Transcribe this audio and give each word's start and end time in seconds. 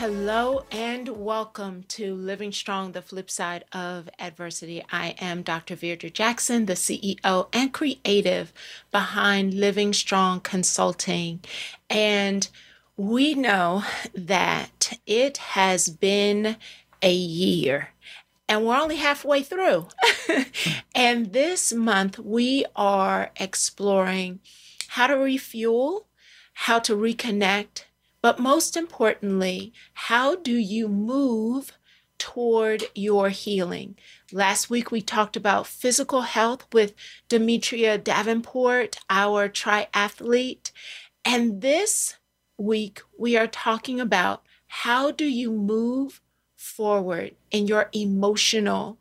Hello 0.00 0.64
and 0.70 1.08
welcome 1.08 1.82
to 1.88 2.14
Living 2.14 2.52
Strong, 2.52 2.92
the 2.92 3.02
flip 3.02 3.30
side 3.30 3.66
of 3.70 4.08
adversity. 4.18 4.82
I 4.90 5.14
am 5.18 5.42
Dr. 5.42 5.76
Virdra 5.76 6.10
Jackson, 6.10 6.64
the 6.64 6.72
CEO 6.72 7.48
and 7.52 7.70
creative 7.70 8.50
behind 8.90 9.52
Living 9.52 9.92
Strong 9.92 10.40
Consulting. 10.40 11.40
And 11.90 12.48
we 12.96 13.34
know 13.34 13.84
that 14.14 14.98
it 15.06 15.36
has 15.36 15.90
been 15.90 16.56
a 17.02 17.12
year 17.12 17.90
and 18.48 18.64
we're 18.64 18.80
only 18.80 18.96
halfway 18.96 19.42
through. 19.42 19.88
and 20.94 21.34
this 21.34 21.74
month 21.74 22.18
we 22.18 22.64
are 22.74 23.32
exploring 23.36 24.40
how 24.88 25.08
to 25.08 25.16
refuel, 25.18 26.06
how 26.54 26.78
to 26.78 26.96
reconnect 26.96 27.82
but 28.22 28.38
most 28.38 28.76
importantly, 28.76 29.72
how 29.94 30.36
do 30.36 30.52
you 30.52 30.88
move 30.88 31.72
toward 32.18 32.84
your 32.94 33.30
healing? 33.30 33.96
Last 34.32 34.68
week 34.68 34.90
we 34.90 35.00
talked 35.00 35.36
about 35.36 35.66
physical 35.66 36.22
health 36.22 36.66
with 36.72 36.94
Demetria 37.28 37.96
Davenport, 37.98 38.98
our 39.08 39.48
triathlete. 39.48 40.70
And 41.24 41.62
this 41.62 42.16
week 42.58 43.00
we 43.18 43.36
are 43.36 43.46
talking 43.46 44.00
about 44.00 44.42
how 44.66 45.10
do 45.10 45.24
you 45.24 45.50
move 45.50 46.20
forward 46.56 47.34
in 47.50 47.66
your 47.66 47.88
emotional 47.92 48.98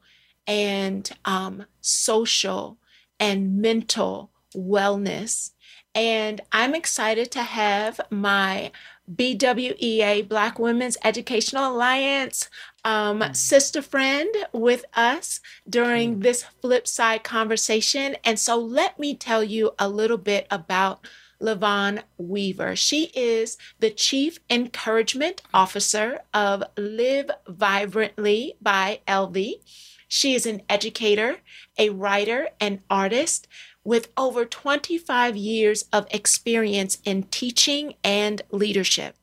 and 0.47 1.11
um, 1.25 1.65
social 1.81 2.77
and 3.19 3.57
mental 3.61 4.31
wellness. 4.55 5.51
And 5.93 6.41
I'm 6.51 6.73
excited 6.73 7.31
to 7.31 7.43
have 7.43 7.99
my 8.09 8.71
BWEA, 9.13 10.27
Black 10.27 10.59
Women's 10.59 10.97
Educational 11.03 11.71
Alliance, 11.71 12.49
um, 12.83 13.21
mm. 13.21 13.35
sister 13.35 13.81
friend 13.81 14.33
with 14.53 14.85
us 14.95 15.39
during 15.67 16.17
mm. 16.17 16.23
this 16.23 16.43
flip 16.61 16.87
side 16.87 17.23
conversation. 17.23 18.15
And 18.23 18.39
so 18.39 18.57
let 18.57 18.99
me 18.99 19.15
tell 19.15 19.43
you 19.43 19.71
a 19.79 19.89
little 19.89 20.17
bit 20.17 20.47
about 20.51 21.05
LaVonne 21.41 22.03
Weaver. 22.17 22.75
She 22.75 23.11
is 23.15 23.57
the 23.79 23.89
Chief 23.89 24.39
Encouragement 24.49 25.41
Officer 25.53 26.19
of 26.33 26.63
Liv 26.77 27.31
Vibrantly 27.47 28.55
by 28.61 28.99
LV. 29.07 29.55
She 30.07 30.33
is 30.33 30.45
an 30.45 30.63
educator, 30.67 31.37
a 31.77 31.91
writer, 31.91 32.49
an 32.59 32.81
artist 32.89 33.47
with 33.83 34.09
over 34.17 34.45
25 34.45 35.35
years 35.35 35.83
of 35.93 36.07
experience 36.11 36.99
in 37.05 37.23
teaching 37.23 37.95
and 38.03 38.41
leadership. 38.51 39.15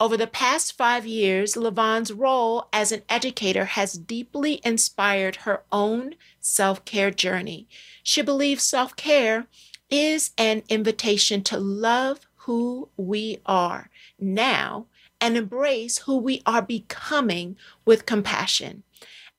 Over 0.00 0.16
the 0.16 0.26
past 0.26 0.78
five 0.78 1.06
years, 1.06 1.56
LaVonne's 1.56 2.10
role 2.10 2.68
as 2.72 2.90
an 2.90 3.02
educator 3.10 3.66
has 3.66 3.92
deeply 3.92 4.60
inspired 4.64 5.36
her 5.36 5.62
own 5.70 6.14
self 6.40 6.84
care 6.86 7.10
journey. 7.10 7.68
She 8.02 8.22
believes 8.22 8.62
self 8.62 8.96
care 8.96 9.46
is 9.90 10.30
an 10.38 10.62
invitation 10.70 11.42
to 11.42 11.58
love 11.58 12.20
who 12.36 12.88
we 12.96 13.38
are 13.44 13.90
now 14.18 14.86
and 15.20 15.36
embrace 15.36 15.98
who 15.98 16.16
we 16.16 16.40
are 16.46 16.62
becoming 16.62 17.56
with 17.84 18.06
compassion. 18.06 18.82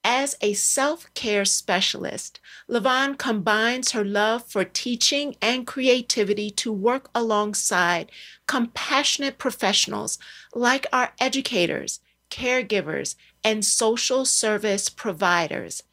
As 0.03 0.35
a 0.41 0.53
self 0.53 1.13
care 1.13 1.45
specialist, 1.45 2.39
LaVonne 2.67 3.17
combines 3.19 3.91
her 3.91 4.03
love 4.03 4.47
for 4.47 4.65
teaching 4.65 5.35
and 5.41 5.67
creativity 5.67 6.49
to 6.51 6.73
work 6.73 7.09
alongside 7.13 8.11
compassionate 8.47 9.37
professionals 9.37 10.17
like 10.55 10.87
our 10.91 11.13
educators, 11.19 11.99
caregivers, 12.31 13.15
and 13.43 13.63
social 13.63 14.25
service 14.25 14.89
providers. 14.89 15.83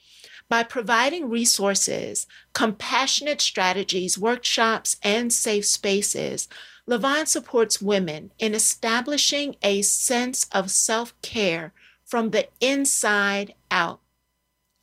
By 0.48 0.62
providing 0.62 1.28
resources, 1.28 2.26
compassionate 2.54 3.42
strategies, 3.42 4.19
workshops, 4.19 4.96
and 5.02 5.30
safe 5.30 5.66
spaces, 5.66 6.48
LaVonne 6.88 7.26
supports 7.26 7.82
women 7.82 8.30
in 8.38 8.54
establishing 8.54 9.56
a 9.62 9.82
sense 9.82 10.46
of 10.50 10.70
self 10.70 11.12
care 11.20 11.75
from 12.08 12.30
the 12.30 12.48
inside 12.60 13.54
out. 13.70 14.00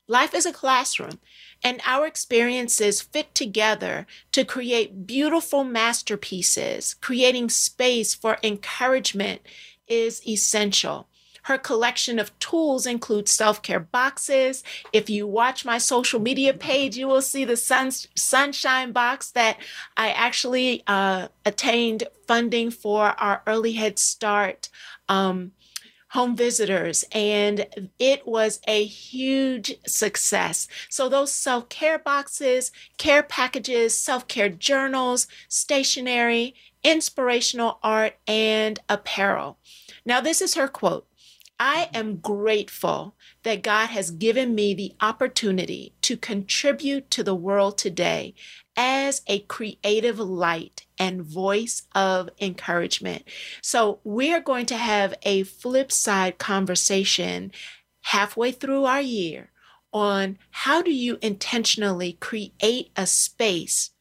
Life 0.08 0.36
is 0.36 0.46
a 0.46 0.53
classroom, 0.53 1.19
and 1.63 1.81
our 1.84 2.06
experiences 2.06 3.02
fit 3.02 3.34
together 3.34 4.06
to 4.31 4.46
create 4.46 5.08
beautiful 5.08 5.63
masterpieces. 5.63 6.94
Creating 7.02 7.50
space 7.50 8.13
for 8.13 8.38
encouragement 8.44 9.41
is 9.88 10.22
essential. 10.28 11.08
Her 11.44 11.58
collection 11.58 12.18
of 12.19 12.38
tools 12.40 12.86
includes 12.86 13.31
self 13.31 13.63
care 13.63 13.80
boxes. 13.80 14.63
If 14.94 15.09
you 15.09 15.25
watch 15.25 15.66
my 15.66 15.80
social 15.80 16.19
media 16.19 16.53
page, 16.53 16.97
you 16.97 17.07
will 17.07 17.22
see 17.22 17.46
the 17.46 17.57
sun, 17.57 17.92
sunshine 17.92 18.92
box 18.92 19.31
that 19.31 19.57
I 19.97 20.09
actually 20.09 20.84
uh, 20.86 21.30
attained 21.46 22.03
funding 22.28 22.69
for 22.69 23.19
our 23.19 23.42
early 23.47 23.74
head 23.74 23.97
start 23.97 24.69
um, 25.09 25.52
home 26.16 26.36
visitors, 26.36 27.03
and 27.12 27.68
it 28.00 28.26
was 28.26 28.62
a 28.68 28.86
huge 28.86 29.76
success. 29.86 30.68
So, 30.90 31.08
those 31.09 31.31
self 31.31 31.70
care 31.70 32.00
boxes, 32.00 32.72
care 32.98 33.22
packages, 33.22 33.98
self 33.98 34.28
care 34.28 34.50
journals, 34.50 35.28
stationery, 35.50 36.56
inspirational 36.84 37.80
art, 37.84 38.16
and 38.28 38.80
apparel. 38.90 39.58
Now, 40.06 40.22
this 40.22 40.42
is 40.42 40.56
her 40.56 40.70
quote 40.70 41.06
I 41.60 41.90
am 41.94 42.18
grateful 42.18 43.16
that 43.44 43.64
God 43.64 43.88
has 43.88 44.12
given 44.12 44.54
me 44.54 44.74
the 44.74 44.94
opportunity 45.00 45.94
to 46.02 46.18
contribute 46.18 47.10
to 47.12 47.24
the 47.24 47.36
world 47.36 47.78
today 47.78 48.34
as 48.76 49.22
a 49.28 49.40
creative 49.40 50.20
light 50.20 50.86
and 51.00 51.22
voice 51.22 51.84
of 51.96 52.30
encouragement. 52.40 53.24
So, 53.62 54.00
we're 54.04 54.42
going 54.42 54.66
to 54.68 54.78
have 54.78 55.14
a 55.24 55.44
flip 55.44 55.92
side 55.92 56.38
conversation 56.38 57.52
halfway 58.02 58.52
through 58.52 58.84
our 58.84 59.02
year 59.02 59.52
on 59.94 60.38
how 60.52 60.82
do 60.82 60.92
you 60.92 61.18
intentionally 61.22 62.18
create 62.20 62.92
a 62.98 63.08
space 63.08 63.92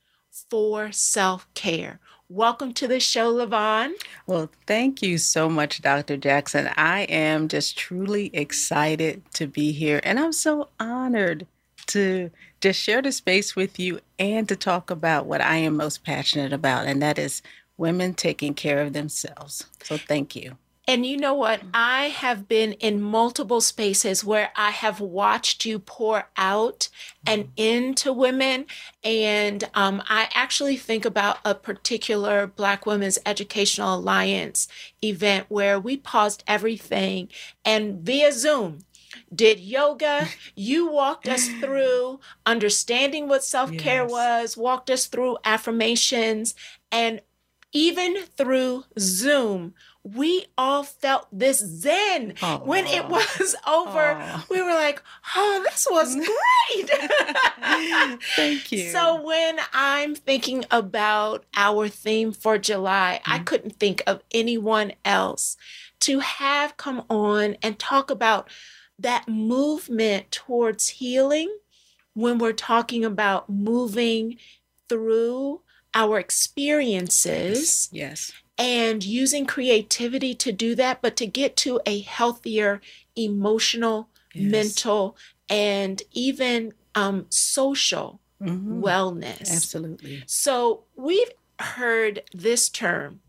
for 0.50 0.90
self 0.90 1.46
care. 1.54 2.00
Welcome 2.30 2.72
to 2.74 2.88
the 2.88 3.00
show, 3.00 3.34
LaVonne. 3.34 3.92
Well, 4.26 4.50
thank 4.66 5.02
you 5.02 5.18
so 5.18 5.50
much, 5.50 5.82
Dr. 5.82 6.16
Jackson. 6.16 6.70
I 6.74 7.02
am 7.02 7.48
just 7.48 7.76
truly 7.76 8.30
excited 8.32 9.22
to 9.34 9.46
be 9.46 9.72
here, 9.72 10.00
and 10.02 10.18
I'm 10.18 10.32
so 10.32 10.70
honored 10.80 11.46
to 11.88 12.30
just 12.62 12.80
share 12.80 13.02
the 13.02 13.12
space 13.12 13.54
with 13.54 13.78
you 13.78 14.00
and 14.18 14.48
to 14.48 14.56
talk 14.56 14.90
about 14.90 15.26
what 15.26 15.42
I 15.42 15.56
am 15.56 15.76
most 15.76 16.02
passionate 16.02 16.54
about, 16.54 16.86
and 16.86 17.02
that 17.02 17.18
is 17.18 17.42
women 17.76 18.14
taking 18.14 18.54
care 18.54 18.80
of 18.80 18.94
themselves. 18.94 19.66
So 19.82 19.98
thank 19.98 20.34
you. 20.34 20.56
And 20.86 21.06
you 21.06 21.16
know 21.16 21.32
what? 21.32 21.62
I 21.72 22.08
have 22.08 22.46
been 22.46 22.72
in 22.72 23.00
multiple 23.00 23.62
spaces 23.62 24.22
where 24.22 24.50
I 24.54 24.70
have 24.70 25.00
watched 25.00 25.64
you 25.64 25.78
pour 25.78 26.28
out 26.36 26.90
and 27.26 27.48
into 27.56 28.12
women. 28.12 28.66
And 29.02 29.64
um, 29.74 30.02
I 30.08 30.28
actually 30.34 30.76
think 30.76 31.06
about 31.06 31.38
a 31.42 31.54
particular 31.54 32.46
Black 32.46 32.84
Women's 32.84 33.18
Educational 33.24 33.96
Alliance 33.96 34.68
event 35.02 35.46
where 35.48 35.80
we 35.80 35.96
paused 35.96 36.44
everything 36.46 37.28
and 37.64 38.00
via 38.00 38.30
Zoom, 38.32 38.80
did 39.34 39.60
yoga. 39.60 40.28
You 40.54 40.90
walked 40.90 41.28
us 41.28 41.48
through 41.48 42.20
understanding 42.44 43.26
what 43.26 43.42
self 43.42 43.72
care 43.76 44.02
yes. 44.02 44.10
was, 44.10 44.56
walked 44.56 44.90
us 44.90 45.06
through 45.06 45.38
affirmations, 45.44 46.54
and 46.92 47.20
even 47.72 48.16
through 48.36 48.84
Zoom, 48.98 49.74
we 50.04 50.44
all 50.58 50.82
felt 50.82 51.26
this 51.32 51.58
zen 51.58 52.34
oh, 52.42 52.58
when 52.58 52.86
it 52.86 53.08
was 53.08 53.56
over. 53.66 54.18
Oh. 54.20 54.44
We 54.50 54.60
were 54.60 54.74
like, 54.74 55.02
oh, 55.34 55.64
this 55.64 55.86
was 55.90 56.14
great. 56.76 56.90
Thank 58.36 58.70
you. 58.70 58.90
So, 58.90 59.22
when 59.22 59.58
I'm 59.72 60.14
thinking 60.14 60.66
about 60.70 61.44
our 61.56 61.88
theme 61.88 62.32
for 62.32 62.58
July, 62.58 63.20
mm-hmm. 63.22 63.32
I 63.32 63.38
couldn't 63.40 63.76
think 63.80 64.02
of 64.06 64.22
anyone 64.30 64.92
else 65.06 65.56
to 66.00 66.18
have 66.18 66.76
come 66.76 67.04
on 67.08 67.56
and 67.62 67.78
talk 67.78 68.10
about 68.10 68.50
that 68.98 69.26
movement 69.26 70.30
towards 70.30 70.88
healing 70.88 71.56
when 72.12 72.36
we're 72.38 72.52
talking 72.52 73.06
about 73.06 73.48
moving 73.48 74.36
through 74.88 75.62
our 75.94 76.18
experiences. 76.18 77.88
Yes. 77.90 78.32
And 78.56 79.04
using 79.04 79.46
creativity 79.46 80.34
to 80.36 80.52
do 80.52 80.74
that, 80.76 81.02
but 81.02 81.16
to 81.16 81.26
get 81.26 81.56
to 81.58 81.80
a 81.86 82.00
healthier 82.00 82.80
emotional, 83.16 84.08
yes. 84.32 84.50
mental, 84.50 85.16
and 85.48 86.00
even 86.12 86.72
um, 86.94 87.26
social 87.28 88.20
mm-hmm. 88.40 88.82
wellness. 88.82 89.52
Absolutely. 89.52 90.22
So 90.26 90.84
we've 90.96 91.30
heard 91.58 92.22
this 92.32 92.68
term 92.68 93.20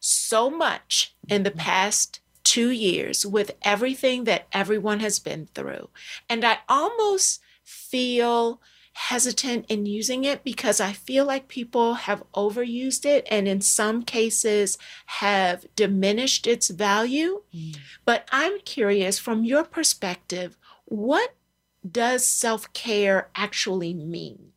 so 0.00 0.50
much 0.50 1.14
in 1.28 1.42
the 1.42 1.50
mm-hmm. 1.50 1.58
past 1.60 2.20
two 2.44 2.70
years 2.70 3.24
with 3.24 3.52
everything 3.62 4.24
that 4.24 4.46
everyone 4.52 5.00
has 5.00 5.18
been 5.18 5.46
through. 5.54 5.88
And 6.28 6.44
I 6.44 6.58
almost 6.68 7.40
feel 7.62 8.60
hesitant 8.94 9.66
in 9.68 9.86
using 9.86 10.24
it 10.24 10.44
because 10.44 10.80
I 10.80 10.92
feel 10.92 11.24
like 11.24 11.48
people 11.48 11.94
have 11.94 12.22
overused 12.34 13.06
it 13.06 13.26
and 13.30 13.48
in 13.48 13.60
some 13.60 14.02
cases 14.02 14.76
have 15.06 15.64
diminished 15.76 16.46
its 16.46 16.68
value. 16.68 17.42
Mm. 17.54 17.78
But 18.04 18.28
I'm 18.30 18.60
curious 18.60 19.18
from 19.18 19.44
your 19.44 19.64
perspective, 19.64 20.56
what 20.84 21.34
does 21.88 22.26
self 22.26 22.72
care 22.72 23.28
actually 23.34 23.94
mean? 23.94 24.52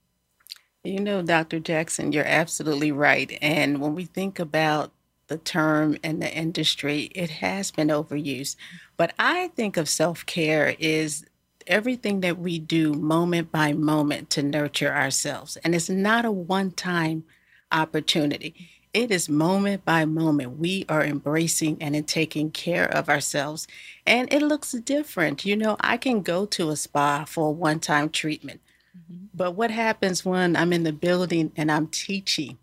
You 0.84 1.00
know, 1.00 1.22
Dr. 1.22 1.60
Jackson, 1.60 2.12
you're 2.12 2.26
absolutely 2.28 2.92
right. 2.92 3.38
And 3.42 3.82
when 3.82 3.96
we 3.96 4.06
think 4.06 4.38
about 4.38 4.92
the 5.28 5.38
term 5.38 5.98
and 6.04 6.22
the 6.22 6.32
industry, 6.32 7.10
it 7.16 7.30
has 7.30 7.72
been 7.72 7.88
overused. 7.88 8.56
But 8.98 9.14
I 9.18 9.48
think 9.56 9.78
of 9.78 9.90
self 9.90 10.26
care 10.26 10.76
is 10.78 11.26
everything 11.68 12.22
that 12.22 12.40
we 12.40 12.60
do 12.60 12.94
moment 12.94 13.52
by 13.52 13.74
moment 13.74 14.30
to 14.32 14.44
nurture 14.44 14.94
ourselves. 14.94 15.58
And 15.58 15.76
it's 15.76 15.90
not 15.90 16.26
a 16.26 16.32
one 16.32 16.72
time 16.72 17.24
opportunity, 17.72 18.70
it 18.94 19.12
is 19.12 19.28
moment 19.28 19.84
by 19.84 20.06
moment. 20.06 20.58
We 20.58 20.86
are 20.88 21.04
embracing 21.04 21.82
and 21.82 21.96
in 21.96 22.06
taking 22.06 22.52
care 22.52 22.86
of 22.86 23.10
ourselves. 23.10 23.68
And 24.06 24.32
it 24.32 24.42
looks 24.42 24.72
different. 24.72 25.46
You 25.46 25.58
know, 25.58 25.76
I 25.82 25.98
can 25.98 26.22
go 26.22 26.46
to 26.46 26.70
a 26.70 26.76
spa 26.78 27.26
for 27.26 27.50
a 27.50 27.52
one 27.52 27.80
time 27.82 28.10
treatment. 28.10 28.62
Mm-hmm. 28.98 29.26
But 29.34 29.56
what 29.56 29.72
happens 29.72 30.24
when 30.24 30.56
I'm 30.56 30.72
in 30.72 30.84
the 30.84 30.94
building 30.94 31.52
and 31.58 31.72
I'm 31.72 31.88
teaching? 31.88 32.58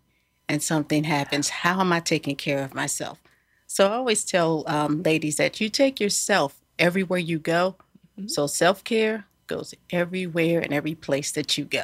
and 0.49 0.61
something 0.61 1.03
happens, 1.03 1.49
how 1.49 1.79
am 1.79 1.91
I 1.91 1.99
taking 1.99 2.35
care 2.35 2.63
of 2.63 2.73
myself? 2.73 3.21
So 3.67 3.87
I 3.87 3.95
always 3.95 4.23
tell 4.23 4.63
um, 4.67 5.01
ladies 5.03 5.37
that 5.37 5.59
you 5.59 5.69
take 5.69 5.99
yourself 5.99 6.61
everywhere 6.77 7.19
you 7.19 7.39
go. 7.39 7.75
Mm-hmm. 8.17 8.27
So 8.27 8.47
self 8.47 8.83
care 8.83 9.25
goes 9.47 9.73
everywhere 9.91 10.59
and 10.59 10.73
every 10.73 10.95
place 10.95 11.31
that 11.33 11.57
you 11.57 11.65
go. 11.65 11.83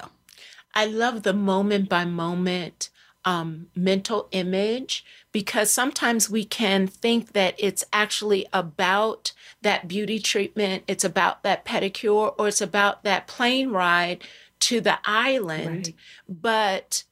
I 0.74 0.86
love 0.86 1.24
the 1.24 1.34
moment 1.34 1.90
by 1.90 2.06
moment 2.06 2.90
um, 3.26 3.68
mental 3.76 4.28
image 4.32 5.06
because 5.32 5.70
sometimes 5.70 6.30
we 6.30 6.46
can 6.46 6.88
think 6.88 7.34
that 7.34 7.56
it's 7.58 7.84
actually 7.92 8.48
about 8.54 9.34
that 9.62 9.88
beauty 9.88 10.20
treatment, 10.20 10.84
it's 10.88 11.04
about 11.04 11.44
that 11.44 11.66
pedicure, 11.66 12.34
or 12.38 12.48
it's 12.48 12.62
about 12.62 13.04
that 13.04 13.28
plane 13.28 13.70
ride 13.70 14.24
to 14.60 14.80
the 14.80 15.00
island. 15.06 15.88
Right. 15.88 15.96
But 16.28 17.04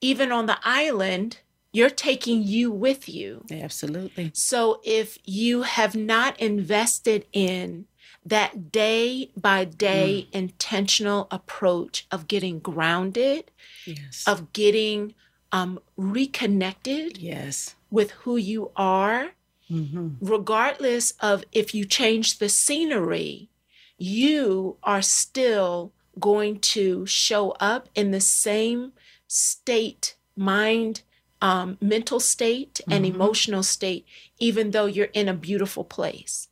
even 0.00 0.30
on 0.30 0.46
the 0.46 0.58
island, 0.62 1.38
you're 1.72 1.90
taking 1.90 2.42
you 2.42 2.70
with 2.70 3.08
you. 3.08 3.44
Absolutely. 3.50 4.30
So 4.32 4.80
if 4.84 5.18
you 5.24 5.62
have 5.62 5.96
not 5.96 6.38
invested 6.40 7.26
in 7.32 7.86
that 8.24 8.72
day 8.72 9.30
by 9.36 9.64
day 9.64 10.26
mm. 10.26 10.34
intentional 10.34 11.28
approach 11.30 12.06
of 12.10 12.26
getting 12.26 12.58
grounded, 12.58 13.50
yes. 13.86 14.24
of 14.26 14.52
getting 14.52 15.14
um, 15.52 15.78
reconnected 15.96 17.18
yes. 17.18 17.74
with 17.90 18.10
who 18.10 18.36
you 18.36 18.70
are, 18.76 19.28
mm-hmm. 19.70 20.08
regardless 20.20 21.12
of 21.20 21.44
if 21.52 21.74
you 21.74 21.84
change 21.84 22.38
the 22.38 22.48
scenery, 22.48 23.50
you 23.98 24.76
are 24.82 25.02
still 25.02 25.92
going 26.18 26.58
to 26.60 27.06
show 27.06 27.50
up 27.52 27.88
in 27.94 28.10
the 28.10 28.20
same 28.20 28.92
state, 29.26 30.16
mind, 30.36 31.02
um, 31.40 31.76
mental 31.80 32.20
state, 32.20 32.80
and 32.88 33.04
mm-hmm. 33.04 33.14
emotional 33.14 33.62
state, 33.62 34.06
even 34.38 34.70
though 34.70 34.86
you're 34.86 35.06
in 35.06 35.28
a 35.28 35.34
beautiful 35.34 35.84
place. 35.84 36.48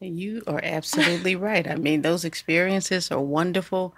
You 0.00 0.42
are 0.46 0.60
absolutely 0.62 1.36
right. 1.36 1.66
I 1.66 1.76
mean, 1.76 2.02
those 2.02 2.24
experiences 2.24 3.10
are 3.10 3.20
wonderful, 3.20 3.94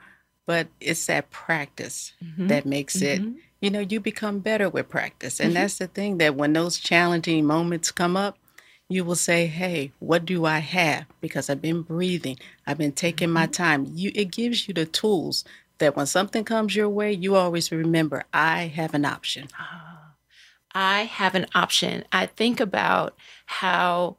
but 0.47 0.69
it's 0.81 1.07
that 1.07 1.31
practice 1.31 2.13
mm-hmm. 2.23 2.47
that 2.49 2.67
makes 2.67 2.97
mm-hmm. 2.97 3.29
it, 3.29 3.43
you 3.61 3.71
know, 3.71 3.81
you 3.81 3.99
become 3.99 4.39
better 4.39 4.69
with 4.69 4.89
practice. 4.89 5.41
And 5.41 5.49
mm-hmm. 5.49 5.63
that's 5.63 5.79
the 5.79 5.89
thing 5.89 6.19
that 6.19 6.37
when 6.37 6.53
those 6.53 6.79
challenging 6.79 7.45
moments 7.45 7.91
come 7.91 8.17
up, 8.17 8.39
you 8.89 9.05
will 9.05 9.17
say, 9.17 9.47
"Hey, 9.47 9.93
what 9.99 10.25
do 10.25 10.47
I 10.47 10.61
have?" 10.61 11.05
Because 11.21 11.51
I've 11.51 11.61
been 11.61 11.83
breathing, 11.83 12.39
I've 12.67 12.79
been 12.79 12.93
taking 12.93 13.31
my 13.31 13.45
mm-hmm. 13.45 13.53
time. 13.53 13.87
You, 13.93 14.13
it 14.15 14.31
gives 14.31 14.67
you 14.67 14.75
the 14.75 14.87
tools 14.87 15.45
that 15.79 15.97
when 15.97 16.07
something 16.07 16.45
comes 16.45 16.75
your 16.75 16.89
way, 16.89 17.13
you 17.13 17.37
always 17.37 17.71
remember, 17.71 18.25
I 18.33 18.67
have 18.69 18.95
an 18.95 19.05
option. 19.05 19.49
I 20.75 21.03
have 21.03 21.35
an 21.35 21.47
option. 21.55 22.05
I 22.13 22.27
think 22.27 22.61
about 22.61 23.17
how 23.47 24.17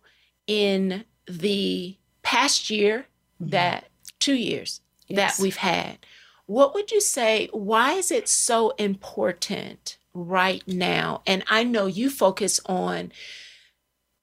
in 0.48 1.04
the 1.30 1.98
past 2.24 2.70
year, 2.70 3.06
mm-hmm. 3.42 3.52
that 3.52 3.86
two 4.20 4.36
years 4.36 4.82
yes. 5.08 5.38
that 5.38 5.42
we've 5.42 5.58
had, 5.58 6.00
what 6.46 6.74
would 6.74 6.92
you 6.92 7.00
say? 7.00 7.48
Why 7.52 7.94
is 7.94 8.12
it 8.12 8.28
so 8.28 8.72
important 8.72 9.98
right 10.14 10.64
now? 10.68 11.22
And 11.28 11.44
I 11.48 11.64
know 11.64 11.86
you 11.86 12.10
focus 12.10 12.60
on 12.66 13.12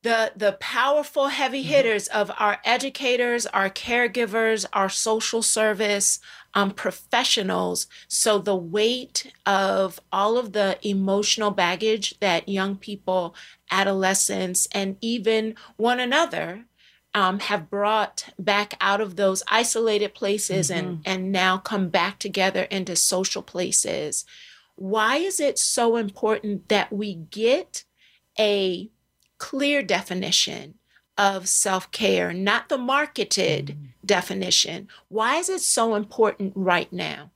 the 0.03 0.33
the 0.37 0.53
powerful 0.61 1.29
heavy 1.29 1.61
mm-hmm. 1.63 1.69
hitters 1.69 2.07
of 2.09 2.31
our 2.39 2.59
educators, 2.65 3.47
our 3.47 3.69
caregivers, 3.69 4.65
our 4.73 4.89
social 4.89 5.43
service, 5.43 6.21
um, 6.55 6.71
professionals. 6.71 7.87
So 8.09 8.39
the 8.39 8.57
weight 8.57 9.33
of 9.45 10.01
all 10.13 10.39
of 10.39 10.53
the 10.53 10.79
emotional 10.83 11.51
baggage 11.51 12.19
that 12.21 12.49
young 12.49 12.77
people, 12.77 13.35
adolescents, 13.71 14.67
and 14.73 14.97
even 15.01 15.55
one 15.77 16.01
another 16.01 16.67
um, 17.17 17.41
have 17.41 17.71
brought 17.71 18.29
back 18.39 18.75
out 18.81 19.01
of 19.01 19.17
those 19.17 19.43
isolated 19.49 20.15
places 20.15 20.71
mm-hmm. 20.71 20.87
and, 20.87 21.03
and 21.07 21.33
now 21.33 21.57
come 21.57 21.89
back 21.89 22.19
together 22.19 22.65
into 22.65 22.95
social 22.95 23.43
places. 23.43 24.25
Why 24.75 25.17
is 25.17 25.41
it 25.41 25.59
so 25.59 25.97
important 25.97 26.69
that 26.69 26.93
we 26.93 27.15
get 27.15 27.85
a 28.39 28.91
clear 29.39 29.83
definition 29.83 30.75
of 31.19 31.49
self 31.49 31.91
care, 31.91 32.33
not 32.33 32.69
the 32.69 32.79
marketed 32.79 33.67
mm-hmm. 33.67 33.85
definition. 34.05 34.89
Why 35.09 35.37
is 35.37 35.49
it 35.49 35.61
so 35.61 35.95
important 35.95 36.53
right 36.55 36.93
now? 36.93 37.31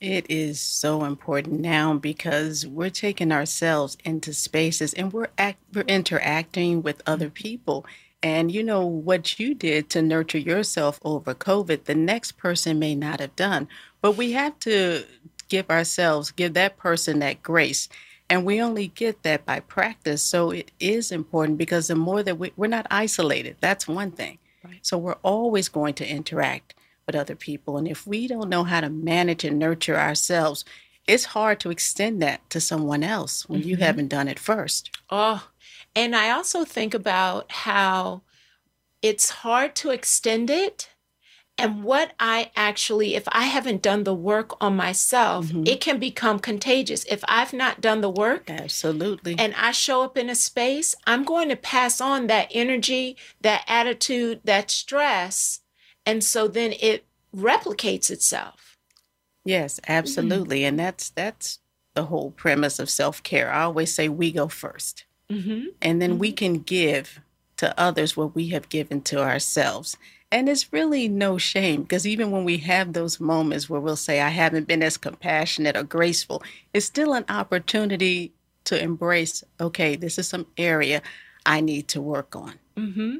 It 0.00 0.26
is 0.28 0.60
so 0.60 1.04
important 1.04 1.60
now 1.60 1.94
because 1.94 2.66
we're 2.66 2.90
taking 2.90 3.30
ourselves 3.30 3.96
into 4.04 4.32
spaces 4.32 4.94
and 4.94 5.12
we're 5.12 5.28
act, 5.38 5.62
we're 5.72 5.82
interacting 5.82 6.82
with 6.82 7.02
other 7.06 7.26
mm-hmm. 7.26 7.34
people. 7.34 7.86
And 8.22 8.52
you 8.52 8.62
know 8.62 8.86
what 8.86 9.40
you 9.40 9.54
did 9.54 9.90
to 9.90 10.02
nurture 10.02 10.38
yourself 10.38 11.00
over 11.04 11.34
COVID, 11.34 11.84
the 11.84 11.94
next 11.94 12.32
person 12.32 12.78
may 12.78 12.94
not 12.94 13.20
have 13.20 13.34
done. 13.34 13.68
But 14.00 14.16
we 14.16 14.32
have 14.32 14.58
to 14.60 15.04
give 15.48 15.68
ourselves, 15.70 16.30
give 16.30 16.54
that 16.54 16.76
person 16.76 17.18
that 17.18 17.42
grace 17.42 17.88
and 18.32 18.46
we 18.46 18.62
only 18.62 18.88
get 18.88 19.24
that 19.24 19.44
by 19.44 19.60
practice. 19.60 20.22
So 20.22 20.52
it 20.52 20.70
is 20.80 21.12
important 21.12 21.58
because 21.58 21.88
the 21.88 21.94
more 21.94 22.22
that 22.22 22.38
we, 22.38 22.50
we're 22.56 22.66
not 22.66 22.86
isolated, 22.90 23.56
that's 23.60 23.86
one 23.86 24.10
thing. 24.10 24.38
Right. 24.64 24.78
So 24.80 24.96
we're 24.96 25.18
always 25.22 25.68
going 25.68 25.92
to 25.94 26.08
interact 26.08 26.74
with 27.04 27.14
other 27.14 27.34
people. 27.34 27.76
And 27.76 27.86
if 27.86 28.06
we 28.06 28.26
don't 28.26 28.48
know 28.48 28.64
how 28.64 28.80
to 28.80 28.88
manage 28.88 29.44
and 29.44 29.58
nurture 29.58 29.98
ourselves, 29.98 30.64
it's 31.06 31.26
hard 31.26 31.60
to 31.60 31.70
extend 31.70 32.22
that 32.22 32.48
to 32.48 32.58
someone 32.58 33.02
else 33.02 33.46
when 33.50 33.60
mm-hmm. 33.60 33.68
you 33.68 33.76
haven't 33.76 34.08
done 34.08 34.28
it 34.28 34.38
first. 34.38 34.90
Oh, 35.10 35.46
and 35.94 36.16
I 36.16 36.30
also 36.30 36.64
think 36.64 36.94
about 36.94 37.50
how 37.50 38.22
it's 39.02 39.30
hard 39.30 39.74
to 39.76 39.90
extend 39.90 40.48
it 40.48 40.88
and 41.58 41.84
what 41.84 42.12
I 42.18 42.50
actually, 42.56 43.14
if 43.14 43.24
I 43.28 43.42
haven't 43.42 43.82
done 43.82 44.04
the 44.04 44.14
work 44.14 44.60
on 44.60 44.74
myself, 44.74 45.46
mm-hmm. 45.46 45.64
it 45.66 45.80
can 45.80 45.98
become 45.98 46.38
contagious. 46.38 47.04
If 47.04 47.22
I've 47.28 47.52
not 47.52 47.80
done 47.80 48.00
the 48.00 48.10
work, 48.10 48.48
absolutely, 48.48 49.36
and 49.38 49.54
I 49.54 49.72
show 49.72 50.02
up 50.02 50.16
in 50.16 50.30
a 50.30 50.34
space, 50.34 50.94
I'm 51.06 51.24
going 51.24 51.50
to 51.50 51.56
pass 51.56 52.00
on 52.00 52.26
that 52.28 52.48
energy, 52.52 53.16
that 53.42 53.64
attitude, 53.68 54.40
that 54.44 54.70
stress. 54.70 55.60
And 56.06 56.24
so 56.24 56.48
then 56.48 56.72
it 56.80 57.04
replicates 57.36 58.10
itself. 58.10 58.78
Yes, 59.44 59.78
absolutely. 59.86 60.60
Mm-hmm. 60.60 60.68
And 60.68 60.78
that's 60.78 61.10
that's 61.10 61.58
the 61.94 62.06
whole 62.06 62.30
premise 62.30 62.78
of 62.78 62.88
self-care. 62.88 63.52
I 63.52 63.64
always 63.64 63.94
say 63.94 64.08
we 64.08 64.32
go 64.32 64.46
1st 64.46 65.04
mm-hmm. 65.30 65.66
And 65.80 66.00
then 66.00 66.18
we 66.18 66.28
mm-hmm. 66.28 66.36
can 66.36 66.58
give 66.58 67.20
to 67.58 67.78
others 67.78 68.16
what 68.16 68.34
we 68.34 68.48
have 68.48 68.68
given 68.68 69.02
to 69.02 69.20
ourselves. 69.20 69.96
And 70.32 70.48
it's 70.48 70.72
really 70.72 71.08
no 71.08 71.36
shame 71.36 71.82
because 71.82 72.06
even 72.06 72.30
when 72.30 72.44
we 72.44 72.56
have 72.58 72.92
those 72.94 73.20
moments 73.20 73.68
where 73.68 73.80
we'll 73.80 73.96
say, 73.96 74.20
I 74.20 74.30
haven't 74.30 74.66
been 74.66 74.82
as 74.82 74.96
compassionate 74.96 75.76
or 75.76 75.82
graceful, 75.82 76.42
it's 76.72 76.86
still 76.86 77.12
an 77.12 77.26
opportunity 77.28 78.32
to 78.64 78.82
embrace, 78.82 79.44
okay, 79.60 79.94
this 79.94 80.18
is 80.18 80.28
some 80.28 80.46
area 80.56 81.02
I 81.44 81.60
need 81.60 81.88
to 81.88 82.00
work 82.00 82.34
on. 82.34 82.54
Mm-hmm. 82.76 83.16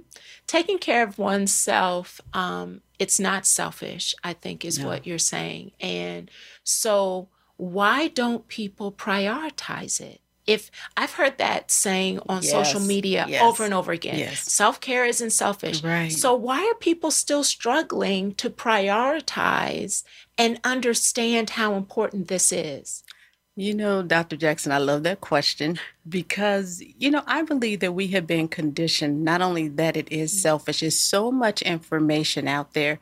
Taking 0.47 0.79
care 0.79 1.03
of 1.03 1.19
oneself, 1.19 2.21
um, 2.33 2.81
it's 2.99 3.21
not 3.21 3.47
selfish, 3.47 4.15
I 4.25 4.33
think, 4.33 4.65
is 4.65 4.79
no. 4.79 4.87
what 4.87 5.07
you're 5.07 5.19
saying. 5.19 5.73
And 5.81 6.31
so, 6.65 7.29
why 7.59 8.09
don't 8.09 8.49
people 8.49 8.91
prioritize 8.91 10.01
it? 10.01 10.22
If 10.47 10.71
I've 10.97 11.13
heard 11.13 11.39
that 11.39 11.71
saying 11.71 12.21
on 12.29 12.43
yes. 12.43 12.51
social 12.51 12.81
media 12.81 13.27
yes. 13.29 13.43
over 13.43 13.65
and 13.65 13.73
over 13.73 13.93
again, 13.93 14.19
yes. 14.19 14.41
self 14.41 14.81
care 14.81 15.05
isn't 15.05 15.31
selfish. 15.31 15.83
Right. 15.83 16.11
So, 16.11 16.35
why 16.35 16.59
are 16.67 16.75
people 16.75 17.11
still 17.11 17.45
struggling 17.45 18.35
to 18.35 18.51
prioritize 18.51 20.03
and 20.37 20.59
understand 20.65 21.51
how 21.51 21.75
important 21.75 22.29
this 22.29 22.51
is? 22.51 23.05
You 23.55 23.75
know, 23.75 24.03
Dr. 24.03 24.37
Jackson, 24.37 24.73
I 24.73 24.79
love 24.79 25.03
that 25.03 25.21
question 25.21 25.79
because, 26.09 26.83
you 26.99 27.11
know, 27.11 27.23
I 27.27 27.43
believe 27.43 27.81
that 27.81 27.93
we 27.93 28.09
have 28.09 28.27
been 28.27 28.49
conditioned 28.49 29.25
not 29.25 29.43
only 29.43 29.69
that 29.69 29.95
it 29.95 30.11
is 30.11 30.41
selfish, 30.41 30.81
there's 30.81 30.99
so 30.99 31.31
much 31.31 31.61
information 31.61 32.49
out 32.49 32.73
there 32.73 32.99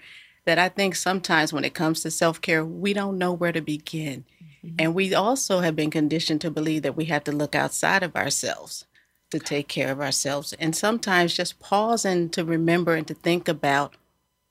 that 0.47 0.59
I 0.59 0.68
think 0.68 0.97
sometimes 0.97 1.52
when 1.52 1.64
it 1.64 1.75
comes 1.75 2.02
to 2.02 2.11
self 2.11 2.40
care, 2.40 2.64
we 2.64 2.92
don't 2.92 3.16
know 3.16 3.32
where 3.32 3.52
to 3.52 3.61
begin. 3.61 4.25
Mm-hmm. 4.25 4.50
And 4.78 4.94
we 4.94 5.14
also 5.14 5.60
have 5.60 5.74
been 5.74 5.90
conditioned 5.90 6.40
to 6.42 6.50
believe 6.50 6.82
that 6.82 6.96
we 6.96 7.06
have 7.06 7.24
to 7.24 7.32
look 7.32 7.54
outside 7.54 8.02
of 8.02 8.14
ourselves 8.14 8.84
to 9.30 9.38
take 9.38 9.68
care 9.68 9.90
of 9.90 10.00
ourselves. 10.00 10.52
And 10.54 10.74
sometimes 10.74 11.34
just 11.34 11.60
pausing 11.60 12.28
to 12.30 12.44
remember 12.44 12.94
and 12.94 13.06
to 13.06 13.14
think 13.14 13.48
about 13.48 13.94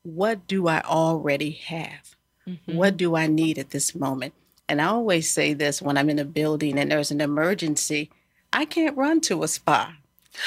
what 0.04 0.48
do 0.48 0.68
I 0.68 0.82
already 0.82 1.52
have? 1.52 2.16
Mm-hmm. 2.48 2.76
What 2.76 2.98
do 2.98 3.16
I 3.16 3.28
need 3.28 3.60
at 3.60 3.70
this 3.70 3.94
moment? 3.94 4.34
And 4.68 4.82
I 4.82 4.86
always 4.86 5.30
say 5.30 5.54
this 5.54 5.82
when 5.82 5.98
I'm 5.98 6.10
in 6.10 6.20
a 6.20 6.26
building 6.26 6.80
and 6.80 6.92
there's 6.92 7.12
an 7.12 7.22
emergency, 7.22 8.10
I 8.54 8.66
can't 8.66 8.98
run 8.98 9.20
to 9.22 9.44
a 9.44 9.48
spa. 9.48 9.96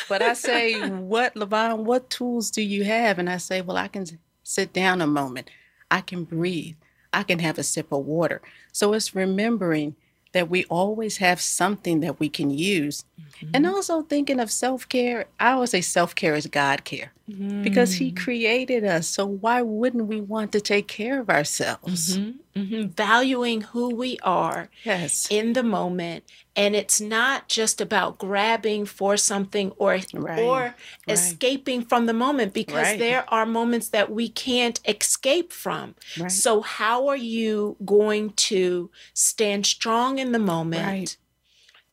But 0.08 0.22
I 0.22 0.32
say, 0.34 0.88
What, 0.88 1.34
LaVonne, 1.34 1.84
what 1.84 2.08
tools 2.08 2.50
do 2.50 2.62
you 2.62 2.84
have? 2.84 3.18
And 3.18 3.28
I 3.28 3.36
say, 3.36 3.60
Well, 3.60 3.76
I 3.76 3.88
can 3.88 4.06
sit 4.42 4.72
down 4.72 5.02
a 5.02 5.06
moment. 5.06 5.50
I 5.90 6.00
can 6.00 6.24
breathe. 6.24 6.76
I 7.12 7.22
can 7.22 7.38
have 7.40 7.58
a 7.58 7.62
sip 7.62 7.92
of 7.92 8.04
water. 8.04 8.40
So 8.72 8.92
it's 8.92 9.14
remembering 9.14 9.96
that 10.32 10.48
we 10.48 10.64
always 10.64 11.18
have 11.18 11.40
something 11.40 12.00
that 12.00 12.18
we 12.18 12.28
can 12.28 12.50
use. 12.50 13.04
Mm-hmm. 13.20 13.50
And 13.54 13.66
also 13.66 14.02
thinking 14.02 14.40
of 14.40 14.50
self 14.50 14.88
care. 14.88 15.26
I 15.38 15.52
always 15.52 15.70
say 15.70 15.80
self 15.80 16.14
care 16.14 16.34
is 16.34 16.46
God 16.46 16.84
care 16.84 17.12
because 17.26 17.94
He 17.94 18.12
created 18.12 18.84
us. 18.84 19.08
So 19.08 19.26
why 19.26 19.62
wouldn't 19.62 20.06
we 20.06 20.20
want 20.20 20.52
to 20.52 20.60
take 20.60 20.88
care 20.88 21.20
of 21.20 21.30
ourselves? 21.30 22.18
Mm-hmm. 22.18 22.60
mm-hmm. 22.60 22.86
Valuing 22.88 23.60
who 23.62 23.94
we 23.94 24.18
are 24.22 24.68
yes. 24.84 25.28
in 25.30 25.52
the 25.52 25.62
moment. 25.62 26.24
And 26.54 26.76
it's 26.76 27.00
not 27.00 27.48
just 27.48 27.80
about 27.80 28.18
grabbing 28.18 28.84
for 28.84 29.16
something 29.16 29.70
or 29.78 29.98
right. 30.12 30.38
or 30.38 30.58
right. 30.60 30.74
escaping 31.08 31.84
from 31.84 32.06
the 32.06 32.12
moment 32.12 32.52
because 32.52 32.88
right. 32.88 32.98
there 32.98 33.24
are 33.32 33.46
moments 33.46 33.88
that 33.88 34.10
we 34.10 34.28
can't 34.28 34.78
escape 34.86 35.52
from. 35.52 35.94
So 36.28 36.60
how 36.60 37.08
are 37.08 37.16
you 37.16 37.76
going 37.84 38.30
to 38.34 38.90
stand 39.14 39.64
strong 39.64 40.18
in 40.18 40.32
the 40.32 40.38
moment? 40.38 41.16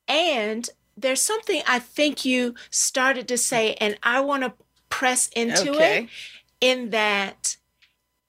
And 0.09 0.69
there's 0.98 1.21
something 1.21 1.62
I 1.67 1.79
think 1.79 2.25
you 2.25 2.55
started 2.69 3.27
to 3.29 3.38
say, 3.38 3.75
and 3.75 3.98
I 4.03 4.19
want 4.19 4.43
to 4.43 4.53
press 4.89 5.29
into 5.29 5.72
okay. 5.72 6.03
it 6.03 6.10
in 6.62 6.89
that 6.89 7.58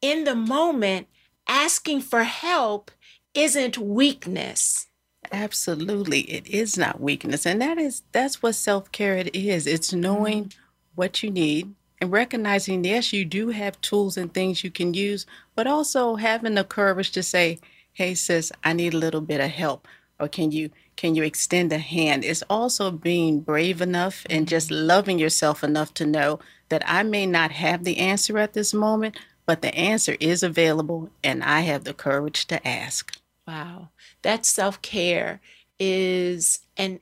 in 0.00 0.25
the 0.25 0.35
moment, 0.35 1.09
asking 1.49 2.00
for 2.00 2.23
help 2.23 2.90
isn't 3.35 3.79
weakness. 3.79 4.87
Absolutely. 5.33 6.21
It 6.23 6.47
is 6.49 6.76
not 6.76 7.00
weakness. 7.00 7.47
And 7.47 7.61
that 7.61 7.79
is 7.79 8.02
that's 8.12 8.43
what 8.43 8.55
self-care 8.55 9.17
it 9.17 9.35
is. 9.35 9.67
It's 9.67 9.93
knowing 9.93 10.45
mm-hmm. 10.45 10.61
what 10.95 11.23
you 11.23 11.31
need 11.31 11.75
and 12.00 12.11
recognizing 12.11 12.85
yes, 12.85 13.12
you 13.12 13.25
do 13.25 13.50
have 13.50 13.81
tools 13.81 14.17
and 14.17 14.33
things 14.33 14.64
you 14.64 14.71
can 14.71 14.95
use, 14.95 15.26
but 15.55 15.67
also 15.67 16.17
having 16.17 16.55
the 16.55 16.64
courage 16.64 17.11
to 17.12 17.23
say, 17.23 17.59
"Hey 17.93 18.14
sis, 18.14 18.50
I 18.64 18.73
need 18.73 18.95
a 18.95 18.99
little 18.99 19.21
bit 19.21 19.40
of 19.40 19.50
help." 19.50 19.87
Or 20.21 20.29
can 20.29 20.53
you 20.53 20.71
can 20.97 21.15
you 21.15 21.23
extend 21.23 21.73
a 21.73 21.79
hand? 21.79 22.25
It's 22.25 22.43
also 22.50 22.91
being 22.91 23.41
brave 23.41 23.81
enough 23.81 24.27
and 24.29 24.47
just 24.47 24.69
mm-hmm. 24.69 24.87
loving 24.87 25.19
yourself 25.19 25.65
enough 25.65 25.95
to 25.95 26.07
know 26.07 26.41
that 26.69 26.83
I 26.87 27.03
may 27.03 27.27
not 27.27 27.50
have 27.53 27.85
the 27.85 27.99
answer 27.99 28.39
at 28.39 28.53
this 28.53 28.75
moment, 28.75 29.17
but 29.47 29.62
the 29.62 29.75
answer 29.75 30.17
is 30.21 30.43
available 30.43 31.11
and 31.25 31.43
I 31.43 31.61
have 31.61 31.85
the 31.85 31.95
courage 31.95 32.47
to 32.49 32.67
ask. 32.67 33.17
Wow. 33.47 33.89
That 34.23 34.47
self 34.47 34.81
care 34.83 35.41
is, 35.79 36.61
and 36.77 37.00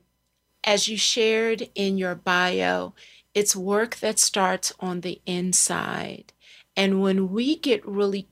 as 0.63 0.87
you 0.87 0.97
shared 0.97 1.69
in 1.75 1.97
your 1.97 2.15
bio, 2.15 2.93
it's 3.33 3.55
work 3.55 3.97
that 3.97 4.17
starts 4.17 4.73
on 4.79 5.01
the 5.01 5.21
inside. 5.25 6.33
And 6.75 7.01
when 7.01 7.31
we 7.31 7.55
get 7.55 7.85
really 7.85 8.27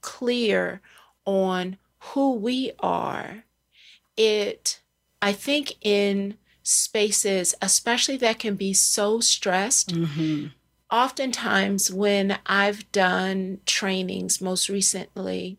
clear 0.00 0.80
on 1.26 1.76
who 1.98 2.34
we 2.34 2.72
are, 2.78 3.44
it 4.18 4.80
I 5.20 5.32
think 5.32 5.74
in 5.80 6.36
spaces, 6.62 7.54
especially 7.62 8.16
that 8.18 8.38
can 8.38 8.54
be 8.54 8.72
so 8.72 9.20
stressed, 9.20 9.94
mm-hmm. 9.94 10.48
oftentimes 10.90 11.92
when 11.92 12.38
I've 12.46 12.90
done 12.92 13.60
trainings 13.66 14.40
most 14.40 14.68
recently, 14.68 15.58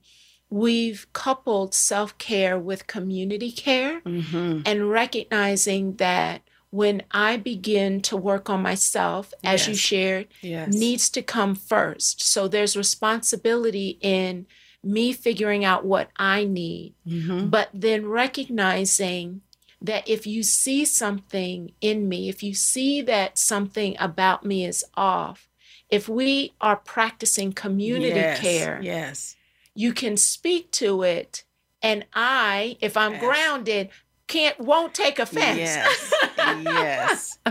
we've 0.49 1.07
coupled 1.13 1.73
self 1.73 2.17
care 2.17 2.57
with 2.57 2.87
community 2.87 3.51
care 3.51 4.01
mm-hmm. 4.01 4.61
and 4.65 4.89
recognizing 4.89 5.95
that 5.95 6.41
when 6.71 7.01
I 7.11 7.37
begin 7.37 8.01
to 8.03 8.15
work 8.15 8.49
on 8.49 8.61
myself, 8.61 9.33
as 9.43 9.61
yes. 9.61 9.67
you 9.67 9.75
shared, 9.75 10.27
yes. 10.41 10.71
needs 10.71 11.09
to 11.09 11.23
come 11.23 11.55
first. 11.55 12.21
So 12.21 12.47
there's 12.47 12.77
responsibility 12.77 13.97
in 14.01 14.45
me 14.83 15.13
figuring 15.13 15.65
out 15.65 15.85
what 15.85 16.09
I 16.15 16.45
need, 16.45 16.93
mm-hmm. 17.05 17.47
but 17.47 17.69
then 17.73 18.07
recognizing 18.07 19.41
that 19.81 20.07
if 20.07 20.27
you 20.27 20.43
see 20.43 20.85
something 20.85 21.71
in 21.81 22.09
me, 22.09 22.29
if 22.29 22.43
you 22.43 22.53
see 22.53 23.01
that 23.01 23.37
something 23.37 23.95
about 23.99 24.45
me 24.45 24.65
is 24.65 24.85
off, 24.95 25.49
if 25.89 26.07
we 26.07 26.53
are 26.61 26.75
practicing 26.75 27.53
community 27.53 28.15
yes, 28.15 28.39
care, 28.39 28.79
yes, 28.81 29.35
you 29.73 29.93
can 29.93 30.17
speak 30.17 30.71
to 30.71 31.03
it. 31.03 31.43
And 31.81 32.05
I, 32.13 32.77
if 32.81 32.97
I'm 32.97 33.13
yes. 33.13 33.21
grounded, 33.21 33.89
can't 34.27 34.59
won't 34.59 34.93
take 34.93 35.17
offense. 35.17 35.57
Yes. 35.57 36.13
yes. 36.37 37.39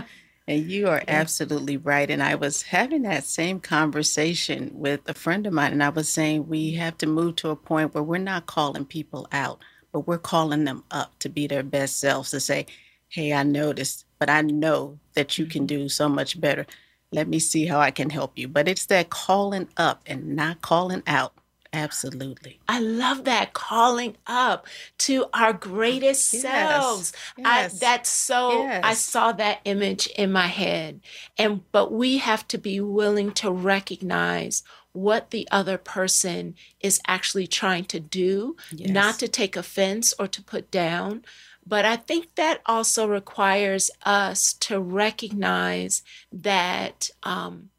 And 0.49 0.69
you 0.69 0.87
are 0.87 1.03
absolutely 1.07 1.77
right. 1.77 2.09
And 2.09 2.21
I 2.21 2.35
was 2.35 2.63
having 2.63 3.03
that 3.03 3.23
same 3.23 3.61
conversation 3.61 4.71
with 4.73 5.01
a 5.07 5.13
friend 5.13 5.47
of 5.47 5.53
mine, 5.53 5.71
and 5.71 5.83
I 5.83 5.89
was 5.89 6.09
saying 6.09 6.49
we 6.49 6.71
have 6.73 6.97
to 6.97 7.07
move 7.07 7.37
to 7.37 7.51
a 7.51 7.55
point 7.55 7.93
where 7.93 8.03
we're 8.03 8.17
not 8.17 8.47
calling 8.47 8.85
people 8.85 9.27
out 9.31 9.63
but 9.91 10.07
we're 10.07 10.17
calling 10.17 10.65
them 10.65 10.83
up 10.91 11.17
to 11.19 11.29
be 11.29 11.47
their 11.47 11.63
best 11.63 11.99
selves 11.99 12.31
to 12.31 12.39
say, 12.39 12.65
Hey, 13.07 13.33
I 13.33 13.43
noticed, 13.43 14.05
but 14.19 14.29
I 14.29 14.41
know 14.41 14.99
that 15.13 15.37
you 15.37 15.45
can 15.45 15.61
mm-hmm. 15.61 15.83
do 15.83 15.89
so 15.89 16.07
much 16.07 16.39
better. 16.39 16.65
Let 17.11 17.27
me 17.27 17.39
see 17.39 17.65
how 17.65 17.79
I 17.79 17.89
can 17.89 18.11
help 18.11 18.37
you. 18.37 18.47
But 18.47 18.67
it's 18.67 18.85
that 18.87 19.09
calling 19.09 19.67
up 19.77 20.03
and 20.05 20.35
not 20.35 20.61
calling 20.61 21.01
out. 21.07 21.33
Absolutely. 21.71 22.59
I 22.67 22.79
love 22.79 23.25
that 23.25 23.53
calling 23.53 24.17
up 24.25 24.65
to 24.99 25.25
our 25.33 25.53
greatest 25.53 26.33
yes. 26.33 26.41
selves. 26.41 27.13
Yes. 27.37 27.75
I 27.75 27.77
that's 27.77 28.09
so 28.09 28.63
yes. 28.63 28.81
I 28.83 28.93
saw 28.93 29.31
that 29.33 29.59
image 29.65 30.07
in 30.07 30.31
my 30.31 30.47
head. 30.47 31.01
And 31.37 31.61
but 31.71 31.91
we 31.91 32.17
have 32.17 32.47
to 32.49 32.57
be 32.57 32.81
willing 32.81 33.31
to 33.33 33.51
recognize 33.51 34.63
what 34.93 35.29
the 35.29 35.47
other 35.51 35.77
person 35.77 36.55
is 36.79 36.99
actually 37.07 37.45
trying 37.45 37.85
to 37.85 37.99
do, 37.99 38.55
not 38.73 39.19
to 39.19 39.27
take 39.27 39.55
offense 39.55 40.13
or 40.17 40.27
to 40.27 40.41
put 40.41 40.71
down. 40.71 41.23
But 41.65 41.85
I 41.85 41.97
think 41.97 42.33
that 42.33 42.61
also 42.65 43.07
requires 43.07 43.91
us 44.03 44.53
to 44.53 44.79
recognize 44.81 46.01
that 46.31 47.11
um, 47.21 47.69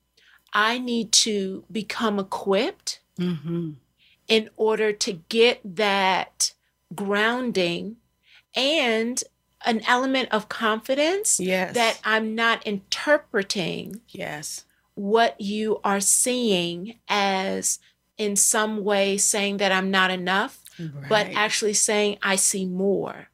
I 0.53 0.79
need 0.79 1.11
to 1.13 1.65
become 1.73 2.21
equipped 2.21 3.00
mm-hmm. 3.19 3.73
in 4.29 4.51
order 4.57 4.93
to 4.93 5.13
get 5.29 5.61
that 5.65 6.53
grounding 6.95 7.97
and 8.55 9.23
an 9.65 9.83
element 9.87 10.29
of 10.33 10.49
confidence 10.49 11.39
yes. 11.39 11.75
that 11.75 12.01
I'm 12.05 12.35
not 12.35 12.67
interpreting 12.67 14.01
yes 14.09 14.65
what 14.95 15.41
you 15.41 15.81
are 15.83 16.01
seeing 16.01 16.99
as 17.09 17.79
in 18.19 18.37
some 18.37 18.85
way 18.85 19.17
saying 19.17 19.57
that 19.57 19.73
I'm 19.73 19.91
not 19.91 20.11
enough, 20.11 20.63
right. 20.79 21.09
but 21.09 21.27
actually 21.33 21.73
saying 21.73 22.19
I 22.23 22.37
see 22.37 22.67
more. 22.67 23.29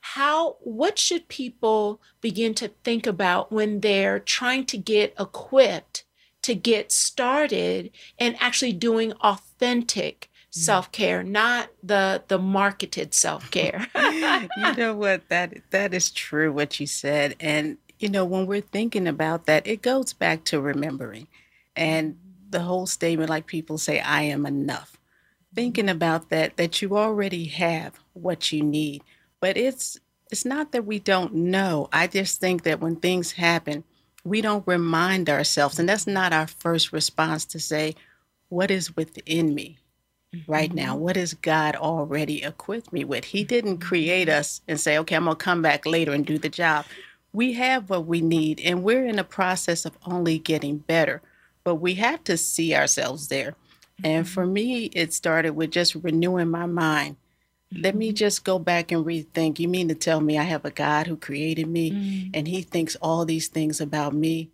How, 0.00 0.58
what 0.60 0.98
should 0.98 1.26
people 1.26 2.00
begin 2.20 2.54
to 2.54 2.68
think 2.84 3.06
about 3.06 3.50
when 3.50 3.80
they're 3.80 4.20
trying 4.20 4.64
to 4.66 4.78
get 4.78 5.14
equipped 5.18 6.04
to 6.42 6.54
get 6.54 6.92
started 6.92 7.90
and 8.18 8.36
actually 8.40 8.72
doing 8.72 9.12
authentic 9.14 10.28
mm. 10.50 10.54
self-care 10.54 11.22
not 11.22 11.70
the 11.82 12.22
the 12.28 12.38
marketed 12.38 13.14
self-care. 13.14 13.86
You 14.56 14.76
know 14.76 14.94
what? 14.94 15.28
That 15.28 15.54
that 15.70 15.94
is 15.94 16.10
true 16.10 16.52
what 16.52 16.78
you 16.78 16.86
said. 16.86 17.36
And 17.40 17.78
you 17.98 18.08
know 18.08 18.24
when 18.24 18.46
we're 18.46 18.60
thinking 18.60 19.06
about 19.06 19.46
that 19.46 19.66
it 19.66 19.82
goes 19.82 20.12
back 20.12 20.44
to 20.44 20.60
remembering 20.60 21.28
and 21.76 22.18
the 22.50 22.60
whole 22.60 22.86
statement 22.86 23.30
like 23.30 23.46
people 23.46 23.78
say 23.78 24.00
i 24.00 24.22
am 24.22 24.44
enough. 24.46 24.98
Thinking 25.54 25.86
mm-hmm. 25.86 25.96
about 25.96 26.30
that 26.30 26.56
that 26.56 26.82
you 26.82 26.96
already 26.96 27.46
have 27.46 27.98
what 28.12 28.52
you 28.52 28.62
need. 28.62 29.02
But 29.40 29.56
it's 29.56 29.98
it's 30.30 30.44
not 30.44 30.72
that 30.72 30.86
we 30.86 30.98
don't 30.98 31.34
know. 31.34 31.88
I 31.92 32.06
just 32.06 32.40
think 32.40 32.62
that 32.62 32.80
when 32.80 32.96
things 32.96 33.32
happen 33.32 33.84
we 34.24 34.40
don't 34.40 34.66
remind 34.66 35.28
ourselves 35.28 35.78
and 35.78 35.88
that's 35.88 36.06
not 36.06 36.32
our 36.32 36.46
first 36.46 36.92
response 36.92 37.44
to 37.44 37.58
say 37.58 37.94
what 38.48 38.70
is 38.70 38.94
within 38.96 39.54
me 39.54 39.78
right 40.46 40.68
mm-hmm. 40.68 40.76
now? 40.76 40.96
What 40.96 41.16
has 41.16 41.34
God 41.34 41.76
already 41.76 42.42
equipped 42.42 42.92
me 42.92 43.04
with? 43.04 43.24
He 43.24 43.44
didn't 43.44 43.78
mm-hmm. 43.78 43.88
create 43.88 44.28
us 44.28 44.60
and 44.68 44.78
say, 44.78 44.98
okay, 44.98 45.16
I'm 45.16 45.24
going 45.24 45.36
to 45.36 45.44
come 45.44 45.62
back 45.62 45.86
later 45.86 46.12
and 46.12 46.26
do 46.26 46.38
the 46.38 46.48
job. 46.48 46.84
We 47.32 47.54
have 47.54 47.88
what 47.88 48.06
we 48.06 48.20
need, 48.20 48.60
and 48.60 48.82
we're 48.82 49.06
in 49.06 49.16
the 49.16 49.24
process 49.24 49.86
of 49.86 49.96
only 50.04 50.38
getting 50.38 50.78
better, 50.78 51.22
but 51.64 51.76
we 51.76 51.94
have 51.94 52.22
to 52.24 52.36
see 52.36 52.74
ourselves 52.74 53.28
there. 53.28 53.54
And 54.04 54.28
for 54.28 54.44
mm-hmm. 54.44 54.52
me, 54.52 54.84
it 54.86 55.14
started 55.14 55.52
with 55.52 55.70
just 55.70 55.94
renewing 55.94 56.50
my 56.50 56.66
mind. 56.66 57.16
Let 57.80 57.94
me 57.94 58.12
just 58.12 58.44
go 58.44 58.58
back 58.58 58.92
and 58.92 59.04
rethink. 59.04 59.58
You 59.58 59.68
mean 59.68 59.88
to 59.88 59.94
tell 59.94 60.20
me 60.20 60.38
I 60.38 60.42
have 60.42 60.64
a 60.64 60.70
God 60.70 61.06
who 61.06 61.16
created 61.16 61.68
me 61.68 61.90
mm. 61.90 62.30
and 62.34 62.48
he 62.48 62.62
thinks 62.62 62.96
all 62.96 63.24
these 63.24 63.48
things 63.48 63.80
about 63.80 64.14
me? 64.14 64.50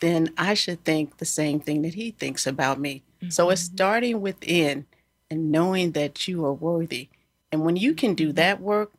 Then 0.00 0.32
I 0.36 0.54
should 0.54 0.84
think 0.84 1.18
the 1.18 1.24
same 1.24 1.60
thing 1.60 1.82
that 1.82 1.94
he 1.94 2.10
thinks 2.10 2.46
about 2.46 2.80
me. 2.80 3.02
Mm-hmm. 3.20 3.30
So 3.30 3.50
it's 3.50 3.62
starting 3.62 4.20
within 4.20 4.86
and 5.30 5.52
knowing 5.52 5.92
that 5.92 6.26
you 6.26 6.44
are 6.44 6.52
worthy. 6.52 7.08
And 7.52 7.64
when 7.64 7.76
you 7.76 7.94
can 7.94 8.14
do 8.14 8.28
mm-hmm. 8.28 8.36
that 8.36 8.60
work, 8.60 8.92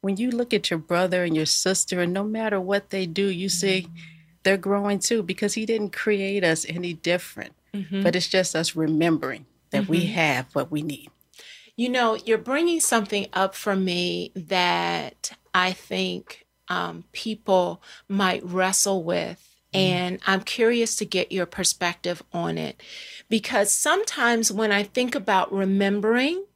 when 0.00 0.16
you 0.16 0.30
look 0.30 0.54
at 0.54 0.70
your 0.70 0.78
brother 0.78 1.24
and 1.24 1.34
your 1.34 1.46
sister, 1.46 2.00
and 2.00 2.12
no 2.12 2.24
matter 2.24 2.60
what 2.60 2.90
they 2.90 3.06
do, 3.06 3.26
you 3.26 3.48
see 3.48 3.82
mm-hmm. 3.82 3.94
they're 4.42 4.56
growing 4.56 4.98
too 4.98 5.22
because 5.22 5.54
He 5.54 5.66
didn't 5.66 5.90
create 5.90 6.44
us 6.44 6.66
any 6.68 6.92
different. 6.92 7.52
Mm-hmm. 7.74 8.02
But 8.02 8.16
it's 8.16 8.28
just 8.28 8.56
us 8.56 8.74
remembering 8.74 9.46
that 9.70 9.82
mm-hmm. 9.82 9.92
we 9.92 10.06
have 10.06 10.46
what 10.54 10.70
we 10.70 10.82
need. 10.82 11.10
You 11.78 11.88
know, 11.88 12.16
you're 12.16 12.38
bringing 12.38 12.80
something 12.80 13.28
up 13.32 13.54
for 13.54 13.76
me 13.76 14.32
that 14.34 15.30
I 15.54 15.70
think 15.70 16.44
um, 16.66 17.04
people 17.12 17.80
might 18.08 18.44
wrestle 18.44 19.04
with. 19.04 19.56
Mm-hmm. 19.72 19.78
And 19.78 20.20
I'm 20.26 20.40
curious 20.40 20.96
to 20.96 21.04
get 21.04 21.30
your 21.30 21.46
perspective 21.46 22.20
on 22.32 22.58
it 22.58 22.82
because 23.28 23.70
sometimes 23.72 24.50
when 24.50 24.72
I 24.72 24.82
think 24.82 25.14
about 25.14 25.52
remembering, 25.52 26.46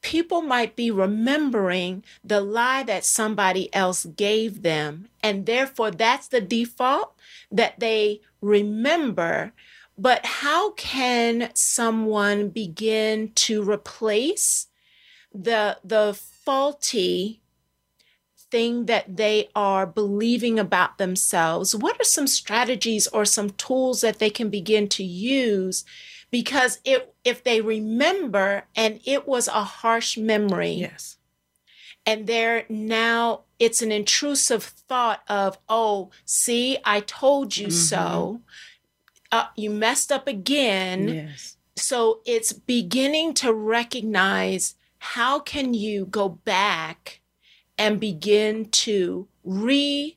people 0.00 0.42
might 0.42 0.76
be 0.76 0.92
remembering 0.92 2.04
the 2.22 2.40
lie 2.40 2.84
that 2.84 3.04
somebody 3.04 3.74
else 3.74 4.04
gave 4.04 4.62
them. 4.62 5.08
And 5.24 5.44
therefore, 5.44 5.90
that's 5.90 6.28
the 6.28 6.40
default 6.40 7.16
that 7.50 7.80
they 7.80 8.20
remember. 8.40 9.52
But 9.96 10.26
how 10.26 10.72
can 10.72 11.50
someone 11.54 12.48
begin 12.48 13.32
to 13.36 13.62
replace 13.62 14.66
the, 15.32 15.78
the 15.84 16.18
faulty 16.44 17.40
thing 18.50 18.86
that 18.86 19.16
they 19.16 19.48
are 19.56 19.86
believing 19.86 20.60
about 20.60 20.98
themselves, 20.98 21.74
what 21.74 22.00
are 22.00 22.04
some 22.04 22.26
strategies 22.28 23.06
or 23.08 23.24
some 23.24 23.50
tools 23.50 24.00
that 24.00 24.20
they 24.20 24.30
can 24.30 24.48
begin 24.48 24.88
to 24.90 25.02
use? 25.02 25.84
Because 26.30 26.80
it, 26.84 27.14
if 27.24 27.42
they 27.42 27.60
remember 27.60 28.64
and 28.76 29.00
it 29.04 29.26
was 29.26 29.48
a 29.48 29.64
harsh 29.64 30.16
memory, 30.16 30.70
yes, 30.70 31.16
and 32.06 32.26
they're 32.26 32.64
now 32.68 33.40
it's 33.58 33.82
an 33.82 33.90
intrusive 33.90 34.62
thought 34.62 35.22
of, 35.28 35.58
oh, 35.68 36.10
see, 36.24 36.78
I 36.84 37.00
told 37.00 37.56
you 37.56 37.68
mm-hmm. 37.68 37.76
so. 37.76 38.40
Uh, 39.34 39.48
you 39.56 39.68
messed 39.68 40.12
up 40.12 40.28
again. 40.28 41.08
Yes. 41.08 41.56
So 41.74 42.20
it's 42.24 42.52
beginning 42.52 43.34
to 43.34 43.52
recognize 43.52 44.76
how 44.98 45.40
can 45.40 45.74
you 45.74 46.06
go 46.06 46.28
back 46.28 47.20
and 47.76 47.98
begin 47.98 48.66
to 48.66 49.26
rewrite 49.42 50.14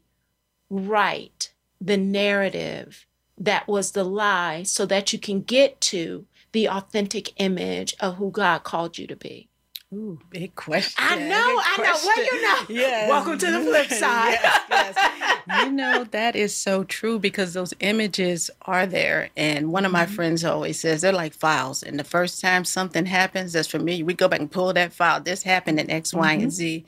the 1.81 1.97
narrative 1.97 3.07
that 3.39 3.67
was 3.67 3.93
the 3.93 4.03
lie 4.03 4.61
so 4.61 4.85
that 4.85 5.11
you 5.11 5.17
can 5.17 5.41
get 5.41 5.81
to 5.81 6.27
the 6.51 6.69
authentic 6.69 7.33
image 7.37 7.95
of 7.99 8.17
who 8.17 8.29
God 8.29 8.63
called 8.63 8.99
you 8.99 9.07
to 9.07 9.15
be. 9.15 9.49
Ooh, 9.93 10.19
big 10.29 10.53
question. 10.53 10.95
I 10.97 11.15
know, 11.17 11.61
I 11.63 11.77
know. 11.77 11.97
Well, 12.03 12.25
you 12.25 12.41
know. 12.41 12.81
Yes. 12.81 13.09
Welcome 13.09 13.37
to 13.37 13.51
the 13.51 13.61
flip 13.61 13.89
side. 13.89 14.37
yes, 14.43 14.95
yes. 14.97 15.63
you 15.63 15.71
know, 15.71 16.03
that 16.03 16.35
is 16.35 16.53
so 16.53 16.83
true 16.83 17.19
because 17.19 17.53
those 17.53 17.73
images 17.79 18.51
are 18.63 18.85
there. 18.85 19.29
And 19.37 19.71
one 19.71 19.85
of 19.85 19.93
my 19.93 20.05
mm-hmm. 20.05 20.13
friends 20.13 20.43
always 20.43 20.77
says 20.77 21.01
they're 21.01 21.13
like 21.13 21.33
files. 21.33 21.83
And 21.83 21.97
the 21.97 22.03
first 22.03 22.41
time 22.41 22.65
something 22.65 23.05
happens 23.05 23.53
that's 23.53 23.69
familiar, 23.69 24.03
we 24.03 24.13
go 24.13 24.27
back 24.27 24.41
and 24.41 24.51
pull 24.51 24.73
that 24.73 24.91
file. 24.91 25.21
This 25.21 25.43
happened 25.43 25.79
in 25.79 25.89
X, 25.89 26.13
Y, 26.13 26.33
mm-hmm. 26.33 26.43
and 26.43 26.51
Z. 26.51 26.85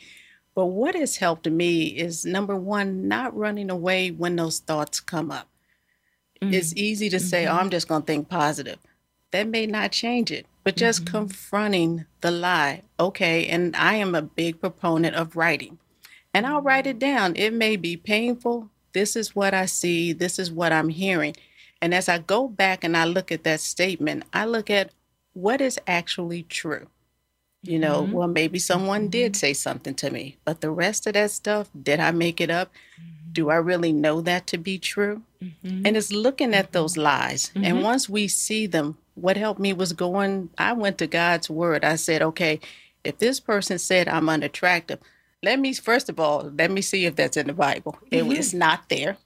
But 0.53 0.65
what 0.65 0.93
has 0.93 1.15
helped 1.15 1.47
me 1.47 1.85
is 1.85 2.25
number 2.25 2.57
one, 2.57 3.07
not 3.07 3.33
running 3.33 3.69
away 3.69 4.12
when 4.12 4.35
those 4.35 4.59
thoughts 4.59 4.99
come 4.99 5.31
up. 5.31 5.47
Mm-hmm. 6.41 6.53
It's 6.53 6.75
easy 6.75 7.09
to 7.12 7.15
mm-hmm. 7.15 7.25
say, 7.25 7.47
oh, 7.47 7.55
I'm 7.55 7.69
just 7.69 7.88
going 7.88 8.01
to 8.01 8.05
think 8.05 8.27
positive. 8.27 8.79
That 9.31 9.47
may 9.47 9.65
not 9.67 9.91
change 9.91 10.31
it, 10.31 10.45
but 10.63 10.75
just 10.75 11.05
mm-hmm. 11.05 11.15
confronting 11.15 12.05
the 12.21 12.31
lie. 12.31 12.83
Okay, 12.99 13.47
and 13.47 13.75
I 13.75 13.95
am 13.95 14.15
a 14.15 14.21
big 14.21 14.59
proponent 14.59 15.15
of 15.15 15.35
writing. 15.35 15.77
And 16.33 16.45
I'll 16.45 16.61
write 16.61 16.87
it 16.87 16.99
down. 16.99 17.35
It 17.35 17.53
may 17.53 17.75
be 17.75 17.97
painful. 17.97 18.69
This 18.93 19.15
is 19.15 19.35
what 19.35 19.53
I 19.53 19.65
see. 19.65 20.13
This 20.13 20.39
is 20.39 20.51
what 20.51 20.71
I'm 20.71 20.89
hearing. 20.89 21.35
And 21.81 21.93
as 21.93 22.09
I 22.09 22.19
go 22.19 22.47
back 22.47 22.83
and 22.83 22.97
I 22.97 23.05
look 23.05 23.31
at 23.31 23.43
that 23.43 23.59
statement, 23.61 24.23
I 24.33 24.45
look 24.45 24.69
at 24.69 24.91
what 25.33 25.61
is 25.61 25.79
actually 25.87 26.43
true. 26.43 26.87
You 27.61 27.77
know, 27.77 28.03
mm-hmm. 28.03 28.13
well, 28.13 28.27
maybe 28.27 28.57
someone 28.57 29.09
did 29.09 29.35
say 29.35 29.53
something 29.53 29.93
to 29.95 30.09
me, 30.09 30.37
but 30.45 30.61
the 30.61 30.71
rest 30.71 31.07
of 31.07 31.13
that 31.13 31.31
stuff, 31.31 31.69
did 31.81 31.99
I 31.99 32.11
make 32.11 32.39
it 32.39 32.49
up? 32.49 32.71
Mm-hmm. 33.39 33.47
Do 33.47 33.49
I 33.49 33.56
really 33.56 33.93
know 33.93 34.21
that 34.21 34.47
to 34.47 34.58
be 34.58 34.78
true? 34.78 35.23
Mm-hmm. 35.43 35.86
And 35.86 35.97
it's 35.97 36.12
looking 36.12 36.54
at 36.54 36.71
those 36.71 36.97
lies. 36.97 37.52
And 37.56 37.65
mm-hmm. 37.65 37.82
once 37.82 38.10
we 38.10 38.28
see 38.28 38.67
them, 38.67 38.97
what 39.15 39.38
helped 39.38 39.60
me 39.60 39.73
was 39.73 39.93
going, 39.93 40.49
I 40.58 40.73
went 40.73 40.97
to 40.99 41.08
God's 41.08 41.49
word. 41.49 41.84
I 41.84 41.95
said, 41.95 42.21
okay, 42.21 42.60
if 43.04 43.17
this 43.17 43.39
person 43.39 43.80
said 43.80 44.08
I'm 44.08 44.30
unattractive, 44.30 44.99
let 45.41 45.60
me, 45.60 45.73
first 45.73 46.10
of 46.10 46.19
all, 46.19 46.52
let 46.58 46.71
me 46.71 46.82
see 46.82 47.06
if 47.06 47.15
that's 47.15 47.38
in 47.38 47.47
the 47.47 47.54
Bible. 47.54 47.97
It, 48.12 48.23
mm-hmm. 48.23 48.32
it's 48.34 48.54
not 48.54 48.89
there. 48.89 49.17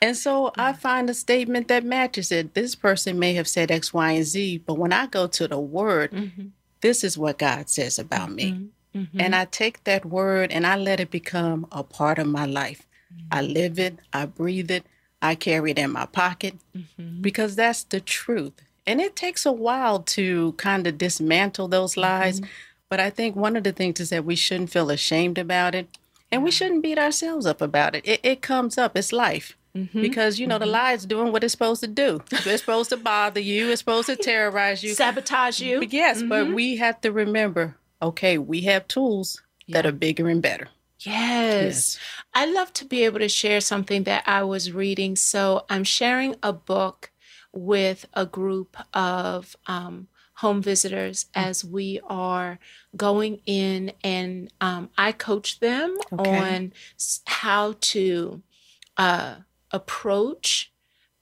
And 0.00 0.16
so 0.16 0.52
I 0.56 0.72
find 0.72 1.10
a 1.10 1.14
statement 1.14 1.68
that 1.68 1.84
matches 1.84 2.30
it. 2.30 2.54
This 2.54 2.74
person 2.74 3.18
may 3.18 3.34
have 3.34 3.48
said 3.48 3.70
X, 3.70 3.92
Y, 3.92 4.12
and 4.12 4.24
Z, 4.24 4.58
but 4.66 4.78
when 4.78 4.92
I 4.92 5.06
go 5.06 5.26
to 5.26 5.48
the 5.48 5.58
word, 5.58 6.12
mm-hmm 6.12 6.48
this 6.82 7.02
is 7.02 7.16
what 7.16 7.38
God 7.38 7.70
says 7.70 7.98
about 7.98 8.30
me. 8.30 8.52
Mm-hmm. 8.52 8.98
mm-hmm. 8.98 9.20
And 9.20 9.34
I 9.34 9.46
take 9.46 9.84
that 9.84 10.04
word 10.04 10.52
and 10.52 10.66
I 10.66 10.76
let 10.76 11.00
it 11.00 11.10
become 11.10 11.66
a 11.72 11.82
part 11.82 12.18
of 12.18 12.26
my 12.26 12.44
life. 12.44 12.86
Mm-hmm. 13.14 13.26
I 13.30 13.42
live 13.42 13.78
it, 13.78 13.98
I 14.12 14.26
breathe 14.26 14.70
it, 14.70 14.84
I 15.20 15.34
carry 15.34 15.70
it 15.70 15.78
in 15.78 15.92
my 15.92 16.06
pocket 16.06 16.56
mm-hmm. 16.76 17.20
because 17.20 17.56
that's 17.56 17.84
the 17.84 18.00
truth. 18.00 18.52
And 18.86 19.00
it 19.00 19.14
takes 19.14 19.46
a 19.46 19.52
while 19.52 20.00
to 20.00 20.52
kind 20.52 20.86
of 20.86 20.98
dismantle 20.98 21.68
those 21.68 21.96
lies. 21.96 22.40
Mm-hmm. 22.40 22.50
But 22.88 23.00
I 23.00 23.10
think 23.10 23.36
one 23.36 23.56
of 23.56 23.64
the 23.64 23.72
things 23.72 24.00
is 24.00 24.10
that 24.10 24.24
we 24.24 24.34
shouldn't 24.34 24.70
feel 24.70 24.90
ashamed 24.90 25.38
about 25.38 25.74
it 25.74 25.96
and 26.32 26.42
we 26.42 26.50
shouldn't 26.50 26.82
beat 26.82 26.98
ourselves 26.98 27.46
up 27.46 27.60
about 27.60 27.94
it. 27.94 28.06
It, 28.06 28.20
it 28.22 28.42
comes 28.42 28.78
up, 28.78 28.96
it's 28.96 29.12
life. 29.12 29.56
Mm-hmm. 29.76 30.02
Because 30.02 30.38
you 30.38 30.46
know 30.46 30.56
mm-hmm. 30.56 30.64
the 30.64 30.70
lie 30.70 30.92
is 30.92 31.06
doing 31.06 31.32
what 31.32 31.44
it's 31.44 31.52
supposed 31.52 31.80
to 31.82 31.86
do. 31.86 32.22
It's 32.30 32.60
supposed 32.60 32.90
to 32.90 32.98
bother 32.98 33.40
you. 33.40 33.70
It's 33.70 33.80
supposed 33.80 34.08
to 34.08 34.16
terrorize 34.30 34.82
you, 34.82 34.92
sabotage 34.92 35.60
you. 35.60 35.78
But 35.78 35.92
yes, 35.92 36.18
mm-hmm. 36.18 36.28
but 36.28 36.52
we 36.52 36.76
have 36.76 37.00
to 37.02 37.12
remember. 37.12 37.76
Okay, 38.02 38.36
we 38.36 38.62
have 38.62 38.86
tools 38.88 39.40
yeah. 39.66 39.74
that 39.74 39.86
are 39.86 39.92
bigger 39.92 40.28
and 40.28 40.42
better. 40.42 40.68
Yes. 41.06 41.62
yes. 41.62 41.98
I 42.34 42.46
love 42.46 42.72
to 42.74 42.84
be 42.84 43.04
able 43.04 43.18
to 43.18 43.28
share 43.28 43.60
something 43.60 44.04
that 44.04 44.24
I 44.26 44.42
was 44.42 44.72
reading. 44.72 45.16
So 45.16 45.64
I'm 45.68 45.84
sharing 45.84 46.36
a 46.42 46.52
book 46.52 47.10
with 47.52 48.06
a 48.14 48.24
group 48.24 48.76
of 48.94 49.56
um, 49.66 50.08
home 50.34 50.62
visitors 50.62 51.24
mm. 51.24 51.28
as 51.34 51.64
we 51.64 52.00
are 52.08 52.58
going 52.96 53.40
in 53.46 53.92
and 54.02 54.52
um, 54.60 54.90
I 54.98 55.12
coach 55.12 55.60
them 55.60 55.96
okay. 56.12 56.38
on 56.38 56.72
how 57.26 57.74
to 57.80 58.42
uh, 58.96 59.36
approach 59.70 60.72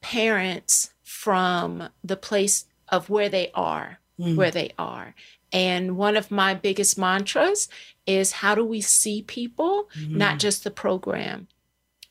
parents 0.00 0.92
from 1.02 1.88
the 2.02 2.16
place 2.16 2.64
of 2.88 3.10
where 3.10 3.28
they 3.28 3.50
are, 3.54 3.98
mm. 4.18 4.36
where 4.36 4.50
they 4.50 4.72
are. 4.78 5.14
And 5.52 5.96
one 5.96 6.16
of 6.16 6.30
my 6.30 6.54
biggest 6.54 6.96
mantras 6.96 7.68
is 8.06 8.32
how 8.32 8.54
do 8.54 8.64
we 8.64 8.80
see 8.80 9.22
people, 9.22 9.88
mm. 9.96 10.10
not 10.10 10.38
just 10.38 10.64
the 10.64 10.70
program? 10.70 11.48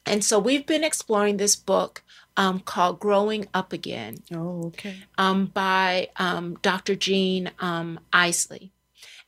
And 0.06 0.23
so 0.23 0.39
we've 0.39 0.65
been 0.65 0.84
exploring 0.84 1.38
this 1.38 1.56
book 1.56 2.04
um, 2.38 2.62
called 2.62 2.99
Growing 2.99 3.47
Up 3.54 3.73
Again. 3.73 4.23
Oh, 4.34 4.67
okay. 4.67 4.95
Um, 5.17 5.47
by 5.47 6.10
um, 6.15 6.58
Dr. 6.62 6.95
Jean 6.95 7.52
um, 7.60 7.99
Illsley. 8.13 8.71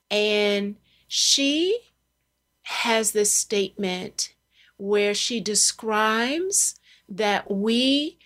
And 0.10 0.78
she 1.08 1.78
has 2.64 3.12
this 3.12 3.32
statement 3.32 4.34
where 4.78 5.14
she 5.14 5.42
describes 5.42 6.80
that 7.10 7.52
we 7.52 8.18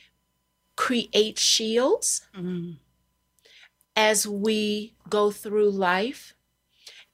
create 0.76 1.39
shields 1.39 2.21
mm. 2.38 2.76
as 3.95 4.28
we 4.28 4.93
go 5.10 5.32
through 5.32 5.71
life 5.71 6.35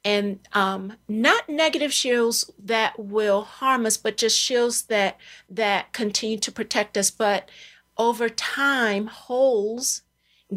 and 0.03 0.39
um, 0.53 0.93
not 1.07 1.47
negative 1.47 1.93
shields 1.93 2.49
that 2.57 2.97
will 2.97 3.43
harm 3.43 3.85
us, 3.85 3.97
but 3.97 4.17
just 4.17 4.37
shields 4.37 4.83
that 4.83 5.17
that 5.49 5.93
continue 5.93 6.39
to 6.39 6.51
protect 6.51 6.97
us. 6.97 7.11
But 7.11 7.49
over 7.97 8.29
time, 8.29 9.07
holes 9.07 10.01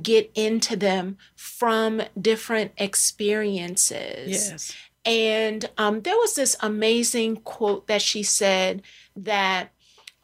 get 0.01 0.31
into 0.35 0.77
them 0.77 1.19
from 1.37 2.03
different 2.21 2.73
experiences. 2.79 4.31
Yes. 4.31 4.77
And 5.05 5.69
um, 5.77 6.01
there 6.01 6.17
was 6.17 6.35
this 6.35 6.57
amazing 6.61 7.37
quote 7.37 7.87
that 7.89 8.01
she 8.03 8.23
said 8.23 8.83
that 9.15 9.73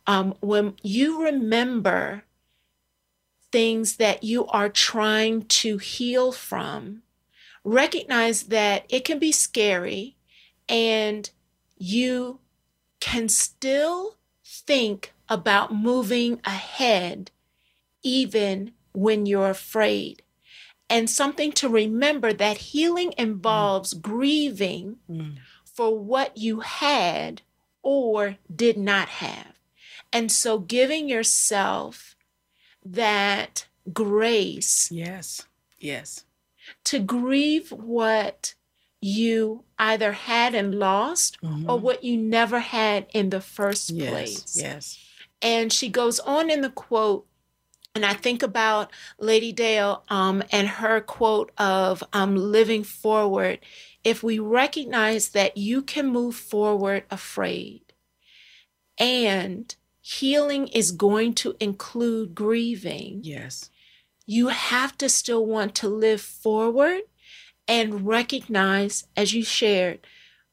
um, 0.07 0.35
when 0.41 0.75
you 0.83 1.23
remember 1.23 2.25
things 3.53 3.97
that 3.97 4.25
you 4.25 4.47
are 4.47 4.69
trying 4.69 5.43
to 5.43 5.77
heal 5.77 6.33
from, 6.33 7.03
recognize 7.65 8.45
that 8.45 8.87
it 8.89 9.05
can 9.05 9.19
be 9.19 9.33
scary 9.33 10.17
and 10.69 11.31
you 11.77 12.41
can 13.01 13.29
still 13.29 14.17
think 14.45 15.13
about 15.29 15.75
moving 15.75 16.41
ahead 16.45 17.31
even 18.03 18.73
when 18.93 19.27
you're 19.27 19.51
afraid. 19.51 20.23
And 20.89 21.09
something 21.09 21.53
to 21.53 21.69
remember 21.69 22.33
that 22.33 22.59
healing 22.59 23.15
involves 23.17 23.95
mm. 23.95 24.03
grieving 24.03 24.97
mm. 25.09 25.37
for 25.65 25.97
what 25.97 26.37
you 26.37 26.61
had 26.61 27.43
or 27.83 28.37
did 28.55 28.77
not 28.77 29.09
have. 29.09 29.59
And 30.13 30.33
so 30.33 30.59
giving 30.59 31.09
yourself 31.09 32.17
that 32.85 33.67
grace. 33.93 34.91
Yes. 34.91 35.47
Yes 35.79 36.25
to 36.85 36.99
grieve 36.99 37.71
what 37.71 38.55
you 39.01 39.65
either 39.79 40.13
had 40.13 40.55
and 40.55 40.75
lost 40.75 41.41
mm-hmm. 41.43 41.69
or 41.71 41.79
what 41.79 42.05
you 42.05 42.17
never 42.17 42.61
had 42.61 43.07
in 43.13 43.31
the 43.31 43.41
first 43.41 43.91
yes, 43.91 44.11
place. 44.11 44.57
Yes. 44.57 44.99
And 45.43 45.73
she 45.73 45.89
goes 45.89 46.21
on 46.21 46.51
in 46.51 46.61
the 46.61 46.71
quote, 46.71 47.27
and 47.95 48.05
I 48.05 48.13
think 48.13 48.43
about 48.43 48.91
Lady 49.19 49.53
Dale 49.53 50.05
um, 50.09 50.43
and 50.53 50.69
her 50.69 51.01
quote 51.01 51.51
of 51.57 52.05
um, 52.13 52.37
living 52.37 52.85
forward. 52.85 53.61
If 54.05 54.23
we 54.23 54.39
recognize 54.39 55.31
that 55.31 55.57
you 55.57 55.83
can 55.83 56.07
move 56.07 56.37
forward 56.37 57.05
afraid 57.11 57.83
and 58.99 59.75
healing 60.01 60.69
is 60.69 60.93
going 60.93 61.35
to 61.35 61.57
include 61.59 62.35
grieving. 62.35 63.21
Yes 63.23 63.71
you 64.31 64.47
have 64.47 64.97
to 64.97 65.09
still 65.09 65.45
want 65.45 65.75
to 65.75 65.89
live 65.89 66.21
forward 66.21 67.01
and 67.67 68.07
recognize, 68.07 69.05
as 69.17 69.35
you 69.35 69.43
shared, 69.43 69.99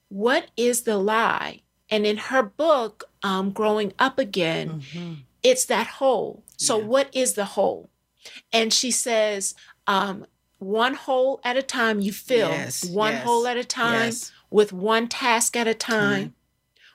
what 0.09 0.49
is 0.57 0.81
the 0.81 0.97
lie. 0.97 1.61
And 1.87 2.03
in 2.03 2.17
her 2.17 2.41
book, 2.41 3.03
um, 3.21 3.51
Growing 3.51 3.93
Up 3.99 4.17
Again, 4.17 4.81
mm-hmm. 4.81 5.13
it's 5.43 5.65
that 5.65 5.85
hole. 5.85 6.43
So, 6.57 6.79
yeah. 6.79 6.85
what 6.85 7.09
is 7.15 7.33
the 7.33 7.45
hole? 7.45 7.91
And 8.51 8.73
she 8.73 8.89
says, 8.89 9.53
um, 9.85 10.25
one 10.57 10.95
hole 10.95 11.39
at 11.43 11.55
a 11.55 11.61
time 11.61 11.99
you 11.99 12.11
fill, 12.11 12.49
yes, 12.49 12.83
one 12.83 13.13
yes, 13.13 13.25
hole 13.25 13.45
at 13.45 13.57
a 13.57 13.63
time, 13.63 14.05
yes. 14.05 14.31
with 14.49 14.73
one 14.73 15.07
task 15.07 15.55
at 15.55 15.67
a 15.67 15.75
time, 15.75 16.33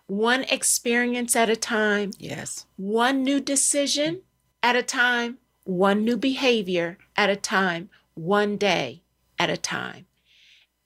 one 0.08 0.42
experience 0.50 1.36
at 1.36 1.48
a 1.48 1.54
time, 1.54 2.10
yes, 2.18 2.66
one 2.74 3.22
new 3.22 3.38
decision 3.38 4.22
at 4.64 4.74
a 4.74 4.82
time, 4.82 5.38
one 5.64 6.04
new 6.04 6.16
behavior 6.16 6.98
at 7.16 7.30
a 7.30 7.36
time, 7.36 7.88
one 8.14 8.56
day 8.56 9.02
at 9.38 9.50
a 9.50 9.56
time. 9.56 10.06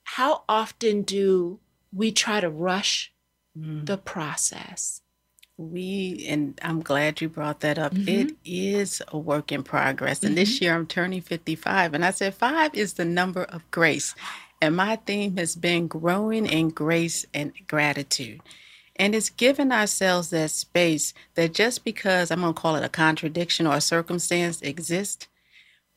How 0.04 0.44
often 0.48 1.02
do 1.02 1.60
we 1.92 2.12
try 2.12 2.40
to 2.40 2.48
rush 2.48 3.12
mm. 3.58 3.84
the 3.86 3.96
process? 3.96 5.02
We, 5.58 6.26
and 6.28 6.58
I'm 6.62 6.82
glad 6.82 7.20
you 7.20 7.28
brought 7.28 7.60
that 7.60 7.78
up. 7.78 7.94
Mm-hmm. 7.94 8.08
It 8.08 8.36
is 8.44 9.02
a 9.08 9.18
work 9.18 9.50
in 9.50 9.62
progress. 9.62 10.20
And 10.22 10.30
mm-hmm. 10.30 10.36
this 10.36 10.60
year 10.60 10.74
I'm 10.74 10.86
turning 10.86 11.22
55. 11.22 11.94
And 11.94 12.04
I 12.04 12.10
said, 12.10 12.34
five 12.34 12.74
is 12.74 12.94
the 12.94 13.06
number 13.06 13.44
of 13.44 13.68
grace. 13.70 14.14
And 14.60 14.76
my 14.76 14.96
theme 14.96 15.36
has 15.38 15.56
been 15.56 15.86
growing 15.86 16.46
in 16.46 16.70
grace 16.70 17.24
and 17.32 17.52
gratitude. 17.66 18.40
And 18.98 19.14
it's 19.14 19.30
giving 19.30 19.72
ourselves 19.72 20.30
that 20.30 20.50
space 20.50 21.12
that 21.34 21.52
just 21.52 21.84
because 21.84 22.30
I'm 22.30 22.40
going 22.40 22.54
to 22.54 22.60
call 22.60 22.76
it 22.76 22.84
a 22.84 22.88
contradiction 22.88 23.66
or 23.66 23.74
a 23.74 23.80
circumstance 23.80 24.62
exists, 24.62 25.28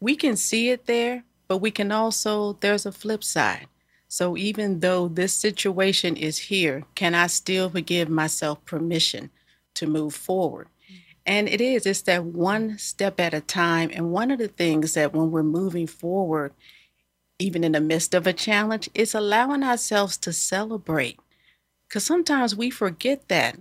we 0.02 0.16
can 0.16 0.36
see 0.36 0.70
it 0.70 0.86
there, 0.86 1.24
but 1.48 1.58
we 1.58 1.72
can 1.72 1.92
also, 1.92 2.54
there's 2.60 2.86
a 2.86 2.92
flip 2.92 3.24
side. 3.24 3.68
So 4.10 4.36
even 4.36 4.80
though 4.80 5.08
this 5.08 5.34
situation 5.34 6.18
is 6.18 6.38
here, 6.38 6.84
can 6.96 7.16
I 7.16 7.28
still 7.28 7.70
give 7.70 8.10
myself 8.10 8.64
permission 8.66 9.30
to 9.76 9.88
move 9.88 10.14
forward? 10.14 10.68
And 11.26 11.48
it 11.48 11.62
is, 11.62 11.86
it's 11.86 12.02
that 12.04 12.26
one 12.26 12.78
step 12.80 13.20
at 13.20 13.36
a 13.36 13.42
time. 13.42 13.92
And 13.94 14.12
one 14.12 14.32
of 14.32 14.40
the 14.40 14.48
things 14.48 14.96
that 14.96 15.14
when 15.14 15.32
we're 15.32 15.44
moving 15.44 15.86
forward, 15.86 16.54
even 17.38 17.64
in 17.64 17.74
the 17.74 17.80
midst 17.80 18.14
of 18.16 18.26
a 18.26 18.34
challenge, 18.34 18.90
is 18.94 19.14
allowing 19.14 19.64
ourselves 19.64 20.18
to 20.18 20.34
celebrate 20.34 21.20
because 21.90 22.04
sometimes 22.04 22.56
we 22.56 22.70
forget 22.70 23.28
that 23.30 23.58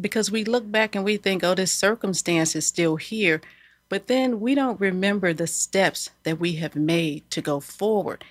because 0.00 0.30
we 0.30 0.44
look 0.44 0.70
back 0.70 0.94
and 0.94 1.04
we 1.04 1.18
think, 1.18 1.44
oh, 1.44 1.54
this 1.54 1.72
circumstance 1.72 2.56
is 2.56 2.66
still 2.66 2.96
here. 2.96 3.42
But 3.90 4.06
then 4.06 4.40
we 4.40 4.54
don't 4.54 4.80
remember 4.80 5.34
the 5.34 5.46
steps 5.46 6.08
that 6.22 6.40
we 6.40 6.54
have 6.54 6.74
made 6.74 7.30
to 7.30 7.42
go 7.42 7.60
forward. 7.60 8.24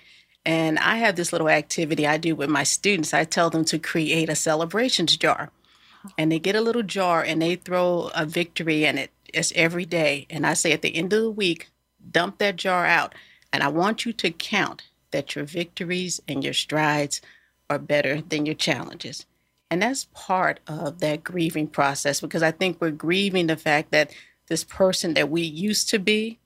And 0.44 0.80
I 0.80 0.96
have 0.96 1.14
this 1.14 1.32
little 1.32 1.48
activity 1.48 2.08
I 2.08 2.16
do 2.18 2.34
with 2.34 2.50
my 2.50 2.64
students. 2.64 3.14
I 3.14 3.22
tell 3.22 3.48
them 3.48 3.64
to 3.66 3.78
create 3.78 4.28
a 4.28 4.34
celebrations 4.34 5.16
jar. 5.16 5.50
And 6.18 6.30
they 6.32 6.40
get 6.40 6.56
a 6.56 6.60
little 6.60 6.82
jar 6.82 7.22
and 7.22 7.40
they 7.40 7.54
throw 7.54 8.10
a 8.16 8.26
victory 8.26 8.84
in 8.84 8.98
it. 8.98 9.12
It's 9.32 9.52
every 9.54 9.84
day. 9.84 10.26
And 10.28 10.44
I 10.44 10.54
say 10.54 10.72
at 10.72 10.82
the 10.82 10.96
end 10.96 11.12
of 11.12 11.22
the 11.22 11.30
week, 11.30 11.68
dump 12.10 12.38
that 12.38 12.56
jar 12.56 12.84
out. 12.84 13.14
And 13.52 13.62
I 13.62 13.68
want 13.68 14.04
you 14.04 14.12
to 14.12 14.30
count 14.32 14.82
that 15.12 15.36
your 15.36 15.44
victories 15.44 16.20
and 16.26 16.42
your 16.42 16.52
strides 16.52 17.20
are 17.70 17.78
better 17.78 18.20
than 18.20 18.44
your 18.44 18.54
challenges. 18.56 19.24
And 19.70 19.82
that's 19.82 20.06
part 20.14 20.60
of 20.66 21.00
that 21.00 21.24
grieving 21.24 21.66
process 21.66 22.20
because 22.20 22.42
I 22.42 22.52
think 22.52 22.80
we're 22.80 22.90
grieving 22.90 23.48
the 23.48 23.56
fact 23.56 23.90
that 23.90 24.12
this 24.48 24.62
person 24.62 25.14
that 25.14 25.28
we 25.28 25.42
used 25.42 25.88
to 25.90 25.98
be 25.98 26.38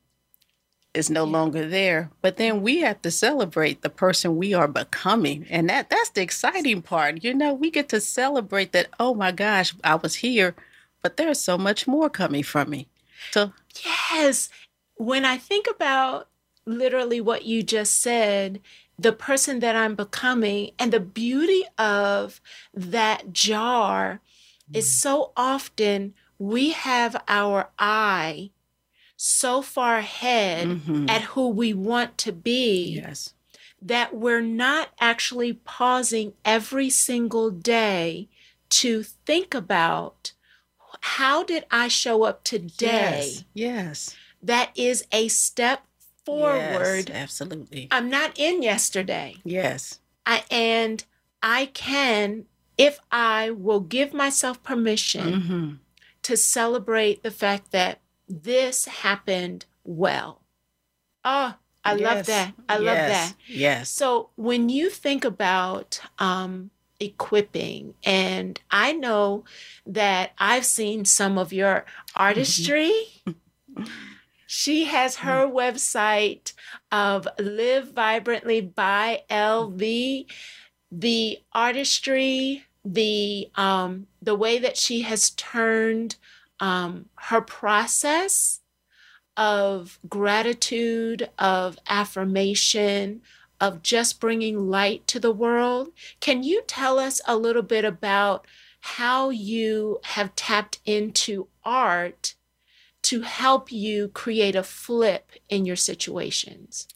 is 0.95 1.11
no 1.11 1.25
longer 1.25 1.69
there. 1.69 2.11
But 2.23 2.37
then 2.37 2.63
we 2.63 2.81
have 2.81 3.01
to 3.03 3.11
celebrate 3.11 3.83
the 3.83 3.91
person 3.91 4.37
we 4.37 4.55
are 4.55 4.67
becoming. 4.67 5.47
And 5.51 5.69
that 5.69 5.91
that's 5.91 6.11
the 6.11 6.23
exciting 6.23 6.83
part. 6.83 7.23
You 7.23 7.35
know, 7.35 7.53
we 7.53 7.71
get 7.71 7.89
to 7.91 8.01
celebrate 8.01 8.73
that, 8.73 8.89
oh 8.99 9.15
my 9.15 9.33
gosh, 9.33 9.75
I 9.85 9.97
was 9.97 10.17
here, 10.17 10.55
but 11.03 11.17
there's 11.17 11.41
so 11.41 11.57
much 11.59 11.87
more 11.87 12.11
coming 12.11 12.43
from 12.43 12.71
me. 12.71 12.89
So 13.31 13.53
Yes. 14.13 14.49
When 14.97 15.25
I 15.25 15.39
think 15.39 15.67
about 15.69 16.29
literally 16.67 17.21
what 17.21 17.45
you 17.45 17.63
just 17.63 18.01
said, 18.01 18.61
the 19.01 19.13
person 19.13 19.61
that 19.61 19.75
I'm 19.75 19.95
becoming. 19.95 20.73
And 20.79 20.93
the 20.93 21.01
beauty 21.01 21.65
of 21.79 22.41
that 22.75 23.33
jar 23.33 24.21
mm. 24.71 24.77
is 24.77 25.01
so 25.01 25.33
often 25.37 26.15
we 26.39 26.71
have 26.73 27.23
our 27.29 27.71
eye 27.79 28.51
so 29.17 29.63
far 29.63 29.99
ahead 29.99 30.67
mm-hmm. 30.67 31.09
at 31.09 31.23
who 31.23 31.49
we 31.49 31.73
want 31.73 32.19
to 32.19 32.33
be. 32.33 33.01
Yes. 33.03 33.35
That 33.83 34.15
we're 34.15 34.43
not 34.43 34.91
actually 35.01 35.55
pausing 35.55 36.35
every 36.45 36.91
single 36.91 37.51
day 37.51 38.29
to 38.69 39.03
think 39.03 39.55
about 39.55 40.33
how 41.01 41.43
did 41.43 41.65
I 41.71 41.89
show 41.89 42.25
up 42.25 42.45
today? 42.45 43.33
Yes. 43.33 43.45
yes. 43.55 44.17
That 44.43 44.71
is 44.75 45.05
a 45.13 45.29
step 45.29 45.85
forward. 46.39 47.09
Yes, 47.09 47.17
absolutely. 47.17 47.89
I'm 47.91 48.09
not 48.11 48.39
in 48.39 48.63
yesterday. 48.63 49.37
Yes. 49.45 50.01
I 50.27 50.45
and 50.51 51.05
I 51.43 51.67
can 51.67 52.47
if 52.79 52.99
I 53.11 53.51
will 53.51 53.81
give 53.81 54.13
myself 54.13 54.63
permission 54.63 55.33
mm-hmm. 55.33 55.71
to 56.23 56.37
celebrate 56.37 57.23
the 57.23 57.31
fact 57.31 57.73
that 57.73 58.01
this 58.29 58.87
happened 58.87 59.67
well. 59.85 60.43
Oh, 61.25 61.55
I 61.85 61.95
yes. 61.95 62.01
love 62.01 62.27
that. 62.27 62.55
I 62.69 62.79
yes. 62.79 62.83
love 62.83 62.97
that. 62.97 63.35
Yes. 63.47 63.91
So 63.91 64.31
when 64.37 64.69
you 64.69 64.89
think 64.89 65.25
about 65.25 66.01
um, 66.19 66.71
equipping. 67.01 67.95
And 68.05 68.61
I 68.71 68.93
know 68.93 69.45
that 69.87 70.33
I've 70.39 70.67
seen 70.67 71.05
some 71.05 71.39
of 71.39 71.53
your 71.53 71.85
artistry. 72.15 72.93
she 74.53 74.87
has 74.87 75.15
her 75.19 75.47
website 75.47 76.55
of 76.91 77.29
Liv 77.39 77.93
Vibrantly 77.93 78.61
by 78.61 79.23
LV. 79.31 80.27
The 80.91 81.39
artistry, 81.53 82.65
the 82.85 83.49
um, 83.55 84.09
the 84.21 84.35
way 84.35 84.59
that 84.59 84.77
she 84.77 85.03
has 85.03 85.31
turned 85.31 86.17
um, 86.59 87.07
her 87.15 87.41
process 87.41 88.59
of 89.37 90.01
gratitude, 90.09 91.31
of 91.39 91.79
affirmation, 91.89 93.23
of 93.61 93.85
just 93.85 94.19
bringing 94.19 94.69
light 94.69 95.07
to 95.07 95.21
the 95.21 95.31
world. 95.31 95.93
Can 96.19 96.43
you 96.43 96.63
tell 96.67 96.99
us 96.99 97.21
a 97.25 97.37
little 97.37 97.63
bit 97.63 97.85
about 97.85 98.49
how 98.81 99.31
you 99.31 100.01
have 100.03 100.35
tapped 100.35 100.81
into 100.85 101.47
art 101.65 102.35
to 103.03 103.23
help 103.23 103.73
you 103.73 104.09
create 104.09 104.55
a 104.55 104.63
flip 104.63 105.33
in 105.49 105.67
your 105.67 105.77
situations? 105.77 106.87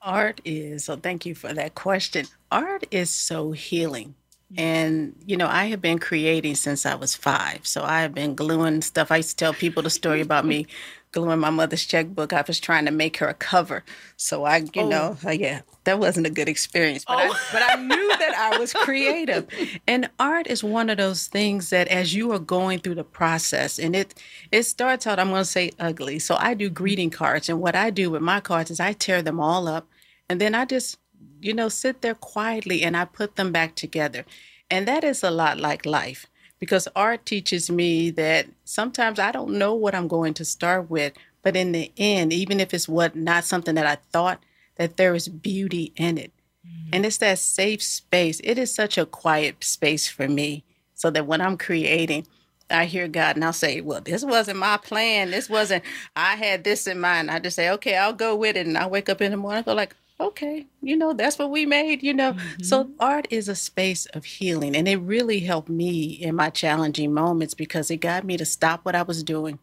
Art 0.00 0.40
is, 0.44 0.84
so 0.84 0.96
thank 0.96 1.24
you 1.24 1.34
for 1.34 1.52
that 1.54 1.74
question. 1.74 2.26
Art 2.52 2.86
is 2.90 3.10
so 3.10 3.52
healing. 3.52 4.14
And, 4.56 5.16
you 5.26 5.36
know, 5.36 5.48
I 5.48 5.64
have 5.66 5.80
been 5.80 5.98
creating 5.98 6.54
since 6.54 6.86
I 6.86 6.94
was 6.94 7.16
five. 7.16 7.66
So 7.66 7.82
I 7.82 8.02
have 8.02 8.14
been 8.14 8.34
gluing 8.34 8.82
stuff. 8.82 9.10
I 9.10 9.16
used 9.16 9.30
to 9.30 9.36
tell 9.36 9.54
people 9.54 9.82
the 9.82 9.90
story 9.90 10.20
about 10.20 10.44
me 10.44 10.66
gluing 11.12 11.40
my 11.40 11.50
mother's 11.50 11.84
checkbook. 11.84 12.32
I 12.32 12.44
was 12.46 12.60
trying 12.60 12.84
to 12.84 12.92
make 12.92 13.16
her 13.16 13.26
a 13.26 13.34
cover. 13.34 13.82
So 14.16 14.44
I, 14.44 14.58
you 14.58 14.82
oh. 14.82 14.88
know, 14.88 15.16
yeah, 15.30 15.62
that 15.84 15.98
wasn't 15.98 16.26
a 16.26 16.30
good 16.30 16.48
experience. 16.48 17.04
But, 17.06 17.18
oh. 17.18 17.32
I, 17.32 17.38
but 17.52 17.62
I 17.70 17.76
knew 17.76 18.08
that 18.08 18.34
I 18.36 18.58
was 18.58 18.72
creative. 18.72 19.46
And 19.86 20.10
art 20.18 20.46
is 20.46 20.64
one 20.64 20.88
of 20.90 20.96
those 20.96 21.26
things 21.26 21.70
that 21.70 21.88
as 21.88 22.14
you 22.14 22.32
are 22.32 22.38
going 22.38 22.78
through 22.78 22.94
the 22.96 23.04
process, 23.04 23.78
and 23.78 23.94
it 23.94 24.14
it 24.50 24.62
starts 24.64 25.06
out, 25.06 25.18
I'm 25.18 25.30
going 25.30 25.42
to 25.42 25.44
say 25.44 25.72
ugly. 25.78 26.18
So 26.18 26.36
I 26.38 26.54
do 26.54 26.70
greeting 26.70 27.10
cards. 27.10 27.48
And 27.48 27.60
what 27.60 27.74
I 27.74 27.90
do 27.90 28.10
with 28.10 28.22
my 28.22 28.40
cards 28.40 28.70
is 28.70 28.80
I 28.80 28.92
tear 28.92 29.22
them 29.22 29.40
all 29.40 29.68
up. 29.68 29.86
And 30.28 30.40
then 30.40 30.54
I 30.54 30.64
just 30.64 30.98
you 31.44 31.52
know, 31.52 31.68
sit 31.68 32.00
there 32.00 32.14
quietly 32.14 32.82
and 32.82 32.96
I 32.96 33.04
put 33.04 33.36
them 33.36 33.52
back 33.52 33.74
together. 33.74 34.24
And 34.70 34.88
that 34.88 35.04
is 35.04 35.22
a 35.22 35.30
lot 35.30 35.58
like 35.58 35.84
life 35.84 36.26
because 36.58 36.88
art 36.96 37.26
teaches 37.26 37.70
me 37.70 38.10
that 38.12 38.46
sometimes 38.64 39.18
I 39.18 39.30
don't 39.30 39.58
know 39.58 39.74
what 39.74 39.94
I'm 39.94 40.08
going 40.08 40.32
to 40.34 40.44
start 40.44 40.88
with, 40.88 41.12
but 41.42 41.54
in 41.54 41.72
the 41.72 41.92
end, 41.98 42.32
even 42.32 42.60
if 42.60 42.72
it's 42.72 42.88
what 42.88 43.14
not 43.14 43.44
something 43.44 43.74
that 43.74 43.86
I 43.86 43.96
thought, 44.10 44.42
that 44.76 44.96
there 44.96 45.14
is 45.14 45.28
beauty 45.28 45.92
in 45.96 46.18
it. 46.18 46.32
Mm-hmm. 46.66 46.90
And 46.92 47.06
it's 47.06 47.18
that 47.18 47.38
safe 47.38 47.82
space. 47.82 48.40
It 48.42 48.58
is 48.58 48.74
such 48.74 48.98
a 48.98 49.06
quiet 49.06 49.62
space 49.62 50.08
for 50.08 50.28
me 50.28 50.64
so 50.94 51.10
that 51.10 51.26
when 51.26 51.40
I'm 51.40 51.56
creating, 51.56 52.26
I 52.70 52.86
hear 52.86 53.08
God 53.08 53.36
and 53.36 53.44
I'll 53.44 53.52
say, 53.52 53.80
Well, 53.80 54.00
this 54.00 54.24
wasn't 54.24 54.58
my 54.58 54.78
plan. 54.78 55.30
This 55.30 55.50
wasn't, 55.50 55.84
I 56.16 56.36
had 56.36 56.64
this 56.64 56.86
in 56.86 56.98
mind. 56.98 57.30
I 57.30 57.38
just 57.38 57.56
say, 57.56 57.70
Okay, 57.70 57.96
I'll 57.96 58.12
go 58.12 58.34
with 58.34 58.56
it. 58.56 58.66
And 58.66 58.78
I 58.78 58.86
wake 58.86 59.08
up 59.08 59.20
in 59.20 59.30
the 59.30 59.36
morning, 59.36 59.60
I 59.60 59.62
go 59.62 59.74
like, 59.74 59.94
okay, 60.20 60.66
you 60.80 60.96
know, 60.96 61.12
that's 61.12 61.38
what 61.38 61.50
we 61.50 61.66
made, 61.66 62.02
you 62.02 62.14
know. 62.14 62.32
Mm-hmm. 62.32 62.62
So 62.62 62.90
art 63.00 63.26
is 63.30 63.48
a 63.48 63.54
space 63.54 64.06
of 64.06 64.24
healing. 64.24 64.76
And 64.76 64.86
it 64.86 64.96
really 64.96 65.40
helped 65.40 65.68
me 65.68 66.04
in 66.04 66.34
my 66.36 66.50
challenging 66.50 67.12
moments 67.12 67.54
because 67.54 67.90
it 67.90 67.98
got 67.98 68.24
me 68.24 68.36
to 68.36 68.44
stop 68.44 68.84
what 68.84 68.94
I 68.94 69.02
was 69.02 69.22
doing, 69.22 69.58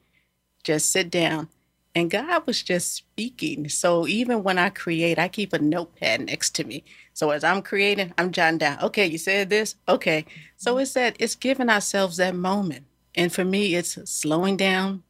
just 0.64 0.92
sit 0.92 1.10
down. 1.10 1.50
And 1.94 2.10
God 2.10 2.48
was 2.48 2.64
just 2.64 2.94
speaking. 2.94 3.68
So 3.68 4.08
even 4.08 4.44
when 4.44 4.58
I 4.58 4.70
create, 4.70 5.20
I 5.20 5.28
keep 5.28 5.52
a 5.52 5.60
notepad 5.60 6.22
next 6.22 6.56
to 6.56 6.64
me. 6.64 6.84
So 7.14 7.32
as 7.32 7.44
I'm 7.44 7.62
creating, 7.62 8.14
I'm 8.18 8.32
jotting 8.32 8.60
down, 8.60 8.82
okay, 8.82 9.06
you 9.06 9.18
said 9.18 9.50
this? 9.50 9.76
Okay. 9.90 10.26
So 10.56 10.74
mm-hmm. 10.74 10.82
it's 10.82 10.94
that 10.94 11.16
it's 11.20 11.36
giving 11.36 11.70
ourselves 11.70 12.18
that 12.18 12.36
moment. 12.36 12.86
And 13.14 13.32
for 13.32 13.44
me, 13.44 13.76
it's 13.76 13.98
slowing 14.10 14.56
down, 14.56 15.04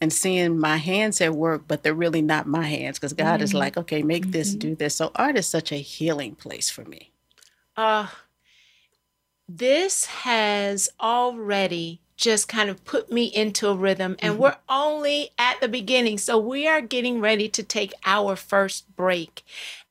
and 0.00 0.12
seeing 0.12 0.58
my 0.58 0.76
hands 0.76 1.20
at 1.20 1.34
work, 1.34 1.64
but 1.66 1.82
they're 1.82 1.94
really 1.94 2.22
not 2.22 2.46
my 2.46 2.64
hands 2.64 2.98
because 2.98 3.12
God 3.12 3.36
mm-hmm. 3.36 3.44
is 3.44 3.54
like, 3.54 3.76
okay, 3.76 4.02
make 4.02 4.24
mm-hmm. 4.24 4.32
this, 4.32 4.54
do 4.54 4.74
this. 4.74 4.94
So 4.96 5.10
art 5.14 5.38
is 5.38 5.46
such 5.46 5.72
a 5.72 5.76
healing 5.76 6.34
place 6.34 6.68
for 6.68 6.84
me. 6.84 7.12
Uh, 7.76 8.08
this 9.48 10.06
has 10.06 10.88
already 11.00 12.00
just 12.16 12.48
kind 12.48 12.70
of 12.70 12.84
put 12.84 13.12
me 13.12 13.24
into 13.24 13.68
a 13.68 13.74
rhythm, 13.74 14.16
and 14.20 14.34
mm-hmm. 14.34 14.42
we're 14.42 14.56
only 14.68 15.30
at 15.38 15.60
the 15.60 15.68
beginning. 15.68 16.18
So 16.18 16.38
we 16.38 16.66
are 16.66 16.80
getting 16.80 17.20
ready 17.20 17.48
to 17.50 17.62
take 17.62 17.92
our 18.04 18.36
first 18.36 18.94
break. 18.96 19.42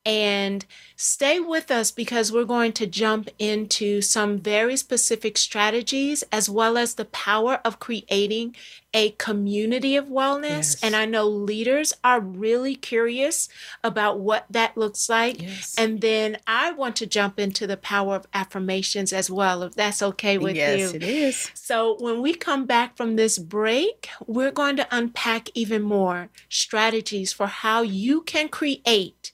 And 0.06 0.66
stay 0.96 1.40
with 1.40 1.72
us 1.72 1.90
because 1.90 2.32
we're 2.32 2.46
going 2.46 2.74
to 2.74 2.86
jump 2.86 3.28
into 3.40 4.02
some 4.02 4.38
very 4.38 4.78
specific 4.78 5.36
strategies 5.36 6.24
as 6.32 6.48
well 6.48 6.78
as 6.78 6.94
the 6.94 7.06
power 7.06 7.60
of 7.66 7.80
creating 7.80 8.56
a 8.94 9.10
community 9.12 9.96
of 9.96 10.06
wellness. 10.06 10.44
Yes. 10.46 10.84
And 10.84 10.96
I 10.96 11.06
know 11.06 11.28
leaders 11.28 11.92
are 12.04 12.20
really 12.20 12.76
curious 12.76 13.50
about 13.84 14.20
what 14.20 14.46
that 14.50 14.78
looks 14.78 15.10
like. 15.10 15.42
Yes. 15.42 15.76
And 15.78 16.02
then 16.02 16.38
I 16.48 16.72
want 16.72 16.96
to 16.98 17.08
jump 17.08 17.40
into 17.40 17.66
the 17.68 17.76
power 17.76 18.16
of 18.16 18.28
affirmations 18.34 19.12
as 19.12 19.30
well, 19.30 19.64
if 19.64 19.74
that's 19.74 20.04
okay 20.04 20.38
with 20.38 20.56
yes, 20.56 20.78
you. 20.78 20.86
Yes, 20.86 20.94
it 20.94 21.04
is. 21.04 21.52
So 21.56 21.98
when 22.00 22.22
we 22.22 22.36
come 22.36 22.66
back 22.66 22.96
from 22.96 23.16
this 23.16 23.38
break, 23.38 24.08
we're 24.28 24.52
going 24.52 24.78
to 24.78 24.88
unpack 24.96 25.50
even 25.56 25.82
more 25.82 26.30
strategies 26.48 27.34
for 27.34 27.48
how 27.48 27.82
you 27.82 28.22
can 28.22 28.48
create 28.48 29.34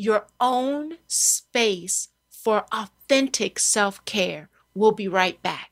your 0.00 0.26
own 0.40 0.94
space 1.06 2.08
for 2.30 2.64
authentic 2.72 3.58
self 3.58 4.02
care. 4.04 4.48
We'll 4.74 4.92
be 4.92 5.08
right 5.08 5.40
back. 5.42 5.70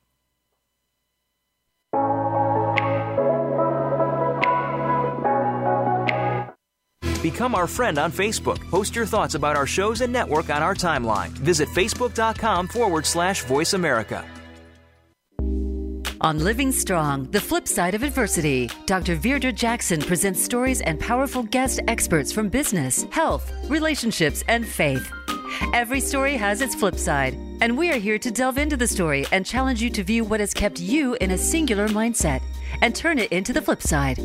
Become 7.23 7.55
our 7.55 7.67
friend 7.67 7.99
on 7.99 8.13
Facebook. 8.13 8.61
Post 8.71 8.95
your 8.95 9.07
thoughts 9.07 9.35
about 9.35 9.57
our 9.57 9.67
shows 9.67 10.03
and 10.03 10.13
network 10.13 10.51
on 10.51 10.63
our 10.63 10.75
timeline. 10.75 11.31
Visit 11.31 11.69
facebook.com 11.69 12.69
forward 12.69 13.05
slash 13.07 13.43
voice 13.45 13.73
America. 13.73 14.25
On 16.21 16.41
Living 16.41 16.73
Strong, 16.73 17.31
the 17.31 17.41
flip 17.41 17.69
side 17.69 17.95
of 17.95 18.03
adversity, 18.03 18.69
Dr. 18.87 19.15
Virdra 19.17 19.55
Jackson 19.55 20.01
presents 20.01 20.43
stories 20.43 20.81
and 20.81 20.99
powerful 20.99 21.45
guest 21.45 21.79
experts 21.87 22.33
from 22.33 22.49
business, 22.49 23.05
health, 23.13 23.53
relationships, 23.71 24.43
and 24.49 24.67
faith. 24.67 25.13
Every 25.73 26.01
story 26.01 26.37
has 26.37 26.61
its 26.61 26.75
flip 26.75 26.97
side, 26.97 27.35
and 27.61 27.79
we 27.79 27.93
are 27.93 27.99
here 27.99 28.19
to 28.19 28.33
delve 28.33 28.59
into 28.59 28.77
the 28.77 28.89
story 28.89 29.27
and 29.31 29.47
challenge 29.47 29.81
you 29.81 29.91
to 29.91 30.03
view 30.03 30.25
what 30.25 30.41
has 30.41 30.53
kept 30.53 30.81
you 30.81 31.17
in 31.21 31.31
a 31.31 31.39
singular 31.39 31.87
mindset 31.87 32.43
and 32.83 32.97
turn 32.97 33.21
it 33.21 33.31
into 33.31 33.53
the 33.53 33.63
flip 33.63 33.81
side. 33.81 34.19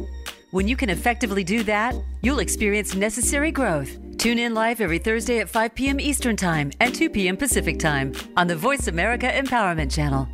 When 0.49 0.67
you 0.67 0.75
can 0.75 0.89
effectively 0.89 1.43
do 1.43 1.61
that, 1.65 1.93
you'll 2.23 2.39
experience 2.39 2.95
necessary 2.95 3.51
growth. 3.51 3.99
Tune 4.17 4.39
in 4.39 4.55
live 4.55 4.81
every 4.81 4.97
Thursday 4.97 5.41
at 5.41 5.49
5 5.49 5.75
p.m. 5.75 5.99
Eastern 5.99 6.37
Time 6.37 6.71
and 6.79 6.95
2 6.95 7.11
p.m. 7.11 7.37
Pacific 7.37 7.77
Time 7.77 8.13
on 8.35 8.47
the 8.47 8.55
Voice 8.55 8.87
America 8.87 9.27
Empowerment 9.27 9.93
Channel. 9.93 10.27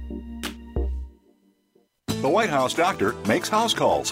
The 2.22 2.28
White 2.28 2.50
House 2.50 2.74
doctor 2.74 3.14
makes 3.28 3.48
house 3.48 3.74
calls. 3.74 4.12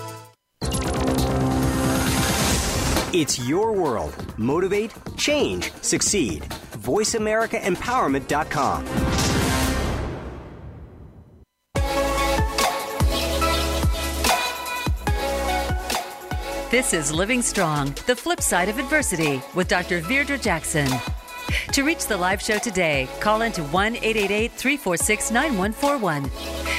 It's 3.13 3.45
your 3.45 3.73
world. 3.73 4.15
Motivate, 4.37 4.93
change, 5.17 5.73
succeed. 5.81 6.43
VoiceAmericaEmpowerment.com. 6.43 8.85
This 16.71 16.93
is 16.93 17.11
Living 17.11 17.41
Strong, 17.41 17.95
the 18.07 18.15
flip 18.15 18.39
side 18.39 18.69
of 18.69 18.79
adversity 18.79 19.41
with 19.55 19.67
Dr. 19.67 19.99
Virdra 19.99 20.41
Jackson. 20.41 20.87
To 21.73 21.83
reach 21.83 22.07
the 22.07 22.15
live 22.15 22.41
show 22.41 22.59
today, 22.59 23.09
call 23.19 23.41
into 23.41 23.61
1 23.63 23.97
888 23.97 24.53
346 24.53 25.31
9141. 25.31 26.31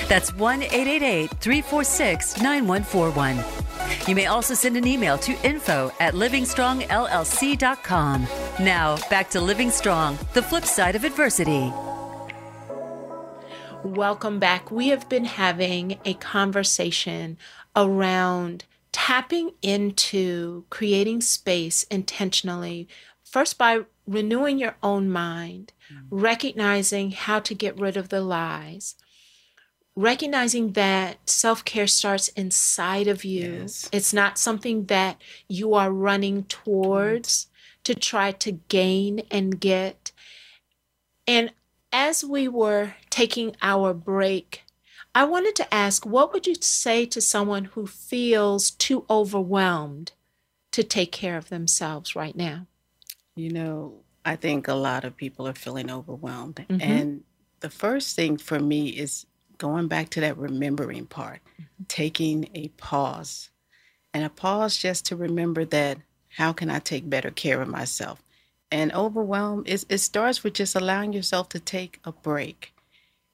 That's 0.08 0.34
1 0.34 0.62
888 0.62 1.30
346 1.32 2.40
9141. 2.40 3.61
You 4.08 4.16
may 4.16 4.26
also 4.26 4.54
send 4.54 4.76
an 4.76 4.84
email 4.86 5.16
to 5.18 5.32
info 5.46 5.92
at 6.00 6.14
livingstrongllc.com. 6.14 8.26
Now, 8.60 8.96
back 9.08 9.30
to 9.30 9.40
Living 9.40 9.70
Strong, 9.70 10.18
the 10.32 10.42
flip 10.42 10.64
side 10.64 10.96
of 10.96 11.04
adversity. 11.04 11.72
Welcome 13.84 14.40
back. 14.40 14.72
We 14.72 14.88
have 14.88 15.08
been 15.08 15.24
having 15.24 16.00
a 16.04 16.14
conversation 16.14 17.38
around 17.76 18.64
tapping 18.90 19.52
into 19.62 20.64
creating 20.68 21.20
space 21.20 21.84
intentionally, 21.84 22.88
first 23.24 23.56
by 23.56 23.82
renewing 24.06 24.58
your 24.58 24.76
own 24.82 25.10
mind, 25.10 25.72
mm. 25.92 26.02
recognizing 26.10 27.12
how 27.12 27.38
to 27.40 27.54
get 27.54 27.78
rid 27.78 27.96
of 27.96 28.08
the 28.08 28.20
lies, 28.20 28.96
recognizing 29.94 30.72
that 30.72 31.28
self 31.28 31.64
care 31.64 31.86
starts 31.86 32.28
inside 32.28 33.08
of 33.08 33.24
you. 33.24 33.60
Yes. 33.60 33.88
It's 33.92 34.12
not 34.12 34.38
something 34.38 34.86
that 34.86 35.20
you 35.48 35.74
are 35.74 35.92
running 35.92 36.44
towards 36.44 37.48
to 37.84 37.94
try 37.94 38.32
to 38.32 38.52
gain 38.52 39.22
and 39.30 39.60
get. 39.60 40.12
And 41.26 41.52
as 41.92 42.24
we 42.24 42.48
were 42.48 42.94
taking 43.10 43.54
our 43.60 43.92
break, 43.92 44.62
I 45.14 45.24
wanted 45.24 45.54
to 45.56 45.74
ask 45.74 46.06
what 46.06 46.32
would 46.32 46.46
you 46.46 46.54
say 46.54 47.04
to 47.06 47.20
someone 47.20 47.66
who 47.66 47.86
feels 47.86 48.70
too 48.70 49.04
overwhelmed 49.10 50.12
to 50.72 50.82
take 50.82 51.12
care 51.12 51.36
of 51.36 51.50
themselves 51.50 52.16
right 52.16 52.34
now? 52.34 52.66
You 53.36 53.50
know, 53.50 54.00
I 54.24 54.36
think 54.36 54.68
a 54.68 54.74
lot 54.74 55.04
of 55.04 55.16
people 55.16 55.46
are 55.46 55.54
feeling 55.54 55.90
overwhelmed. 55.90 56.64
Mhm. 56.68 56.80
And 56.80 57.24
the 57.60 57.70
first 57.70 58.16
thing 58.16 58.38
for 58.38 58.58
me 58.58 58.88
is 58.88 59.26
going 59.58 59.88
back 59.88 60.10
to 60.10 60.20
that 60.20 60.38
remembering 60.38 61.06
part, 61.06 61.40
mm-hmm. 61.54 61.84
taking 61.88 62.48
a 62.54 62.68
pause. 62.68 63.50
And 64.14 64.24
a 64.24 64.28
pause 64.28 64.76
just 64.76 65.06
to 65.06 65.16
remember 65.16 65.64
that 65.66 65.98
how 66.36 66.52
can 66.52 66.70
I 66.70 66.78
take 66.78 67.08
better 67.08 67.30
care 67.30 67.60
of 67.62 67.68
myself? 67.68 68.22
And 68.70 68.92
overwhelm 68.92 69.64
is 69.66 69.84
it 69.88 69.98
starts 69.98 70.42
with 70.42 70.54
just 70.54 70.74
allowing 70.74 71.12
yourself 71.12 71.48
to 71.50 71.60
take 71.60 72.00
a 72.04 72.12
break. 72.12 72.72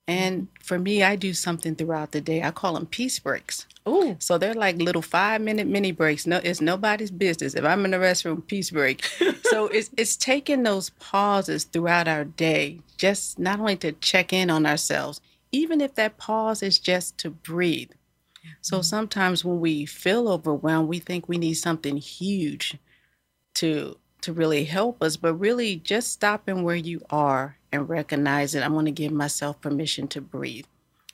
And 0.09 0.43
mm-hmm. 0.43 0.63
for 0.63 0.79
me, 0.79 1.03
I 1.03 1.17
do 1.17 1.35
something 1.35 1.75
throughout 1.75 2.13
the 2.13 2.21
day. 2.21 2.43
I 2.43 2.51
call 2.51 2.75
them 2.75 2.87
peace 2.87 3.19
breaks. 3.19 3.67
Oh, 3.87 4.17
So 4.19 4.37
they're 4.37 4.55
like 4.55 4.77
little 4.77 5.03
five 5.03 5.41
minute 5.41 5.67
mini 5.67 5.93
breaks. 5.93 6.27
No, 6.27 6.41
it's 6.43 6.61
nobody's 6.61 7.11
business. 7.11 7.55
If 7.55 7.65
I'm 7.65 7.85
in 7.85 7.93
the 7.93 7.97
restroom, 7.99 8.47
peace 8.47 8.71
break. 8.71 9.05
so 9.45 9.69
it's 9.69 9.91
it's 9.97 10.17
taking 10.17 10.63
those 10.63 10.91
pauses 10.91 11.65
throughout 11.65 12.09
our 12.09 12.25
day, 12.25 12.81
just 12.97 13.39
not 13.39 13.61
only 13.61 13.77
to 13.77 13.93
check 13.93 14.33
in 14.33 14.51
on 14.51 14.67
ourselves, 14.67 15.21
even 15.53 15.81
if 15.81 15.95
that 15.95 16.19
pause 16.19 16.63
is 16.63 16.79
just 16.79 17.19
to 17.19 17.31
breathe. 17.31 17.91
So 18.61 18.77
mm-hmm. 18.77 18.83
sometimes 18.83 19.45
when 19.45 19.61
we 19.61 19.87
feel 19.87 20.29
overwhelmed, 20.29 20.89
we 20.89 20.99
think 20.99 21.29
we 21.29 21.39
need 21.39 21.55
something 21.55 21.97
huge 21.97 22.77
to 23.55 23.97
to 24.21 24.33
really 24.33 24.65
help 24.65 25.01
us, 25.03 25.17
but 25.17 25.35
really 25.35 25.77
just 25.77 26.13
stopping 26.13 26.65
where 26.65 26.77
you 26.77 27.01
are 27.09 27.57
and 27.71 27.89
recognize 27.89 28.53
that 28.53 28.65
I'm 28.65 28.73
going 28.73 28.87
to 28.87 28.91
give 28.91 29.13
myself 29.13 29.61
permission 29.61 30.09
to 30.09 30.21
breathe. 30.21 30.67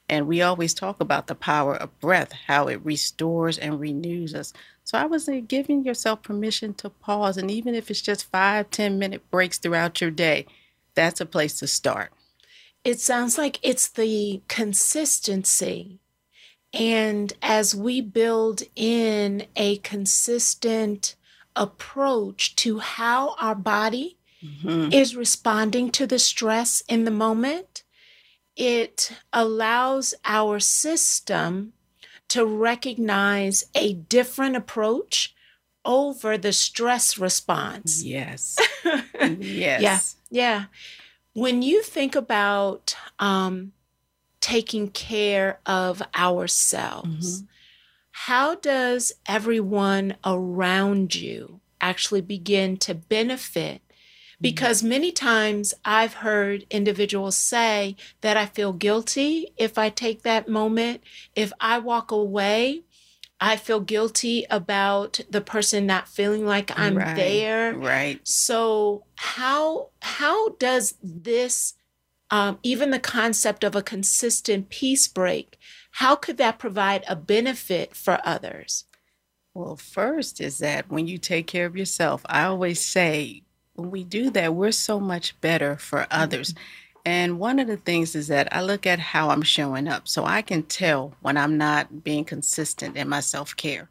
And 0.09 0.27
we 0.27 0.41
always 0.41 0.73
talk 0.73 1.01
about 1.01 1.27
the 1.27 1.35
power 1.35 1.75
of 1.75 1.99
breath, 2.01 2.33
how 2.47 2.69
it 2.69 2.85
restores 2.85 3.59
and 3.59 3.79
renews 3.79 4.35
us. 4.35 4.53
So 4.85 4.99
I 4.99 5.07
would 5.07 5.23
say 5.23 5.41
giving 5.41 5.85
yourself 5.85 6.23
permission 6.23 6.75
to 6.75 6.91
pause, 6.91 7.37
and 7.37 7.51
even 7.51 7.75
if 7.75 7.91
it's 7.91 8.03
just 8.03 8.31
five, 8.31 8.71
ten 8.71 8.99
minute 8.99 9.31
breaks 9.31 9.59
throughout 9.59 10.01
your 10.01 10.11
day, 10.11 10.47
that's 10.95 11.21
a 11.21 11.27
place 11.27 11.59
to 11.59 11.67
start. 11.67 12.13
It 12.85 13.01
sounds 13.01 13.39
like 13.39 13.59
it's 13.63 13.89
the 13.89 14.43
consistency. 14.49 15.99
And 16.73 17.33
as 17.41 17.75
we 17.75 18.01
build 18.01 18.63
in 18.77 19.47
a 19.57 19.79
consistent 19.79 21.15
approach 21.57 22.57
to 22.57 22.81
how 22.81 23.37
our 23.39 23.55
body 23.55 24.19
Mhm. 24.43 24.93
is 24.93 25.15
responding 25.17 25.91
to 25.93 26.07
the 26.07 26.19
stress 26.19 26.83
in 26.89 27.05
the 27.05 27.11
moment, 27.11 27.85
it 28.57 29.13
allows 29.33 30.15
our 30.25 30.61
system 30.61 31.73
to 32.29 32.45
recognize 32.45 33.65
a 33.75 33.95
different 33.95 34.57
approach 34.57 35.35
over 35.85 36.37
the 36.37 36.53
stress 36.53 37.19
response. 37.19 38.03
Yes. 38.03 38.57
yes. 39.39 39.81
Yeah. 39.81 40.01
Yeah. 40.31 40.65
When 41.35 41.63
you 41.63 41.83
think 41.83 42.15
about 42.15 42.97
um, 43.19 43.73
taking 44.41 44.89
care 44.91 45.59
of 45.67 46.01
ourselves, 46.17 47.43
how 48.13 48.55
does 48.55 49.13
everyone 49.27 50.17
around 50.25 51.15
you 51.15 51.61
actually 51.81 52.21
begin 52.21 52.77
to 52.79 52.95
benefit? 52.95 53.83
Because 54.41 54.83
many 54.83 55.11
times 55.11 55.75
I've 55.85 56.15
heard 56.15 56.67
individuals 56.71 57.37
say 57.37 57.97
that 58.21 58.37
I 58.37 58.47
feel 58.47 58.73
guilty 58.73 59.49
if 59.57 59.79
I 59.79 59.89
take 59.91 60.23
that 60.23 60.49
moment. 60.49 61.03
If 61.35 61.53
I 61.61 61.79
walk 61.79 62.11
away, 62.11 62.83
I 63.41 63.57
feel 63.57 63.81
guilty 63.81 64.47
about 64.51 65.21
the 65.29 65.41
person 65.41 65.87
not 65.87 66.09
feeling 66.09 66.47
like 66.47 66.77
I'm 66.79 66.97
Right. 66.97 67.15
there. 67.15 67.75
Right. 67.75 68.21
So 68.27 69.05
how 69.17 69.89
how 70.01 70.51
does 70.51 70.95
this 71.03 71.75
um, 72.31 72.59
even 72.63 72.91
the 72.91 72.99
concept 72.99 73.63
of 73.65 73.77
a 73.77 73.83
consistent 73.83 74.69
peace 74.69 75.07
break, 75.07 75.59
how 75.93 76.17
could 76.17 76.37
that 76.39 76.59
provide 76.59 77.05
a 77.07 77.15
benefit 77.15 77.95
for 77.95 78.19
others? 78.25 78.87
Well, 79.53 79.77
first 79.77 80.41
is 80.41 80.59
that 80.59 80.91
when 80.91 81.07
you 81.07 81.19
take 81.19 81.47
care 81.47 81.67
of 81.67 81.77
yourself, 81.77 82.23
I 82.27 82.45
always 82.45 82.81
say 82.81 83.43
when 83.75 83.91
we 83.91 84.03
do 84.03 84.31
that, 84.31 84.55
we're 84.55 84.73
so 84.73 84.99
much 84.99 85.41
better 85.41 85.77
for 85.77 86.07
others. 86.11 86.55
And 87.05 87.39
one 87.39 87.59
of 87.59 87.67
the 87.67 87.77
things 87.77 88.15
is 88.15 88.29
that 88.29 88.49
I 88.55 88.63
look 88.63 88.87
at 88.87 88.99
how 88.99 89.29
I'm 89.31 89.43
showing 89.43 89.89
up. 89.89 90.09
So 90.09 90.25
I 90.25 90.41
can 90.43 90.63
tell 90.63 91.15
when 91.21 91.37
I'm 91.37 91.59
not 91.59 92.03
being 92.03 92.25
consistent 92.25 92.97
in 92.97 93.09
my 93.09 93.21
self 93.21 93.55
care. 93.57 93.89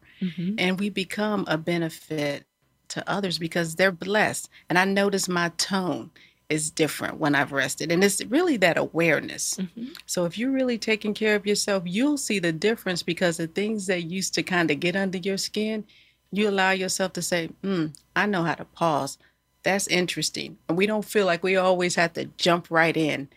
And 0.58 0.80
we 0.80 0.90
become 0.90 1.44
a 1.48 1.56
benefit 1.56 2.44
to 2.88 3.08
others 3.10 3.38
because 3.38 3.76
they're 3.76 3.92
blessed. 3.92 4.48
And 4.68 4.78
I 4.78 4.84
notice 4.84 5.28
my 5.28 5.50
tone 5.58 6.10
is 6.48 6.70
different 6.70 7.18
when 7.18 7.34
I've 7.34 7.52
rested. 7.52 7.90
And 7.90 8.04
it's 8.04 8.24
really 8.26 8.56
that 8.58 8.76
awareness. 8.76 9.58
So 10.06 10.24
if 10.26 10.36
you're 10.36 10.50
really 10.50 10.78
taking 10.78 11.14
care 11.14 11.34
of 11.36 11.46
yourself, 11.46 11.84
you'll 11.86 12.18
see 12.18 12.38
the 12.38 12.52
difference 12.52 13.02
because 13.02 13.36
the 13.38 13.46
things 13.46 13.86
that 13.86 14.02
used 14.04 14.34
to 14.34 14.42
kind 14.42 14.70
of 14.70 14.78
get 14.80 14.94
under 14.96 15.18
your 15.18 15.38
skin, 15.38 15.84
you 16.32 16.48
allow 16.48 16.70
yourself 16.72 17.12
to 17.14 17.22
say, 17.22 17.48
hmm, 17.62 17.86
I 18.14 18.26
know 18.26 18.42
how 18.44 18.54
to 18.54 18.64
pause. 18.64 19.18
That's 19.64 19.88
interesting. 19.88 20.58
And 20.68 20.78
we 20.78 20.86
don't 20.86 21.04
feel 21.04 21.26
like 21.26 21.42
we 21.42 21.56
always 21.56 21.96
have 21.96 22.12
to 22.12 22.26
jump 22.36 22.70
right 22.70 22.96
in 22.96 23.28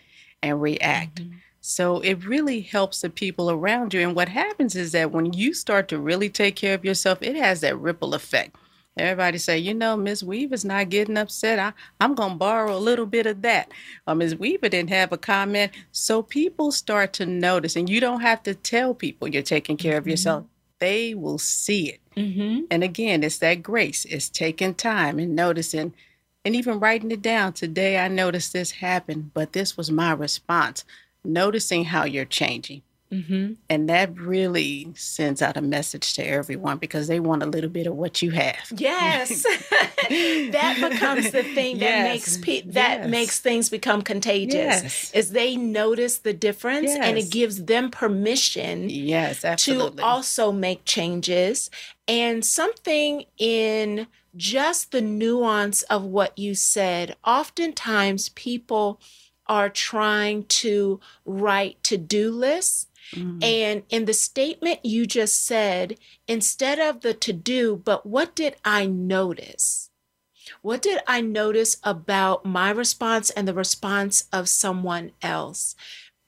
and 0.43 0.61
react. 0.61 1.21
So 1.61 1.99
it 1.99 2.25
really 2.25 2.61
helps 2.61 3.01
the 3.01 3.09
people 3.09 3.49
around 3.49 3.93
you. 3.93 4.01
And 4.01 4.15
what 4.15 4.29
happens 4.29 4.75
is 4.75 4.91
that 4.91 5.11
when 5.11 5.33
you 5.33 5.53
start 5.53 5.87
to 5.87 5.99
really 5.99 6.29
take 6.29 6.55
care 6.55 6.75
of 6.75 6.85
yourself, 6.85 7.19
it 7.21 7.35
has 7.35 7.61
that 7.61 7.77
ripple 7.77 8.13
effect. 8.13 8.55
Everybody 8.97 9.37
say, 9.37 9.59
you 9.59 9.73
know, 9.73 9.95
Miss 9.95 10.23
Weaver's 10.23 10.65
not 10.65 10.89
getting 10.89 11.17
upset. 11.17 11.59
I, 11.59 11.73
I'm 12.01 12.15
going 12.15 12.31
to 12.31 12.37
borrow 12.37 12.75
a 12.75 12.79
little 12.79 13.05
bit 13.05 13.27
of 13.27 13.41
that. 13.43 13.71
Or 14.07 14.15
Miss 14.15 14.33
Weaver 14.35 14.69
didn't 14.69 14.89
have 14.89 15.11
a 15.11 15.17
comment. 15.17 15.71
So 15.91 16.23
people 16.23 16.71
start 16.71 17.13
to 17.13 17.25
notice, 17.25 17.75
and 17.75 17.89
you 17.89 17.99
don't 17.99 18.21
have 18.21 18.41
to 18.43 18.55
tell 18.55 18.95
people 18.95 19.27
you're 19.27 19.43
taking 19.43 19.77
care 19.77 19.97
of 19.97 20.07
yourself. 20.07 20.45
They 20.79 21.13
will 21.13 21.37
see 21.37 21.89
it. 21.89 21.99
Mm-hmm. 22.15 22.65
And 22.71 22.83
again, 22.83 23.23
it's 23.23 23.37
that 23.39 23.61
grace. 23.61 24.05
It's 24.05 24.29
taking 24.29 24.73
time 24.73 25.19
and 25.19 25.35
noticing 25.35 25.93
and 26.47 26.55
even 26.55 26.79
writing 26.79 27.11
it 27.11 27.21
down. 27.21 27.51
Today, 27.51 27.97
I 27.99 28.07
noticed 28.07 28.53
this 28.53 28.71
happened, 28.71 29.31
but 29.33 29.51
this 29.51 29.75
was 29.75 29.91
my 29.91 30.13
response. 30.13 30.85
Noticing 31.25 31.83
how 31.83 32.05
you're 32.05 32.23
changing. 32.23 32.83
Mm-hmm. 33.11 33.53
And 33.69 33.89
that 33.89 34.17
really 34.17 34.91
sends 34.95 35.41
out 35.41 35.55
a 35.57 35.61
message 35.61 36.13
to 36.15 36.23
everyone 36.23 36.77
because 36.77 37.07
they 37.07 37.19
want 37.21 37.43
a 37.43 37.45
little 37.45 37.69
bit 37.69 37.85
of 37.87 37.95
what 37.95 38.21
you 38.21 38.31
have. 38.31 38.71
Yes, 38.75 39.43
that 40.09 40.77
becomes 40.89 41.31
the 41.31 41.43
thing 41.43 41.79
that 41.79 41.85
Yes. 41.85 42.03
makes 42.13 42.37
pe- 42.37 42.69
that 42.71 42.99
Yes. 43.01 43.09
makes 43.09 43.39
things 43.39 43.69
become 43.69 44.01
contagious. 44.01 44.83
Yes. 44.83 45.11
Is 45.13 45.29
they 45.31 45.55
notice 45.55 46.17
the 46.19 46.33
difference 46.33 46.91
and 46.91 47.17
it 47.17 47.29
gives 47.31 47.63
them 47.65 47.91
permission 47.91 48.89
Yes, 48.89 49.45
absolutely. 49.45 49.97
to 49.97 50.03
also 50.05 50.51
make 50.51 50.83
changes. 50.85 51.69
And 52.09 52.43
something 52.45 53.23
in 53.37 54.07
just 54.37 54.91
the 54.91 55.01
nuance 55.01 55.81
of 55.83 56.03
what 56.03 56.37
you 56.37 56.55
said, 56.55 57.15
oftentimes 57.25 58.29
people 58.29 59.01
are 59.47 59.69
trying 59.69 60.43
to 60.45 60.99
write 61.25 61.81
to 61.83 61.97
do 61.97 62.31
lists. 62.31 62.87
Mm-hmm. 63.13 63.39
And 63.41 63.83
in 63.89 64.05
the 64.05 64.13
statement 64.13 64.85
you 64.85 65.05
just 65.05 65.45
said, 65.45 65.97
instead 66.27 66.79
of 66.79 67.01
the 67.01 67.13
to 67.13 67.33
do, 67.33 67.81
but 67.83 68.05
what 68.05 68.35
did 68.35 68.55
I 68.63 68.85
notice? 68.85 69.89
What 70.61 70.81
did 70.81 70.99
I 71.07 71.21
notice 71.21 71.77
about 71.83 72.45
my 72.45 72.69
response 72.69 73.29
and 73.29 73.47
the 73.47 73.53
response 73.53 74.25
of 74.31 74.49
someone 74.49 75.11
else? 75.21 75.75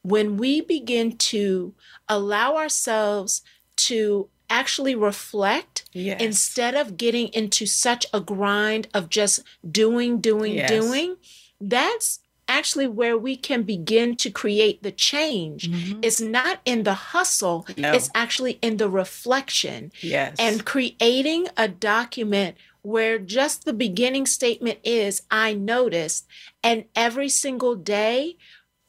When 0.01 0.38
we 0.38 0.62
begin 0.62 1.18
to 1.18 1.74
allow 2.07 2.55
ourselves 2.55 3.41
to 3.78 4.30
actually 4.49 4.95
reflect 4.95 5.85
Yes. 5.93 6.21
instead 6.21 6.75
of 6.75 6.97
getting 6.97 7.27
into 7.29 7.65
such 7.65 8.05
a 8.13 8.19
grind 8.21 8.87
of 8.93 9.09
just 9.09 9.41
doing, 9.69 10.19
doing, 10.19 10.55
Yes. 10.55 10.69
doing, 10.69 11.17
that's 11.59 12.19
actually 12.47 12.87
where 12.87 13.17
we 13.17 13.35
can 13.35 13.61
begin 13.63 14.15
to 14.15 14.29
create 14.31 14.81
the 14.81 14.91
change. 14.91 15.69
Mhm. 15.69 15.99
It's 16.03 16.19
not 16.19 16.61
in 16.65 16.83
the 16.83 16.95
hustle, 17.13 17.67
No. 17.77 17.93
it's 17.93 18.09
actually 18.15 18.57
in 18.61 18.77
the 18.77 18.89
reflection 18.89 19.91
Yes. 20.01 20.35
and 20.39 20.65
creating 20.65 21.47
a 21.55 21.67
document 21.67 22.57
where 22.81 23.19
just 23.19 23.65
the 23.65 23.73
beginning 23.73 24.25
statement 24.25 24.79
is 24.83 25.21
I 25.29 25.53
noticed, 25.53 26.25
and 26.63 26.85
every 26.95 27.29
single 27.29 27.75
day, 27.75 28.37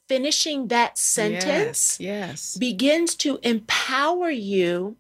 finishing 0.08 0.68
that 0.68 0.96
sentence 0.98 1.98
Yes. 2.00 2.00
yes. 2.00 2.56
begins 2.56 3.14
to 3.16 3.38
empower 3.42 4.30
you 4.30 4.96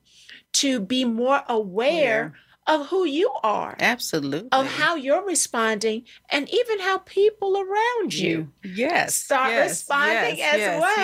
to 0.52 0.80
be 0.80 1.04
more 1.04 1.42
aware 1.48 2.34
of 2.70 2.86
who 2.88 3.04
you 3.04 3.30
are, 3.42 3.76
Absolutely. 3.80 4.48
of 4.52 4.66
how 4.66 4.94
you're 4.94 5.24
responding, 5.26 6.04
and 6.30 6.48
even 6.48 6.80
how 6.80 6.98
people 6.98 7.56
around 7.58 8.14
you. 8.14 8.48
Yes. 8.62 9.14
start 9.16 9.50
yes, 9.50 9.70
responding 9.70 10.38
yes, 10.38 10.54
as 10.54 10.60
yes, 10.60 10.80
well. 10.80 10.96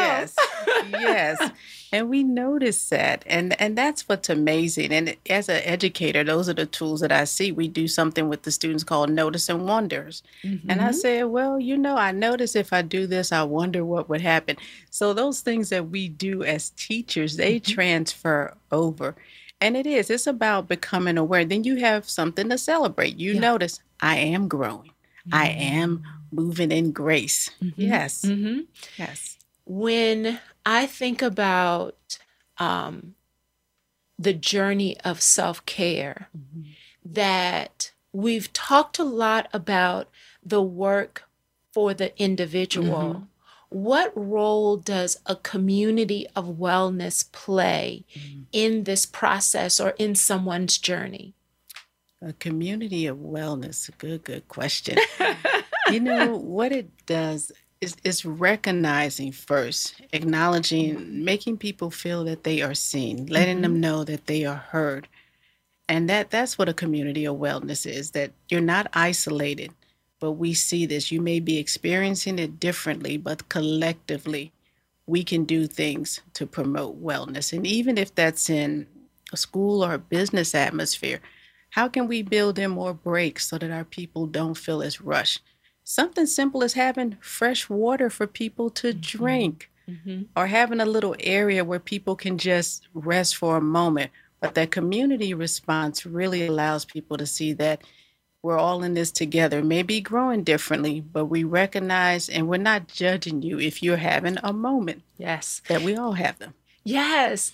Yes. 0.93 1.41
yes. 1.41 1.51
And 1.93 2.11
we 2.11 2.25
notice 2.25 2.89
that. 2.89 3.23
And 3.27 3.59
and 3.61 3.79
that's 3.79 4.09
what's 4.09 4.29
amazing. 4.29 4.93
And 4.93 5.17
as 5.31 5.49
an 5.49 5.63
educator, 5.65 6.25
those 6.25 6.49
are 6.49 6.53
the 6.53 6.67
tools 6.67 7.01
that 7.01 7.13
I 7.13 7.25
see. 7.25 7.53
We 7.53 7.69
do 7.69 7.87
something 7.87 8.29
with 8.29 8.43
the 8.43 8.51
students 8.51 8.83
called 8.83 9.09
notice 9.11 9.49
and 9.49 9.67
wonders. 9.69 10.23
And 10.43 10.61
Mm-hmm. 10.67 10.81
I 10.81 10.91
say, 10.91 11.23
well, 11.23 11.61
you 11.61 11.77
know, 11.79 11.97
I 11.97 12.11
notice 12.11 12.57
if 12.57 12.73
I 12.73 12.83
do 12.83 13.07
this, 13.07 13.31
I 13.31 13.45
wonder 13.45 13.85
what 13.85 14.09
would 14.09 14.21
happen. 14.21 14.57
So 14.91 15.15
those 15.15 15.41
things 15.43 15.69
that 15.71 15.89
we 15.89 16.09
do 16.09 16.43
as 16.43 16.71
teachers, 16.71 17.37
they 17.37 17.61
Mm-hmm. 17.61 17.73
transfer 17.73 18.55
over. 18.73 19.15
And 19.61 19.77
it 19.77 19.87
is, 19.87 20.11
it's 20.11 20.27
about 20.27 20.69
becoming 20.69 21.17
aware. 21.17 21.45
Then 21.45 21.65
you 21.65 21.77
have 21.77 22.09
something 22.09 22.49
to 22.51 22.59
celebrate. 22.59 23.19
You 23.19 23.35
Yeah. 23.35 23.41
notice, 23.41 23.81
I 24.01 24.17
am 24.19 24.49
growing. 24.49 24.91
I 25.33 25.49
am 25.49 26.05
moving 26.31 26.71
in 26.71 26.93
grace. 26.93 27.51
Yes. 27.77 28.23
Mm-hmm. 28.25 28.61
Yes. 28.99 29.39
when 29.65 30.39
I 30.65 30.87
think 30.87 31.23
about 31.23 32.19
um, 32.59 33.17
the 34.19 34.33
journey 34.33 34.97
of 35.01 35.21
self 35.21 35.65
care, 35.67 36.29
that 37.05 37.93
we've 38.13 38.53
talked 38.53 38.99
a 39.01 39.05
lot 39.05 39.49
about 39.53 40.09
the 40.45 40.63
work 40.63 41.25
for 41.73 41.95
the 41.95 42.17
individual. 42.23 43.27
What 43.77 44.11
role 44.17 44.79
does 44.79 45.19
a 45.27 45.37
community 45.37 46.27
of 46.35 46.47
wellness 46.47 47.31
play 47.31 48.07
mm-hmm. 48.15 48.45
in 48.51 48.85
this 48.85 49.05
process 49.05 49.79
or 49.79 49.91
in 49.99 50.15
someone's 50.15 50.79
journey? 50.79 51.35
A 52.23 52.33
community 52.33 53.05
of 53.07 53.19
wellness. 53.19 53.91
Good, 53.99 54.25
good 54.25 54.49
question. 54.49 54.97
you 55.91 56.01
know, 56.01 56.39
what 56.39 56.73
it 56.73 56.89
does 57.05 57.53
is, 57.83 57.97
is 58.03 58.25
recognizing 58.25 59.31
first, 59.31 60.01
acknowledging, 60.11 60.97
mm-hmm. 60.97 61.25
making 61.27 61.59
people 61.59 61.91
feel 61.91 62.25
that 62.25 62.45
they 62.45 62.63
are 62.63 62.73
seen, 62.73 63.27
letting 63.27 63.61
them 63.61 63.73
mm-hmm. 63.73 63.81
know 63.83 64.05
that 64.05 64.25
they 64.25 64.47
are 64.47 64.57
heard. 64.57 65.07
And 65.87 66.09
that 66.09 66.31
that's 66.31 66.57
what 66.57 66.71
a 66.71 66.75
community 66.75 67.27
of 67.27 67.37
wellness 67.37 67.85
is, 67.85 68.13
that 68.13 68.33
you're 68.49 68.63
not 68.63 68.89
isolated, 68.95 69.71
but 70.21 70.33
we 70.33 70.55
see 70.55 70.87
this. 70.87 71.13
You 71.13 71.21
may 71.21 71.41
be 71.41 71.59
experiencing 71.59 72.39
it 72.39 72.59
differently, 72.59 73.17
but 73.17 73.49
collectively, 73.49 74.53
we 75.07 75.23
can 75.23 75.45
do 75.45 75.67
things 75.67 76.21
to 76.35 76.47
promote 76.47 77.03
wellness. 77.03 77.53
And 77.53 77.67
even 77.67 77.97
if 77.99 78.15
that's 78.15 78.51
in 78.51 78.87
a 79.33 79.37
school 79.37 79.85
or 79.85 79.95
a 79.95 79.99
business 79.99 80.55
atmosphere, 80.55 81.21
how 81.71 81.89
can 81.89 82.09
we 82.09 82.23
build 82.23 82.59
in 82.59 82.71
more 82.71 82.95
breaks 82.95 83.49
so 83.49 83.59
that 83.59 83.71
our 83.71 83.85
people 83.85 84.27
don't 84.27 84.57
feel 84.57 84.83
as 84.83 85.01
rushed? 85.01 85.43
Something 85.85 86.27
simple 86.27 86.65
as 86.65 86.73
having 86.73 87.17
fresh 87.21 87.69
water 87.69 88.11
for 88.11 88.27
people 88.27 88.71
to 88.71 88.89
mm-hmm. 88.89 89.01
drink 89.01 89.71
mm-hmm. 89.89 90.23
or 90.35 90.47
having 90.47 90.81
a 90.81 90.87
little 90.87 91.15
area 91.21 91.65
where 91.65 91.79
people 91.79 92.17
can 92.17 92.39
just 92.39 92.89
rest 92.95 93.37
for 93.37 93.57
a 93.57 93.61
moment. 93.61 94.11
But 94.41 94.55
that 94.55 94.71
community 94.71 95.35
response 95.35 96.05
really 96.05 96.47
allows 96.47 96.85
people 96.85 97.17
to 97.17 97.27
see 97.27 97.53
that 97.55 97.83
we're 98.47 98.59
all 98.59 98.83
in 98.83 98.95
this 98.95 99.11
together, 99.11 99.63
maybe 99.63 100.01
growing 100.01 100.45
differently, 100.45 101.01
but 101.01 101.27
we 101.27 101.43
recognize 101.45 102.29
and 102.29 102.49
we're 102.49 102.57
not 102.73 102.87
judging 102.89 103.43
you 103.43 103.59
if 103.59 103.83
you're 103.83 103.97
having 104.13 104.39
a 104.43 104.53
moment 104.53 105.03
Yes. 105.19 105.61
that 105.69 105.83
we 105.83 105.97
all 105.97 106.13
have 106.13 106.39
them. 106.39 106.55
Yes. 106.85 107.53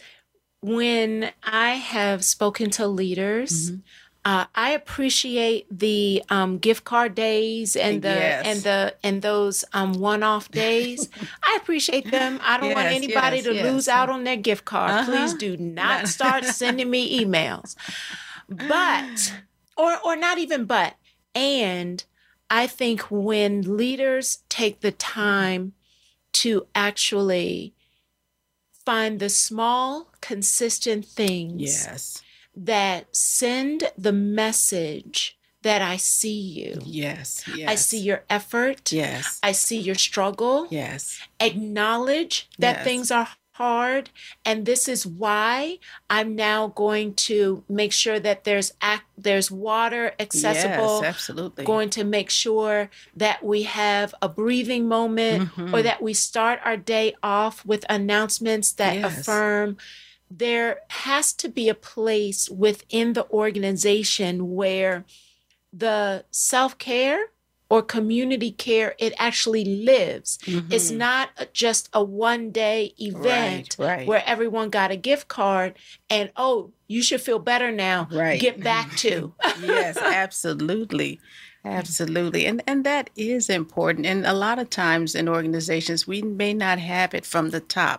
When 0.60 1.30
I 1.42 1.70
have 1.94 2.24
spoken 2.24 2.70
to 2.72 2.86
leaders, 2.86 3.70
Mm-hmm. 3.70 3.80
uh, 4.24 4.44
I 4.54 4.70
appreciate 4.70 5.66
the 5.76 6.22
um, 6.28 6.58
gift 6.58 6.84
card 6.84 7.14
days 7.14 7.74
and 7.74 8.02
the 8.02 8.08
Yes. 8.10 8.46
and 8.46 8.58
the 8.62 8.94
and 9.02 9.22
those 9.22 9.64
um, 9.72 9.94
one-off 9.94 10.50
days. 10.50 11.08
I 11.42 11.58
appreciate 11.60 12.10
them. 12.10 12.38
I 12.44 12.58
don't 12.60 12.74
want 12.74 12.88
anybody 12.88 13.36
yes, 13.38 13.46
to 13.46 13.54
yes. 13.54 13.64
lose 13.64 13.88
out 13.88 14.08
on 14.10 14.24
their 14.24 14.36
gift 14.36 14.64
card. 14.66 14.90
Uh-huh. 14.92 15.10
Please 15.10 15.34
do 15.34 15.56
not 15.82 16.06
start 16.06 16.44
sending 16.44 16.88
me 16.90 17.02
emails. 17.24 17.74
But 18.48 19.34
or 19.76 19.98
or 20.04 20.16
not 20.16 20.38
even 20.38 20.64
but 20.64 20.94
and 21.34 22.04
I 22.50 22.66
think 22.66 23.00
when 23.10 23.76
leaders 23.76 24.42
take 24.48 24.80
the 24.80 24.92
time 24.92 25.72
to 26.34 26.66
actually 26.74 27.74
find 28.84 29.20
the 29.20 29.28
small, 29.30 30.08
consistent 30.20 31.04
things 31.06 31.62
Yes. 31.86 32.22
that 32.54 33.14
send 33.16 33.90
the 33.96 34.12
message 34.12 35.38
that 35.62 35.80
I 35.80 35.96
see 35.96 36.38
you. 36.40 36.80
Yes. 36.84 37.44
Yes. 37.54 37.70
I 37.70 37.74
see 37.76 37.98
your 38.00 38.24
effort. 38.28 38.92
Yes. 38.92 39.38
I 39.42 39.52
see 39.52 39.78
your 39.78 39.94
struggle. 39.94 40.66
Yes. 40.70 41.20
Acknowledge 41.38 42.48
that 42.58 42.78
Yes. 42.78 42.84
things 42.84 43.10
are 43.12 43.28
hard. 43.54 44.10
And 44.44 44.66
this 44.66 44.88
is 44.88 45.06
why 45.06 45.78
I'm 46.10 46.34
now 46.34 46.68
going 46.68 47.14
to 47.14 47.62
make 47.68 47.92
sure 47.92 48.18
that 48.18 48.42
there's 48.44 48.72
ac- 48.82 49.01
there's 49.18 49.50
water 49.50 50.12
accessible 50.18 51.00
Yes, 51.02 51.14
absolutely. 51.14 51.64
going 51.64 51.90
to 51.90 52.04
make 52.04 52.30
sure 52.30 52.90
that 53.16 53.44
we 53.44 53.64
have 53.64 54.14
a 54.22 54.28
breathing 54.28 54.88
moment 54.88 55.48
Mm-hmm. 55.50 55.74
or 55.74 55.82
that 55.82 56.02
we 56.02 56.14
start 56.14 56.60
our 56.64 56.76
day 56.76 57.14
off 57.22 57.64
with 57.66 57.84
announcements 57.90 58.72
that 58.72 58.94
Yes. 58.94 59.18
affirm 59.20 59.76
there 60.30 60.80
has 60.88 61.32
to 61.34 61.48
be 61.48 61.68
a 61.68 61.74
place 61.74 62.48
within 62.48 63.12
the 63.12 63.28
organization 63.30 64.54
where 64.54 65.04
the 65.72 66.24
self-care 66.30 67.26
or 67.72 67.80
community 67.96 68.50
care 68.66 68.90
it 68.98 69.12
actually 69.28 69.64
lives 69.64 70.38
it's 70.74 70.90
not 70.90 71.26
just 71.54 71.88
a 72.00 72.02
one 72.04 72.50
day 72.50 72.92
event 72.98 73.68
Mm-hmm. 73.70 73.82
right. 73.90 74.06
where 74.08 74.22
everyone 74.26 74.68
got 74.78 74.90
a 74.90 74.96
gift 75.10 75.26
card 75.28 75.70
and 76.10 76.26
oh 76.36 76.56
you 76.94 77.02
should 77.02 77.22
feel 77.28 77.38
better 77.52 77.70
now 77.88 77.98
Right. 78.22 78.38
get 78.40 78.56
back 78.72 78.88
to 79.04 79.32
yes, 79.62 79.96
absolutely. 79.96 81.12
Absolutely. 81.64 82.44
And 82.46 82.60
and 82.66 82.84
that 82.84 83.08
is 83.16 83.48
important. 83.48 84.04
And 84.06 84.26
a 84.26 84.32
lot 84.46 84.58
of 84.58 84.68
times 84.68 85.14
in 85.14 85.28
organizations 85.28 86.06
we 86.12 86.20
may 86.42 86.52
not 86.64 86.78
have 86.80 87.14
it 87.18 87.24
from 87.24 87.50
the 87.50 87.60
top, 87.60 87.98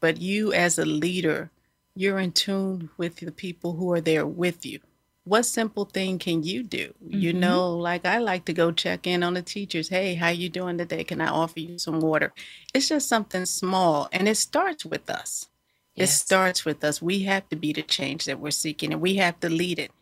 but 0.00 0.14
you 0.20 0.52
as 0.54 0.78
a 0.78 0.86
leader, 0.86 1.50
you're 1.94 2.18
in 2.18 2.32
tune 2.32 2.88
with 2.96 3.16
the 3.16 3.30
people 3.44 3.70
who 3.76 3.92
are 3.92 4.00
there 4.00 4.26
with 4.26 4.64
you. 4.70 4.80
What 5.24 5.44
simple 5.46 5.86
thing 5.86 6.18
can 6.18 6.42
you 6.42 6.62
do? 6.62 6.94
You 7.06 7.30
mm-hmm. 7.30 7.40
know, 7.40 7.72
like 7.72 8.04
I 8.04 8.18
like 8.18 8.44
to 8.46 8.52
go 8.52 8.72
check 8.72 9.06
in 9.06 9.22
on 9.22 9.34
the 9.34 9.42
teachers. 9.42 9.88
Hey, 9.88 10.14
how 10.14 10.28
you 10.28 10.48
doing 10.48 10.78
today? 10.78 11.04
Can 11.04 11.20
I 11.20 11.28
offer 11.28 11.60
you 11.60 11.78
some 11.78 12.00
water? 12.00 12.32
It's 12.74 12.88
just 12.88 13.08
something 13.08 13.46
small 13.46 14.08
and 14.12 14.28
it 14.28 14.36
starts 14.36 14.84
with 14.84 15.08
us. 15.08 15.48
It 15.96 16.08
starts 16.08 16.64
with 16.64 16.82
us. 16.84 17.00
We 17.00 17.22
have 17.22 17.48
to 17.50 17.56
be 17.56 17.72
the 17.72 17.82
change 17.82 18.24
that 18.26 18.40
we're 18.40 18.50
seeking 18.50 18.92
and 18.92 19.00
we 19.00 19.16
have 19.16 19.40
to 19.40 19.48
lead 19.48 19.78
it 19.78 19.92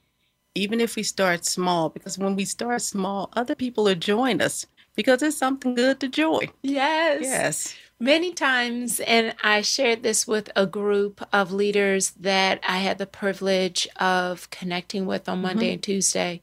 even 0.54 0.80
if 0.80 0.96
we 0.96 1.02
start 1.02 1.44
small, 1.44 1.88
because 1.88 2.18
when 2.18 2.36
we 2.36 2.44
start 2.44 2.82
small, 2.82 3.30
other 3.34 3.54
people 3.54 3.88
are 3.88 3.94
join 3.94 4.40
us 4.40 4.66
because 4.94 5.22
it's 5.22 5.36
something 5.36 5.74
good 5.74 6.00
to 6.00 6.08
join. 6.08 6.48
yes 6.62 7.22
Yes. 7.22 7.74
Many 8.02 8.32
times, 8.32 8.98
and 8.98 9.32
I 9.44 9.62
shared 9.62 10.02
this 10.02 10.26
with 10.26 10.50
a 10.56 10.66
group 10.66 11.24
of 11.32 11.52
leaders 11.52 12.10
that 12.18 12.58
I 12.66 12.78
had 12.78 12.98
the 12.98 13.06
privilege 13.06 13.86
of 13.94 14.50
connecting 14.50 15.06
with 15.06 15.28
on 15.28 15.40
Monday 15.40 15.66
mm-hmm. 15.66 15.74
and 15.74 15.82
Tuesday. 15.84 16.40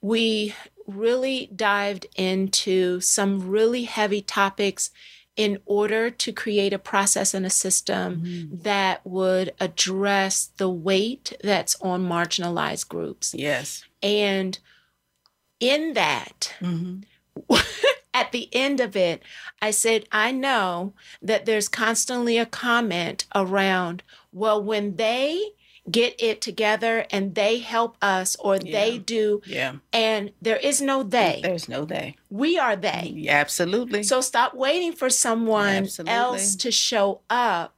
We 0.00 0.54
really 0.86 1.50
dived 1.56 2.06
into 2.14 3.00
some 3.00 3.48
really 3.48 3.82
heavy 3.82 4.22
topics 4.22 4.90
in 5.34 5.58
order 5.66 6.08
to 6.08 6.32
create 6.32 6.72
a 6.72 6.78
process 6.78 7.34
and 7.34 7.44
a 7.44 7.50
system 7.50 8.22
mm-hmm. 8.22 8.58
that 8.62 9.04
would 9.04 9.54
address 9.58 10.50
the 10.56 10.70
weight 10.70 11.32
that's 11.42 11.74
on 11.80 12.08
marginalized 12.08 12.86
groups. 12.86 13.34
Yes. 13.34 13.82
And 14.04 14.56
in 15.58 15.94
that, 15.94 16.54
mm-hmm. 16.60 17.00
at 18.14 18.32
the 18.32 18.48
end 18.52 18.80
of 18.80 18.94
it, 18.96 19.22
I 19.60 19.70
said, 19.70 20.06
I 20.12 20.32
know 20.32 20.92
that 21.22 21.46
there's 21.46 21.68
constantly 21.68 22.38
a 22.38 22.46
comment 22.46 23.24
around, 23.34 24.02
well, 24.32 24.62
when 24.62 24.96
they 24.96 25.52
get 25.90 26.14
it 26.20 26.40
together 26.40 27.06
and 27.10 27.34
they 27.34 27.58
help 27.58 27.96
us 28.00 28.36
or 28.36 28.56
they 28.58 28.98
do. 28.98 29.42
Yeah. 29.44 29.76
And 29.92 30.30
there 30.40 30.56
is 30.58 30.80
no 30.80 31.02
they. 31.02 31.40
There's 31.42 31.68
no 31.68 31.84
they. 31.84 32.14
We 32.30 32.56
are 32.56 32.76
they. 32.76 33.12
Mm, 33.12 33.24
yeah, 33.24 33.38
absolutely. 33.38 34.04
So 34.04 34.20
stop 34.20 34.54
waiting 34.54 34.92
for 34.92 35.10
someone 35.10 35.74
Absolutely. 35.74 36.14
else 36.14 36.54
to 36.56 36.70
show 36.70 37.22
up. 37.28 37.74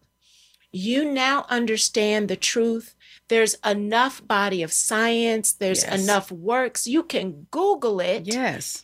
You 0.70 1.05
now 1.11 1.47
understand 1.49 2.28
the 2.28 2.37
truth. 2.37 2.95
There's 3.28 3.55
enough 3.64 4.26
body 4.26 4.62
of 4.62 4.70
science, 4.72 5.53
there's 5.53 5.82
Yes. 5.85 6.03
enough 6.03 6.30
works. 6.30 6.87
You 6.87 7.05
can 7.05 7.47
Google 7.51 8.01
it. 8.01 8.26
yes. 8.26 8.84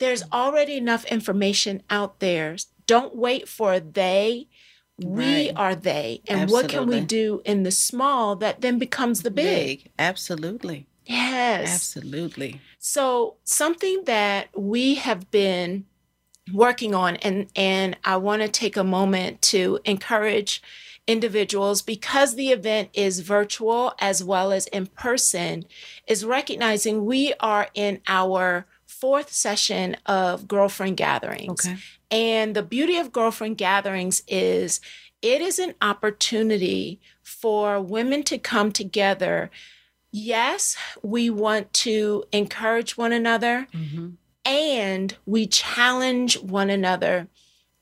There's 0.00 0.24
already 0.32 0.76
enough 0.76 1.04
information 1.04 1.82
out 1.88 2.18
there. 2.18 2.56
Don't 2.86 3.14
wait 3.14 3.48
for 3.48 3.78
they. 3.78 4.48
We 4.98 5.46
Right. 5.48 5.52
are 5.56 5.74
they. 5.74 6.22
And 6.26 6.50
what 6.50 6.68
can 6.68 6.86
we 6.86 7.00
do 7.00 7.40
in 7.44 7.62
the 7.62 7.70
small 7.70 8.34
that 8.36 8.60
then 8.60 8.78
becomes 8.78 9.22
the 9.22 9.30
big? 9.30 9.84
Big. 9.84 9.90
Absolutely. 9.98 10.86
Yes. 11.06 11.72
Absolutely. 11.74 12.60
So 12.78 13.36
something 13.44 14.04
that 14.04 14.48
we 14.58 14.96
have 14.96 15.30
been 15.30 15.84
working 16.52 16.94
on 16.94 17.16
and 17.16 17.46
and 17.54 17.96
I 18.04 18.16
want 18.16 18.42
to 18.42 18.48
take 18.48 18.76
a 18.76 18.82
moment 18.84 19.40
to 19.42 19.78
encourage 19.84 20.62
individuals 21.06 21.82
because 21.82 22.34
the 22.34 22.50
event 22.50 22.88
is 22.92 23.20
virtual 23.20 23.94
as 23.98 24.22
well 24.24 24.52
as 24.52 24.66
in 24.68 24.86
person 24.86 25.64
is 26.06 26.24
recognizing 26.24 27.04
we 27.04 27.34
are 27.40 27.68
in 27.74 28.00
our 28.06 28.66
fourth 29.00 29.32
session 29.32 29.96
of 30.06 30.46
girlfriend 30.46 30.96
gatherings. 30.96 31.66
Okay. 31.66 31.76
And 32.10 32.54
the 32.54 32.62
beauty 32.62 32.96
of 32.98 33.12
girlfriend 33.12 33.56
gatherings 33.58 34.22
is 34.28 34.80
it 35.22 35.40
is 35.40 35.58
an 35.58 35.74
opportunity 35.80 37.00
for 37.22 37.80
women 37.80 38.22
to 38.24 38.38
come 38.38 38.72
together. 38.72 39.50
Yes, 40.12 40.76
we 41.02 41.30
want 41.30 41.72
to 41.74 42.24
encourage 42.32 42.96
one 42.96 43.12
another 43.12 43.68
Mm-hmm. 43.72 44.08
and 44.44 45.16
we 45.26 45.46
challenge 45.46 46.38
one 46.40 46.70
another 46.70 47.28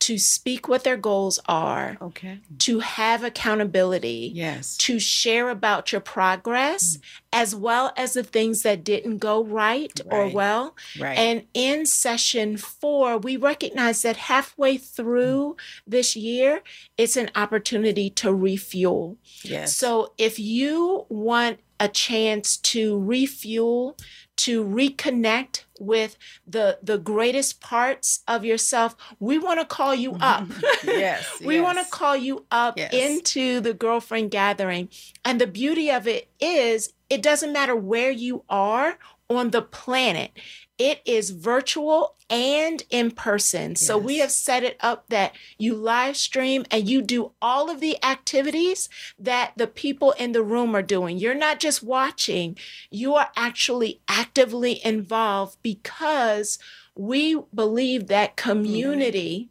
to 0.01 0.17
speak 0.19 0.69
what 0.69 0.85
their 0.85 0.97
goals 0.97 1.39
are, 1.47 1.97
Okay. 2.01 2.39
to 2.59 2.79
have 2.81 3.25
accountability, 3.25 4.31
Yes. 4.35 4.77
to 4.79 4.99
share 4.99 5.51
about 5.51 5.91
your 5.93 6.01
progress, 6.01 6.97
mm. 6.97 7.01
as 7.33 7.55
well 7.55 7.93
as 7.97 8.13
the 8.13 8.23
things 8.23 8.63
that 8.63 8.85
didn't 8.85 9.19
go 9.19 9.43
right, 9.45 10.01
or 10.07 10.29
well. 10.29 10.77
Right. 10.99 11.19
And 11.19 11.47
in 11.53 11.85
session 11.85 12.57
four, 12.57 13.19
we 13.19 13.37
recognize 13.37 14.03
that 14.03 14.17
halfway 14.17 14.77
through 14.79 15.57
mm. 15.59 15.83
this 15.87 16.15
year, 16.17 16.63
it's 16.97 17.17
an 17.17 17.31
opportunity 17.35 18.09
to 18.11 18.33
refuel. 18.33 19.17
yes. 19.43 19.77
So 19.77 20.13
if 20.17 20.39
you 20.39 21.07
want 21.09 21.59
a 21.81 21.89
chance 21.89 22.57
to 22.57 22.99
refuel, 23.01 23.97
to 24.39 24.65
reconnect 24.65 25.65
with 25.79 26.17
the 26.47 26.79
the 26.83 26.99
greatest 26.99 27.61
parts 27.61 28.21
of 28.27 28.45
yourself, 28.45 28.97
we 29.21 29.39
want 29.39 29.61
to 29.61 29.67
call 29.67 29.95
you 29.95 30.13
mm-hmm. 30.13 30.23
up. 30.23 30.49
yes. 30.85 31.27
we 31.45 31.61
want 31.61 31.79
to 31.79 31.85
call 31.91 32.17
you 32.17 32.47
up 32.51 32.77
Yes. 32.79 32.93
into 32.93 33.61
the 33.61 33.75
girlfriend 33.75 34.31
gathering. 34.31 34.89
And 35.25 35.41
the 35.41 35.47
beauty 35.47 35.91
of 35.91 36.07
it 36.07 36.29
is 36.41 36.93
it 37.11 37.23
doesn't 37.23 37.53
matter 37.53 37.75
where 37.77 38.11
you 38.11 38.45
are 38.49 38.99
on 39.29 39.51
the 39.51 39.63
planet. 39.63 40.31
It 40.79 41.01
is 41.05 41.31
virtual 41.31 42.15
and 42.31 42.85
in 42.91 43.11
person. 43.11 43.75
So 43.75 43.97
we 43.97 44.19
have 44.19 44.31
set 44.31 44.63
it 44.63 44.77
up 44.81 45.09
that 45.09 45.35
you 45.57 45.75
live 45.75 46.17
stream 46.17 46.65
and 46.71 46.89
you 46.89 47.03
do 47.03 47.33
all 47.41 47.71
of 47.71 47.81
the 47.81 48.03
activities 48.05 48.89
that 49.19 49.53
the 49.57 49.67
people 49.67 50.13
in 50.13 50.33
the 50.33 50.43
room 50.43 50.77
are 50.77 50.83
doing. 50.83 51.19
You're 51.19 51.35
not 51.35 51.59
just 51.59 51.83
watching, 51.83 52.57
you 52.91 53.15
are 53.15 53.31
actually 53.35 54.01
actively 54.09 54.85
involved 54.85 55.59
because 55.63 56.59
we 56.95 57.41
believe 57.55 58.09
that 58.09 58.37
mm-hmm. 58.37 58.51
community 58.51 59.51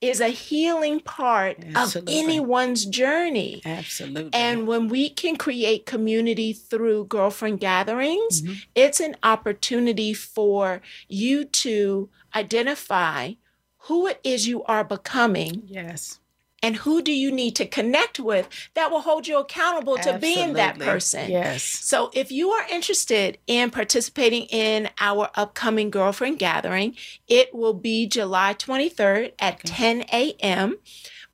is 0.00 0.20
a 0.20 0.28
healing 0.28 1.00
part 1.00 1.56
Absolutely. 1.74 2.18
of 2.20 2.24
anyone's 2.24 2.84
journey. 2.86 3.60
Absolutely. 3.64 4.30
And 4.32 4.66
when 4.66 4.88
we 4.88 5.08
can 5.10 5.36
create 5.36 5.86
community 5.86 6.52
through 6.52 7.06
girlfriend 7.06 7.60
gatherings, 7.60 8.42
Mm-hmm. 8.42 8.52
it's 8.74 9.00
an 9.00 9.16
opportunity 9.22 10.14
for 10.14 10.80
you 11.08 11.44
to 11.44 12.08
identify 12.34 13.32
who 13.82 14.06
it 14.06 14.20
is 14.22 14.46
you 14.46 14.62
are 14.64 14.84
becoming 14.84 15.62
yes. 15.66 16.20
And 16.62 16.76
who 16.76 17.02
do 17.02 17.12
you 17.12 17.30
need 17.30 17.54
to 17.56 17.66
connect 17.66 18.18
with 18.18 18.48
that 18.74 18.90
will 18.90 19.00
hold 19.00 19.26
you 19.26 19.38
accountable 19.38 19.96
to 19.98 20.18
being 20.18 20.54
that 20.54 20.78
person. 20.78 21.30
Yes. 21.30 21.62
So, 21.62 22.10
if 22.14 22.32
you 22.32 22.50
are 22.50 22.66
interested 22.70 23.38
in 23.46 23.70
participating 23.70 24.44
in 24.44 24.90
our 25.00 25.30
upcoming 25.34 25.90
girlfriend 25.90 26.38
gathering, 26.38 26.96
it 27.26 27.54
will 27.54 27.74
be 27.74 28.06
July 28.06 28.54
23rd 28.54 29.32
at 29.38 29.64
10 29.64 30.02
a.m. 30.12 30.78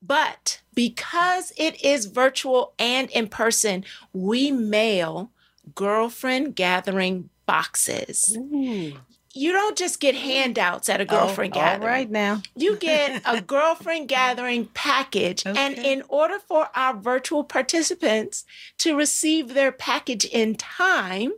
But 0.02 0.60
because 0.74 1.52
it 1.56 1.82
is 1.82 2.06
virtual 2.06 2.74
and 2.78 3.10
in 3.10 3.28
person, 3.28 3.84
we 4.12 4.50
mail 4.50 5.30
girlfriend 5.74 6.54
gathering 6.54 7.30
boxes. 7.46 8.36
Ooh. 8.38 8.92
You 9.34 9.50
don't 9.52 9.76
just 9.76 9.98
get 9.98 10.14
handouts 10.14 10.88
at 10.88 11.00
a 11.00 11.04
oh, 11.04 11.06
girlfriend 11.06 11.54
Oh, 11.54 11.60
gathering 11.60 11.82
All 11.82 11.88
right 11.88 12.10
now. 12.10 12.42
you 12.54 12.76
get 12.76 13.20
a 13.26 13.40
girlfriend 13.54 14.08
gathering 14.08 14.66
package. 14.74 15.44
And 15.44 15.76
in 15.76 16.02
order 16.08 16.38
for 16.38 16.68
our 16.74 16.96
virtual 16.96 17.42
participants 17.42 18.44
to 18.78 18.96
receive 18.96 19.52
their 19.54 19.72
package 19.72 20.24
in 20.24 20.54
time, 20.54 21.32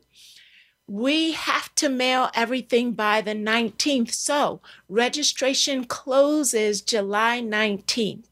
we 0.87 1.33
have 1.33 1.75
to 1.77 1.89
mail 1.89 2.31
everything 2.35 2.93
by 2.93 3.21
the 3.21 3.35
19th. 3.35 4.13
So 4.13 4.61
registration 4.89 5.85
closes 5.85 6.83
July 6.83 7.41
19th. 7.41 8.25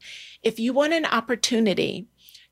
If 0.43 0.59
you 0.59 0.73
want 0.73 0.93
an 0.93 1.05
opportunity 1.05 2.05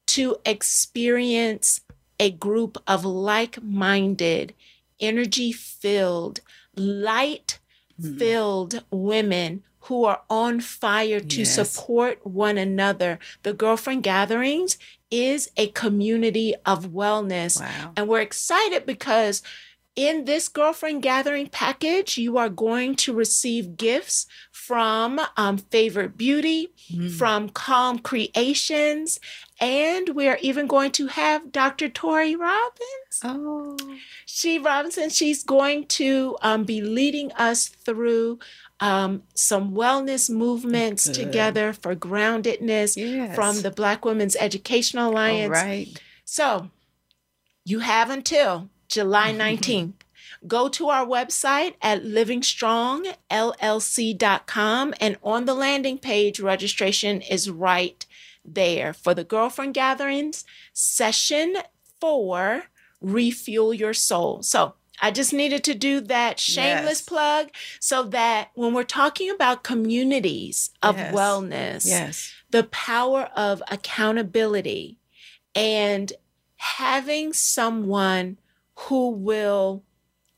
to 0.07 0.37
experience 0.45 1.81
a 2.19 2.31
group 2.31 2.77
of 2.87 3.05
like 3.05 3.61
minded, 3.63 4.53
energy 4.99 5.51
filled, 5.51 6.41
light 6.75 7.59
filled 8.17 8.83
women 8.91 9.63
who 9.81 10.05
are 10.05 10.21
on 10.29 10.59
fire 10.61 11.19
to 11.19 11.39
Yes. 11.39 11.53
support 11.55 12.25
one 12.25 12.57
another. 12.57 13.19
The 13.43 13.53
girlfriend 13.53 14.03
gatherings 14.03 14.77
is 15.11 15.51
a 15.57 15.67
community 15.67 16.55
of 16.65 16.87
wellness. 16.91 17.59
Wow. 17.59 17.91
And 17.97 18.07
we're 18.07 18.21
excited 18.21 18.85
because 18.85 19.43
in 19.95 20.25
this 20.25 20.47
girlfriend 20.47 21.03
gathering 21.03 21.47
package, 21.49 22.17
you 22.17 22.37
are 22.37 22.49
going 22.49 22.95
to 22.95 23.13
receive 23.13 23.77
gifts 23.77 24.25
from 24.51 25.19
um, 25.37 25.57
Favorite 25.57 26.17
Beauty, 26.17 26.69
from 27.17 27.49
Calm 27.49 27.99
Creations, 27.99 29.19
and 29.59 30.09
we 30.09 30.27
are 30.27 30.37
even 30.41 30.67
going 30.67 30.91
to 30.93 31.07
have 31.07 31.51
Dr. 31.51 31.89
Tori 31.89 32.35
Robbins. 32.35 33.19
Oh. 33.23 33.77
She 34.25 34.57
Robinson, 34.59 35.09
she's 35.09 35.43
going 35.43 35.85
to 35.87 36.37
um, 36.41 36.63
be 36.63 36.81
leading 36.81 37.31
us 37.33 37.67
through 37.67 38.39
um, 38.79 39.23
some 39.35 39.71
wellness 39.73 40.29
movements 40.29 41.05
Good. 41.07 41.15
together 41.15 41.73
for 41.73 41.95
groundedness 41.95 42.97
Yes. 42.97 43.35
from 43.35 43.61
the 43.61 43.71
Black 43.71 44.03
Women's 44.03 44.35
Educational 44.35 45.11
Alliance. 45.11 45.51
right. 45.51 45.87
So 46.25 46.69
you 47.63 47.79
have 47.79 48.09
until 48.09 48.69
July 48.89 49.31
19th. 49.37 49.93
Go 50.45 50.67
to 50.67 50.89
our 50.89 51.05
website 51.05 51.75
at 51.81 52.03
livingstrongllc.com 52.03 54.93
and 54.99 55.17
on 55.23 55.45
the 55.45 55.53
landing 55.53 55.97
page, 55.97 56.39
registration 56.41 57.21
is 57.21 57.49
right 57.49 58.05
there 58.45 58.93
for 58.93 59.13
the 59.13 59.23
girlfriend 59.23 59.73
gatherings, 59.73 60.43
session 60.73 61.57
four, 61.99 62.63
refuel 63.01 63.73
your 63.73 63.93
soul. 63.93 64.43
So 64.43 64.75
I 65.01 65.11
just 65.11 65.33
needed 65.33 65.63
to 65.65 65.73
do 65.73 66.01
that 66.01 66.39
shameless 66.39 66.99
Yes. 66.99 67.01
plug 67.01 67.49
so 67.79 68.03
that 68.03 68.51
when 68.53 68.73
we're 68.73 68.83
talking 68.83 69.29
about 69.29 69.63
communities 69.63 70.69
of 70.81 70.95
Yes. 70.95 71.13
wellness, 71.13 71.85
Yes. 71.87 72.31
the 72.51 72.63
power 72.65 73.23
of 73.35 73.61
accountability 73.69 74.97
and 75.55 76.13
having 76.57 77.33
someone 77.33 78.37
who 78.75 79.09
will 79.09 79.83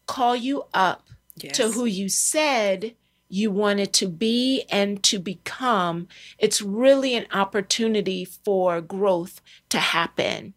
call 0.07 0.35
you 0.35 0.63
up 0.73 1.07
Yes. 1.35 1.57
to 1.57 1.71
who 1.71 1.85
you 1.85 2.07
said 2.09 2.95
you 3.35 3.51
wanted 3.51 3.91
to 3.91 4.07
be 4.07 4.63
and 4.69 5.03
to 5.03 5.19
become, 5.19 6.07
it's 6.39 6.61
really 6.61 7.15
an 7.15 7.27
opportunity 7.33 8.23
for 8.23 8.79
growth 8.79 9.41
to 9.69 9.77
happen. 9.77 10.53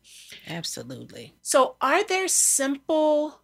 Absolutely. 0.47 1.35
So, 1.43 1.75
are 1.81 2.05
there 2.05 2.29
simple 2.29 3.41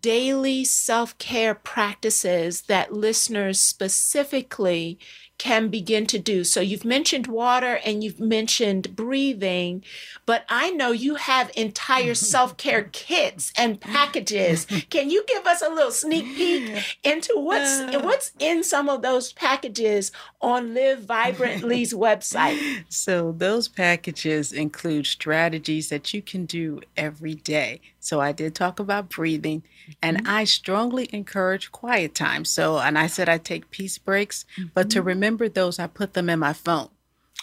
daily 0.00 0.64
self 0.64 1.16
care 1.18 1.54
practices 1.54 2.62
that 2.62 2.92
listeners 2.92 3.58
specifically 3.58 4.98
can 5.38 5.68
begin 5.68 6.04
to 6.06 6.18
do. 6.18 6.44
So 6.44 6.60
you've 6.60 6.84
mentioned 6.84 7.26
water 7.28 7.78
and 7.84 8.02
you've 8.02 8.20
mentioned 8.20 8.94
breathing, 8.96 9.84
but 10.26 10.44
I 10.48 10.70
know 10.70 10.90
you 10.90 11.14
have 11.14 11.50
entire 11.56 12.14
self-care 12.34 12.90
kits 12.92 13.52
and 13.56 13.80
packages. 13.80 14.66
Can 14.90 15.10
you 15.10 15.24
give 15.26 15.46
us 15.46 15.62
a 15.62 15.68
little 15.68 15.92
sneak 15.92 16.24
peek 16.36 16.96
into 17.04 17.32
what's 17.36 17.78
Uh. 17.80 18.00
what's 18.02 18.32
in 18.38 18.64
some 18.64 18.88
of 18.88 19.02
those 19.02 19.32
packages 19.32 20.10
on 20.40 20.74
Liv 20.74 21.00
Vibrantly's 21.00 21.94
website? 22.06 22.84
So, 22.88 23.32
those 23.36 23.68
packages 23.68 24.52
include 24.52 25.06
strategies 25.06 25.88
that 25.88 26.12
you 26.12 26.20
can 26.22 26.46
do 26.46 26.80
every 26.96 27.34
day. 27.34 27.80
So, 28.08 28.20
I 28.20 28.32
did 28.32 28.54
talk 28.54 28.80
about 28.80 29.10
breathing, 29.10 29.62
and 30.02 30.18
mm-hmm. 30.18 30.26
I 30.28 30.44
strongly 30.44 31.08
encourage 31.12 31.70
quiet 31.72 32.14
time. 32.14 32.44
So, 32.44 32.78
and 32.78 32.98
I 32.98 33.06
said 33.06 33.28
I 33.28 33.38
take 33.38 33.70
peace 33.70 33.98
breaks, 33.98 34.44
but 34.74 34.90
to 34.90 34.98
mm-hmm. 34.98 35.08
remember 35.08 35.48
those, 35.48 35.78
I 35.78 35.86
put 35.86 36.14
them 36.14 36.30
in 36.30 36.38
my 36.38 36.52
phone. 36.52 36.88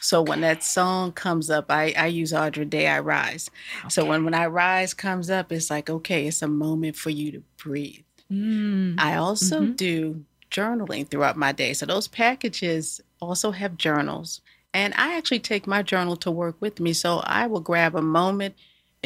So 0.01 0.21
when 0.21 0.41
that 0.41 0.63
song 0.63 1.13
comes 1.13 1.49
up, 1.49 1.65
I, 1.69 1.93
I 1.97 2.07
use 2.07 2.31
Andra 2.31 2.63
Day 2.63 2.87
I 2.87 2.99
Rise. 2.99 3.49
So 3.89 4.05
when, 4.05 4.23
when 4.23 4.35
I 4.35 4.45
rise 4.45 4.93
comes 4.93 5.31
up, 5.31 5.51
it's 5.51 5.71
like, 5.71 5.89
okay, 5.89 6.27
it's 6.27 6.43
a 6.43 6.47
moment 6.47 6.95
for 6.95 7.09
you 7.09 7.31
to 7.31 7.43
breathe. 7.57 8.03
Mm. 8.31 8.99
I 8.99 9.15
also 9.15 9.61
mm-hmm. 9.61 9.73
do 9.73 10.25
journaling 10.51 11.07
throughout 11.07 11.37
my 11.37 11.51
day. 11.51 11.73
So 11.73 11.85
those 11.85 12.07
packages 12.07 13.01
also 13.19 13.51
have 13.51 13.77
journals. 13.77 14.41
And 14.75 14.93
I 14.95 15.17
actually 15.17 15.39
take 15.39 15.65
my 15.65 15.81
journal 15.81 16.17
to 16.17 16.29
work 16.29 16.57
with 16.59 16.79
me. 16.79 16.93
So 16.93 17.21
I 17.23 17.47
will 17.47 17.61
grab 17.61 17.95
a 17.95 18.01
moment, 18.01 18.55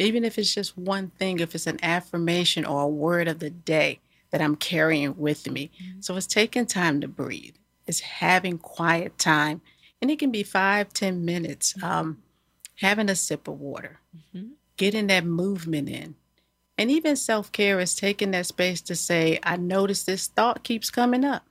even 0.02 0.24
if 0.24 0.38
it's 0.38 0.54
just 0.54 0.78
one 0.78 1.10
thing, 1.18 1.40
if 1.40 1.54
it's 1.54 1.66
an 1.66 1.78
affirmation 1.82 2.64
or 2.64 2.82
a 2.82 2.88
word 2.88 3.28
of 3.28 3.38
the 3.38 3.50
day 3.50 4.00
that 4.30 4.40
I'm 4.40 4.56
carrying 4.56 5.16
with 5.18 5.50
me. 5.50 5.70
Mm-hmm. 5.82 6.00
So 6.00 6.16
it's 6.16 6.26
taking 6.26 6.66
time 6.66 7.00
to 7.00 7.08
breathe. 7.08 7.56
It's 7.86 8.00
having 8.00 8.58
quiet 8.58 9.18
time. 9.18 9.60
And 10.00 10.10
it 10.10 10.18
can 10.18 10.30
be 10.30 10.42
five, 10.42 10.92
ten 10.92 11.24
minutes. 11.24 11.74
Mm-hmm. 11.74 11.84
Um, 11.84 12.22
having 12.76 13.10
a 13.10 13.14
sip 13.14 13.46
of 13.46 13.60
water, 13.60 14.00
mm-hmm. 14.16 14.52
getting 14.76 15.06
that 15.08 15.24
movement 15.24 15.88
in. 15.88 16.14
And 16.78 16.90
even 16.90 17.14
self 17.16 17.52
care 17.52 17.78
is 17.78 17.94
taking 17.94 18.30
that 18.30 18.46
space 18.46 18.80
to 18.82 18.96
say, 18.96 19.38
I 19.42 19.56
notice 19.56 20.04
this 20.04 20.28
thought 20.28 20.64
keeps 20.64 20.90
coming 20.90 21.24
up, 21.24 21.44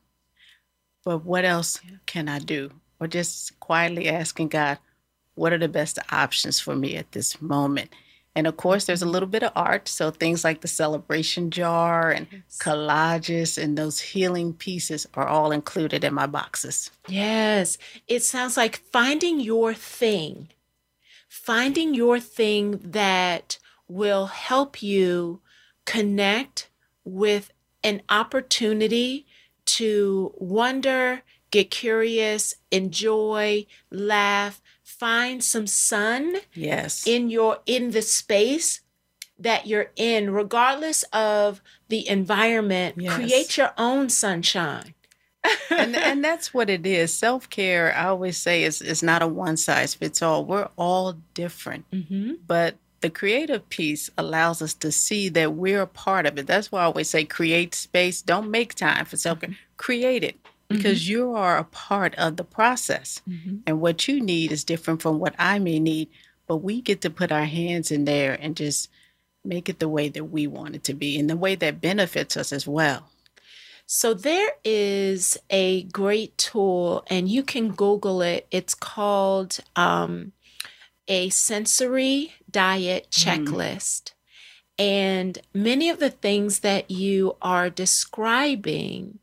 but 1.05 1.23
what 1.23 1.45
else 1.45 1.79
can 2.07 2.27
I 2.27 2.39
do? 2.39 2.71
Or 2.99 3.07
just 3.07 3.59
quietly 3.59 4.09
asking 4.09 4.47
God, 4.49 4.79
what 5.35 5.53
are 5.53 5.59
the 5.59 5.67
best 5.67 5.99
options 6.11 6.59
for 6.59 6.75
me 6.75 6.95
at 6.95 7.11
this 7.11 7.41
moment? 7.41 7.91
And 8.39 8.47
of 8.47 8.55
course, 8.55 8.85
there's 8.85 9.01
a 9.01 9.05
little 9.05 9.27
bit 9.27 9.43
of 9.43 9.51
art. 9.53 9.89
So 9.89 10.11
things 10.11 10.45
like 10.45 10.61
the 10.61 10.67
celebration 10.69 11.51
jar 11.51 12.09
and 12.09 12.25
collages 12.59 13.61
and 13.61 13.77
those 13.77 13.99
healing 13.99 14.53
pieces 14.53 15.05
are 15.13 15.27
all 15.27 15.51
included 15.51 16.05
in 16.05 16.13
my 16.13 16.25
boxes. 16.25 16.89
Yes, 17.09 17.77
it 18.07 18.23
sounds 18.23 18.55
like 18.55 18.77
finding 18.93 19.41
your 19.41 19.73
thing, 19.73 20.47
finding 21.27 21.93
your 21.93 22.17
thing 22.17 22.79
that 22.81 23.59
will 23.89 24.27
help 24.27 24.81
you 24.81 25.41
connect 25.85 26.69
with 27.03 27.51
an 27.83 28.01
opportunity 28.07 29.25
to 29.65 30.33
wonder, 30.37 31.23
get 31.51 31.69
curious, 31.71 32.55
enjoy, 32.71 33.65
laugh, 33.91 34.61
find 34.99 35.43
some 35.43 35.67
sun 35.67 36.35
Yes. 36.53 37.07
in 37.07 37.29
your 37.29 37.59
in 37.65 37.91
the 37.91 38.01
space 38.01 38.81
that 39.37 39.65
you're 39.67 39.91
in 39.95 40.31
regardless 40.31 41.03
of 41.13 41.61
the 41.87 42.07
environment 42.07 42.95
Yes. 42.97 43.15
create 43.15 43.57
your 43.57 43.71
own 43.77 44.09
sunshine 44.09 44.93
and 45.69 45.95
and 45.95 46.23
that's 46.23 46.53
what 46.53 46.69
it 46.69 46.85
is. 46.85 47.13
Self 47.13 47.49
care, 47.49 47.95
I 47.95 48.07
always 48.07 48.37
say, 48.37 48.63
is 48.63 48.81
is 48.81 49.01
not 49.01 49.21
a 49.21 49.27
one 49.27 49.57
size 49.57 49.93
fits 49.93 50.21
all. 50.21 50.43
We're 50.45 50.67
all 50.77 51.13
different, 51.33 51.89
mm-hmm. 51.91 52.33
but 52.45 52.75
the 53.01 53.09
creative 53.09 53.67
piece 53.69 54.09
allows 54.17 54.61
us 54.61 54.73
to 54.73 54.91
see 54.91 55.29
that 55.29 55.53
we're 55.53 55.81
a 55.81 55.87
part 55.87 56.25
of 56.25 56.37
it. 56.37 56.45
That's 56.45 56.71
why 56.71 56.81
I 56.81 56.85
always 56.85 57.09
say, 57.09 57.23
create 57.23 57.73
space. 57.73 58.21
Don't 58.21 58.51
make 58.51 58.75
time 58.75 59.05
for 59.05 59.15
self 59.15 59.39
care. 59.39 59.49
Mm-hmm. 59.51 59.59
Create 59.77 60.23
it 60.25 60.35
Mm-hmm. 60.69 60.77
because 60.77 61.09
you 61.09 61.33
are 61.33 61.57
a 61.57 61.63
part 61.63 62.13
of 62.15 62.37
the 62.37 62.43
process, 62.43 63.21
mm-hmm. 63.27 63.57
and 63.65 63.81
what 63.81 64.07
you 64.07 64.21
need 64.21 64.51
is 64.51 64.63
different 64.63 65.01
from 65.01 65.17
what 65.17 65.33
I 65.39 65.57
may 65.57 65.79
need. 65.79 66.09
But 66.47 66.57
we 66.57 66.81
get 66.81 67.01
to 67.01 67.09
put 67.09 67.31
our 67.31 67.45
hands 67.45 67.89
in 67.91 68.05
there 68.05 68.37
and 68.39 68.55
just 68.55 68.89
make 69.43 69.67
it 69.67 69.79
the 69.79 69.89
way 69.89 70.09
that 70.09 70.25
we 70.25 70.45
want 70.45 70.75
it 70.75 70.83
to 70.83 70.93
be, 70.93 71.17
and 71.17 71.27
the 71.27 71.37
way 71.37 71.55
that 71.55 71.81
benefits 71.81 72.37
us 72.37 72.53
as 72.53 72.67
well. 72.67 73.09
So 73.87 74.13
there 74.13 74.51
is 74.63 75.39
a 75.49 75.83
great 75.83 76.37
tool, 76.37 77.03
and 77.07 77.27
you 77.27 77.41
can 77.41 77.71
Google 77.71 78.21
it. 78.21 78.45
It's 78.51 78.75
called 78.75 79.59
um, 79.75 80.33
a 81.07 81.29
sensory 81.29 82.33
diet 82.49 83.09
mm-hmm. 83.09 83.43
checklist. 83.43 84.11
And 84.77 85.39
many 85.51 85.89
of 85.89 85.99
the 85.99 86.11
things 86.11 86.59
that 86.59 86.91
you 86.91 87.35
are 87.41 87.71
describing 87.71 89.19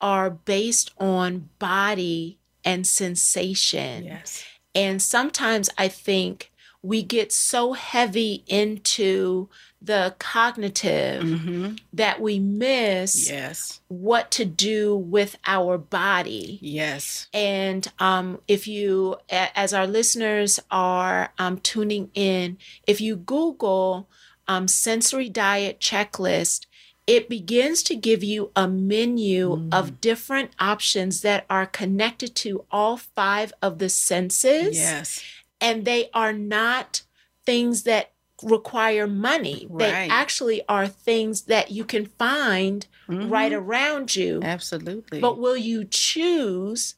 are 0.00 0.30
based 0.30 0.92
on 0.98 1.48
body 1.58 2.38
and 2.64 2.86
sensation. 2.86 4.04
Yes. 4.04 4.44
And 4.74 5.00
sometimes 5.02 5.68
I 5.78 5.88
think 5.88 6.52
we 6.82 7.02
get 7.02 7.32
so 7.32 7.72
heavy 7.74 8.42
into 8.46 9.48
the 9.82 10.14
cognitive 10.18 11.76
that 11.92 12.20
we 12.20 12.38
miss 12.38 13.28
Yes. 13.30 13.80
what 13.88 14.30
to 14.32 14.44
do 14.44 14.94
with 14.96 15.36
our 15.46 15.76
body. 15.78 16.58
Yes. 16.62 17.28
And 17.32 17.90
um, 17.98 18.40
if 18.46 18.66
you, 18.68 19.16
as 19.30 19.72
our 19.74 19.86
listeners 19.86 20.60
are 20.70 21.32
um, 21.38 21.58
tuning 21.60 22.10
in, 22.14 22.58
if 22.86 23.00
you 23.00 23.16
Google 23.16 24.08
um, 24.48 24.68
sensory 24.68 25.28
diet 25.28 25.80
checklist, 25.80 26.66
it 27.10 27.28
begins 27.28 27.82
to 27.82 27.96
give 27.96 28.22
you 28.22 28.52
a 28.54 28.68
menu 28.68 29.56
mm. 29.56 29.74
of 29.74 30.00
different 30.00 30.52
options 30.60 31.22
that 31.22 31.44
are 31.50 31.66
connected 31.66 32.36
to 32.36 32.64
all 32.70 32.96
five 32.96 33.52
of 33.60 33.80
the 33.80 33.88
senses 33.88 34.78
Yes. 34.78 35.20
and 35.60 35.84
they 35.84 36.08
are 36.14 36.32
not 36.32 37.02
things 37.44 37.82
that 37.82 38.12
require 38.44 39.08
money. 39.08 39.66
Right. 39.68 39.78
They 39.78 40.08
actually 40.08 40.62
are 40.68 40.86
things 40.86 41.42
that 41.42 41.72
you 41.72 41.84
can 41.84 42.06
find 42.06 42.86
right 43.08 43.50
mm-hmm. 43.50 43.68
around 43.68 44.14
you. 44.14 44.40
Absolutely. 44.40 45.18
But 45.18 45.36
will 45.36 45.56
you 45.56 45.84
choose 45.84 46.94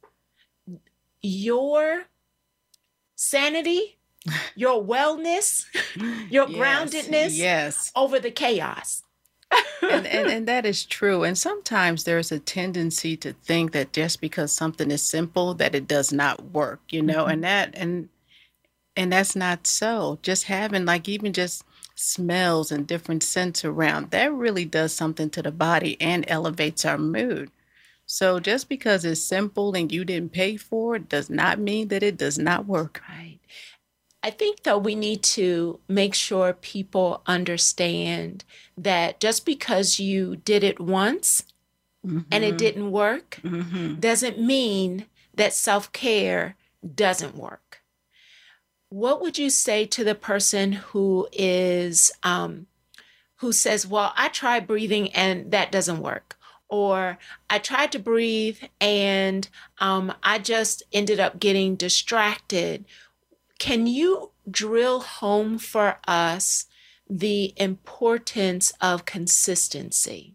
your 1.22 2.02
sanity, 3.16 3.96
your 4.54 4.84
wellness, 4.84 5.64
your 6.30 6.50
Yes, 6.50 6.58
groundedness 6.58 7.30
Yes. 7.32 7.92
over 7.96 8.20
the 8.20 8.30
chaos? 8.30 9.02
And, 9.82 10.06
and, 10.06 10.28
and 10.28 10.48
that 10.48 10.66
is 10.66 10.84
true. 10.84 11.24
And 11.24 11.36
sometimes 11.36 12.04
there's 12.04 12.32
a 12.32 12.38
tendency 12.38 13.16
to 13.18 13.32
think 13.32 13.72
that 13.72 13.92
just 13.92 14.20
because 14.20 14.52
something 14.52 14.90
is 14.90 15.02
simple 15.02 15.54
that 15.54 15.74
it 15.74 15.88
does 15.88 16.12
not 16.12 16.52
work, 16.52 16.80
you 16.90 17.02
know, 17.02 17.22
mm-hmm. 17.22 17.30
and 17.32 17.44
that 17.44 17.70
and 17.74 18.08
and 18.96 19.12
that's 19.12 19.34
not 19.36 19.66
so. 19.66 20.18
Just 20.22 20.44
having 20.44 20.84
like 20.84 21.08
even 21.08 21.32
just 21.32 21.64
smells 21.94 22.70
and 22.72 22.86
different 22.86 23.22
scents 23.22 23.64
around, 23.64 24.10
that 24.10 24.32
really 24.32 24.64
does 24.64 24.92
something 24.92 25.30
to 25.30 25.42
the 25.42 25.52
body 25.52 25.96
and 26.00 26.24
elevates 26.28 26.84
our 26.84 26.98
mood. 26.98 27.50
So 28.06 28.40
just 28.40 28.68
because 28.68 29.04
it's 29.04 29.22
simple 29.22 29.74
and 29.74 29.90
you 29.90 30.04
didn't 30.04 30.32
pay 30.32 30.56
for 30.56 30.96
it 30.96 31.08
does 31.08 31.30
not 31.30 31.58
mean 31.58 31.88
that 31.88 32.02
it 32.02 32.16
does 32.18 32.38
not 32.38 32.66
work. 32.66 33.00
Right. 33.08 33.38
I 34.22 34.30
think, 34.30 34.62
though, 34.62 34.78
we 34.78 34.94
need 34.94 35.22
to 35.34 35.80
make 35.88 36.14
sure 36.14 36.52
people 36.52 37.22
understand 37.26 38.44
that 38.76 39.18
just 39.20 39.44
because 39.44 39.98
you 39.98 40.36
did 40.36 40.62
it 40.62 40.78
once 40.80 41.44
and 42.32 42.42
it 42.44 42.58
didn't 42.58 42.90
work 42.90 43.38
doesn't 44.00 44.40
mean 44.40 45.06
that 45.34 45.52
self 45.52 45.92
care 45.92 46.56
doesn't 46.94 47.36
work. 47.36 47.80
What 48.88 49.20
would 49.20 49.38
you 49.38 49.50
say 49.50 49.86
to 49.86 50.04
the 50.04 50.14
person 50.14 50.72
who 50.72 51.28
is, 51.32 52.10
um, 52.22 52.66
who 53.36 53.52
says, 53.52 53.86
Well, 53.86 54.12
I 54.16 54.28
tried 54.28 54.66
breathing 54.66 55.10
and 55.12 55.50
that 55.52 55.72
doesn't 55.72 56.00
work? 56.02 56.36
Or 56.68 57.18
I 57.50 57.58
tried 57.58 57.92
to 57.92 57.98
breathe 57.98 58.58
and 58.80 59.48
um, 59.78 60.12
I 60.22 60.38
just 60.38 60.82
ended 60.92 61.20
up 61.20 61.38
getting 61.38 61.76
distracted. 61.76 62.84
Can 63.62 63.86
you 63.86 64.32
drill 64.50 64.98
home 64.98 65.56
for 65.56 65.98
us 66.08 66.66
the 67.08 67.54
importance 67.56 68.72
of 68.80 69.04
consistency? 69.04 70.34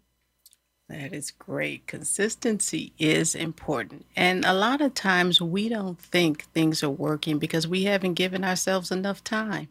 That 0.88 1.12
is 1.12 1.30
great. 1.30 1.86
Consistency 1.86 2.94
is 2.98 3.34
important. 3.34 4.06
And 4.16 4.46
a 4.46 4.54
lot 4.54 4.80
of 4.80 4.94
times 4.94 5.42
we 5.42 5.68
don't 5.68 6.00
think 6.00 6.44
things 6.54 6.82
are 6.82 6.88
working 6.88 7.38
because 7.38 7.68
we 7.68 7.82
haven't 7.82 8.14
given 8.14 8.44
ourselves 8.44 8.90
enough 8.90 9.22
time. 9.22 9.68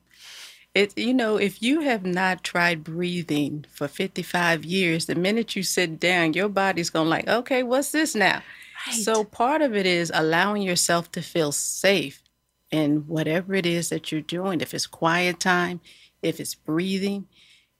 It 0.75 0.95
you 0.95 1.15
know, 1.15 1.37
if 1.37 1.59
you 1.59 1.79
have 1.79 2.05
not 2.05 2.43
tried 2.43 2.83
breathing 2.83 3.65
for 3.71 3.87
55 3.87 4.65
years, 4.65 5.07
the 5.07 5.15
minute 5.15 5.55
you 5.55 5.63
sit 5.63 5.99
down, 5.99 6.33
your 6.33 6.49
body's 6.49 6.91
going 6.91 7.09
like, 7.09 7.27
"Okay, 7.27 7.63
what's 7.63 7.89
this 7.89 8.13
now?" 8.13 8.43
Right. 8.85 9.03
So 9.03 9.23
part 9.23 9.63
of 9.63 9.75
it 9.75 9.87
is 9.87 10.11
allowing 10.13 10.61
yourself 10.61 11.11
to 11.13 11.23
feel 11.23 11.51
safe 11.51 12.21
in 12.71 13.07
whatever 13.07 13.53
it 13.53 13.65
is 13.65 13.89
that 13.89 14.11
you're 14.11 14.21
doing. 14.21 14.61
If 14.61 14.73
it's 14.73 14.87
quiet 14.87 15.39
time, 15.39 15.79
if 16.21 16.39
it's 16.39 16.55
breathing, 16.55 17.27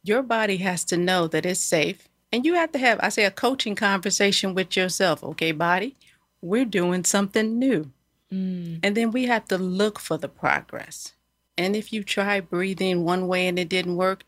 your 0.04 0.22
body 0.22 0.58
has 0.58 0.84
to 0.86 0.98
know 0.98 1.28
that 1.28 1.46
it's 1.46 1.60
safe. 1.60 2.08
And 2.32 2.46
you 2.46 2.56
have 2.56 2.72
to 2.74 2.80
have, 2.80 3.00
I 3.02 3.10
say, 3.10 3.26
a 3.26 3.32
coaching 3.32 3.76
conversation 3.76 4.54
with 4.54 4.76
yourself. 4.76 5.24
Okay, 5.24 5.52
body, 5.52 5.96
we're 6.42 6.66
doing 6.66 7.04
something 7.04 7.58
new. 7.58 7.92
Mm. 8.32 8.80
And 8.84 8.96
then 8.96 9.12
we 9.12 9.26
have 9.26 9.46
to 9.46 9.58
look 9.58 10.00
for 10.00 10.18
the 10.18 10.28
progress. 10.28 11.14
And 11.58 11.76
if 11.76 11.92
you 11.92 12.04
try 12.04 12.40
breathing 12.40 13.04
one 13.04 13.28
way 13.28 13.48
and 13.48 13.58
it 13.58 13.70
didn't 13.70 13.96
work, 13.96 14.24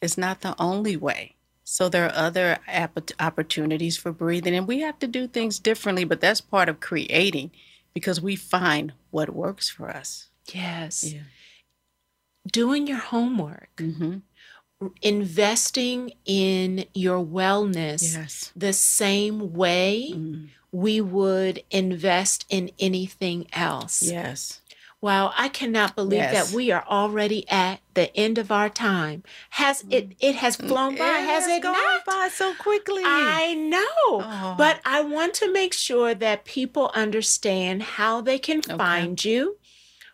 it's 0.00 0.18
not 0.18 0.40
the 0.40 0.54
only 0.60 0.96
way. 0.96 1.36
So 1.64 1.88
there 1.88 2.06
are 2.06 2.14
other 2.14 2.58
app- 2.66 3.10
opportunities 3.18 3.96
for 3.96 4.12
breathing, 4.12 4.54
and 4.54 4.66
we 4.66 4.80
have 4.80 4.98
to 4.98 5.06
do 5.06 5.26
things 5.26 5.58
differently, 5.58 6.04
but 6.04 6.20
that's 6.20 6.40
part 6.40 6.68
of 6.68 6.80
creating 6.80 7.50
because 7.94 8.20
we 8.20 8.36
find 8.36 8.92
what 9.10 9.30
works 9.30 9.68
for 9.68 9.88
us. 9.90 10.28
Yes. 10.52 11.14
Doing 12.50 12.86
your 12.86 12.98
homework, 12.98 13.70
Mm-hmm. 13.76 14.18
investing 15.00 16.12
in 16.24 16.84
your 16.94 17.24
wellness 17.24 18.14
Yes. 18.14 18.52
the 18.56 18.72
same 18.72 19.52
way 19.52 20.10
Mm. 20.12 20.48
we 20.72 21.00
would 21.00 21.62
invest 21.70 22.44
in 22.48 22.70
anything 22.80 23.46
else. 23.52 24.02
Yes. 24.02 24.60
Wow, 25.02 25.32
I 25.36 25.48
cannot 25.48 25.96
believe 25.96 26.20
Yes. 26.20 26.32
that 26.50 26.56
we 26.56 26.70
are 26.70 26.84
already 26.88 27.46
at 27.50 27.80
the 27.94 28.16
end 28.16 28.38
of 28.38 28.52
our 28.52 28.68
time. 28.70 29.24
Has 29.50 29.84
it 29.90 30.12
it 30.20 30.36
has 30.36 30.54
flown 30.54 30.94
by, 30.96 31.04
has 31.04 31.46
it 31.48 31.60
gone 31.60 31.72
not? 31.72 32.04
by 32.06 32.28
so 32.32 32.54
quickly? 32.54 33.02
I 33.04 33.52
know. 33.54 34.22
Oh. 34.24 34.54
But 34.56 34.80
I 34.86 35.00
want 35.02 35.34
to 35.34 35.52
make 35.52 35.74
sure 35.74 36.14
that 36.14 36.44
people 36.44 36.92
understand 36.94 37.82
how 37.82 38.20
they 38.20 38.38
can 38.38 38.62
find 38.62 39.22
you. 39.24 39.56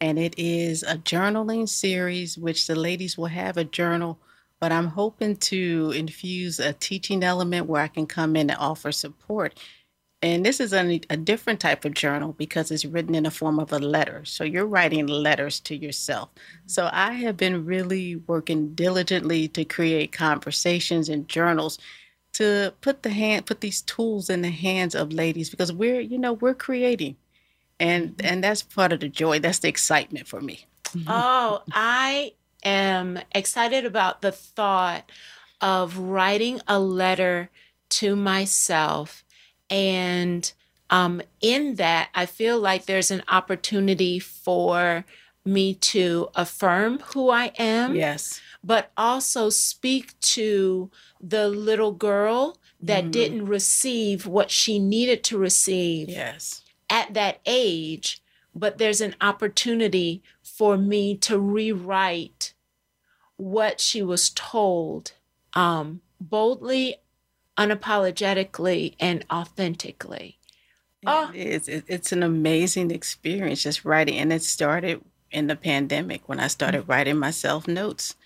and 0.00 0.18
it 0.18 0.34
is 0.38 0.82
a 0.82 0.96
journaling 0.96 1.68
series 1.68 2.38
which 2.38 2.66
the 2.66 2.74
ladies 2.74 3.18
will 3.18 3.26
have 3.26 3.56
a 3.56 3.64
journal 3.64 4.18
but 4.60 4.72
i'm 4.72 4.88
hoping 4.88 5.36
to 5.36 5.92
infuse 5.94 6.58
a 6.58 6.72
teaching 6.74 7.22
element 7.22 7.66
where 7.66 7.82
i 7.82 7.88
can 7.88 8.06
come 8.06 8.36
in 8.36 8.50
and 8.50 8.58
offer 8.58 8.92
support. 8.92 9.58
And 10.20 10.44
this 10.44 10.58
is 10.58 10.72
a, 10.72 11.00
a 11.10 11.16
different 11.16 11.60
type 11.60 11.84
of 11.84 11.94
journal 11.94 12.32
because 12.32 12.72
it's 12.72 12.84
written 12.84 13.14
in 13.14 13.22
the 13.22 13.30
form 13.30 13.60
of 13.60 13.72
a 13.72 13.78
letter. 13.78 14.24
So 14.24 14.42
you're 14.42 14.66
writing 14.66 15.06
letters 15.06 15.60
to 15.60 15.76
yourself. 15.76 16.30
Mm-hmm. 16.34 16.68
So 16.68 16.90
i 16.92 17.12
have 17.12 17.36
been 17.36 17.64
really 17.64 18.16
working 18.16 18.74
diligently 18.74 19.46
to 19.48 19.64
create 19.64 20.10
conversations 20.10 21.08
and 21.08 21.28
journals 21.28 21.78
to 22.34 22.74
put 22.80 23.02
the 23.02 23.10
hand 23.10 23.46
put 23.46 23.60
these 23.60 23.82
tools 23.82 24.28
in 24.28 24.42
the 24.42 24.50
hands 24.50 24.94
of 24.94 25.12
ladies 25.12 25.50
because 25.50 25.72
we're 25.72 26.00
you 26.00 26.18
know 26.18 26.34
we're 26.34 26.54
creating. 26.54 27.16
And 27.78 28.16
mm-hmm. 28.16 28.26
and 28.26 28.44
that's 28.44 28.62
part 28.62 28.92
of 28.92 29.00
the 29.00 29.08
joy. 29.08 29.38
That's 29.38 29.60
the 29.60 29.68
excitement 29.68 30.26
for 30.26 30.40
me. 30.40 30.66
Oh, 31.06 31.62
I 31.72 32.32
am 32.64 33.18
excited 33.32 33.84
about 33.84 34.22
the 34.22 34.32
thought 34.32 35.10
of 35.60 35.98
writing 35.98 36.60
a 36.68 36.78
letter 36.78 37.50
to 37.88 38.16
myself. 38.16 39.24
And 39.70 40.50
um, 40.90 41.20
in 41.40 41.76
that, 41.76 42.10
I 42.14 42.26
feel 42.26 42.58
like 42.58 42.86
there's 42.86 43.10
an 43.10 43.22
opportunity 43.28 44.18
for 44.18 45.04
me 45.44 45.74
to 45.74 46.28
affirm 46.34 46.98
who 47.12 47.30
I 47.30 47.52
am, 47.58 47.94
yes. 47.94 48.40
but 48.62 48.90
also 48.96 49.50
speak 49.50 50.18
to 50.20 50.90
the 51.20 51.48
little 51.48 51.92
girl 51.92 52.58
that 52.80 53.10
didn't 53.10 53.46
receive 53.46 54.26
what 54.26 54.50
she 54.50 54.78
needed 54.78 55.24
to 55.24 55.38
receive 55.38 56.08
yes. 56.08 56.62
at 56.88 57.12
that 57.14 57.40
age, 57.44 58.22
but 58.54 58.78
there's 58.78 59.00
an 59.00 59.16
opportunity 59.20 60.22
for 60.58 60.76
me 60.76 61.16
to 61.16 61.38
rewrite 61.38 62.52
what 63.36 63.80
she 63.80 64.02
was 64.02 64.30
told 64.30 65.12
um, 65.54 66.00
boldly, 66.20 66.96
unapologetically, 67.56 68.96
and 68.98 69.24
authentically. 69.30 70.38
Oh. 71.06 71.28
Ah. 71.28 71.32
it's 71.32 71.68
it- 71.68 71.84
it's 71.86 72.10
an 72.10 72.24
amazing 72.24 72.90
experience 72.90 73.62
just 73.62 73.84
writing 73.84 74.18
and 74.18 74.32
it 74.32 74.42
started 74.42 75.00
in 75.30 75.46
the 75.46 75.54
pandemic 75.54 76.28
when 76.28 76.40
i 76.40 76.48
started 76.48 76.82
mm-hmm. 76.82 76.90
writing 76.90 77.16
myself 77.16 77.68
notes 77.68 78.16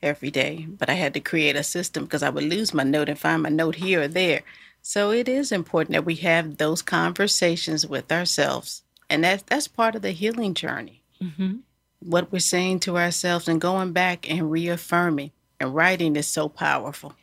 every 0.00 0.30
day 0.30 0.64
but 0.68 0.88
i 0.88 0.92
had 0.92 1.12
to 1.14 1.18
create 1.18 1.56
a 1.56 1.64
system 1.64 2.04
because 2.04 2.22
i 2.22 2.30
would 2.30 2.44
lose 2.44 2.72
my 2.72 2.84
note 2.84 3.08
and 3.08 3.18
find 3.18 3.42
my 3.42 3.48
note 3.48 3.74
here 3.74 4.02
or 4.02 4.08
there. 4.08 4.42
So 4.80 5.10
it 5.10 5.28
is 5.28 5.50
important 5.50 5.94
that 5.94 6.04
we 6.04 6.14
have 6.16 6.56
those 6.56 6.82
conversations 6.82 7.84
with 7.84 8.12
ourselves 8.12 8.84
and 9.10 9.24
that's 9.24 9.42
that's 9.42 9.66
part 9.66 9.96
of 9.96 10.02
the 10.02 10.12
healing 10.12 10.54
journey 10.54 11.02
mm-hmm. 11.20 11.56
What 12.00 12.32
we're 12.32 12.38
saying 12.38 12.80
to 12.80 12.96
ourselves 12.96 13.48
and 13.48 13.60
going 13.60 13.92
back 13.92 14.28
and 14.30 14.50
reaffirming 14.50 15.30
and 15.58 15.74
writing 15.74 16.16
is 16.16 16.26
so 16.26 16.48
powerful. 16.48 17.14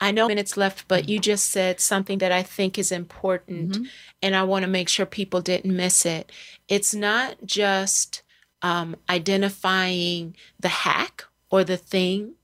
I 0.00 0.10
know 0.10 0.26
minutes 0.26 0.56
left, 0.56 0.88
but 0.88 1.08
you 1.08 1.20
just 1.20 1.50
said 1.50 1.80
something 1.80 2.18
that 2.18 2.32
I 2.32 2.42
think 2.42 2.76
is 2.76 2.90
important, 2.90 3.86
and 4.20 4.34
I 4.34 4.42
want 4.42 4.64
to 4.64 4.68
make 4.68 4.88
sure 4.88 5.06
people 5.06 5.40
didn't 5.40 5.76
miss 5.76 6.04
it. 6.04 6.32
It's 6.66 6.92
not 6.92 7.36
just 7.44 8.22
um, 8.62 8.96
identifying 9.08 10.34
the 10.58 10.68
hack 10.68 11.24
or 11.50 11.62
the 11.62 11.76
thing, 11.76 12.34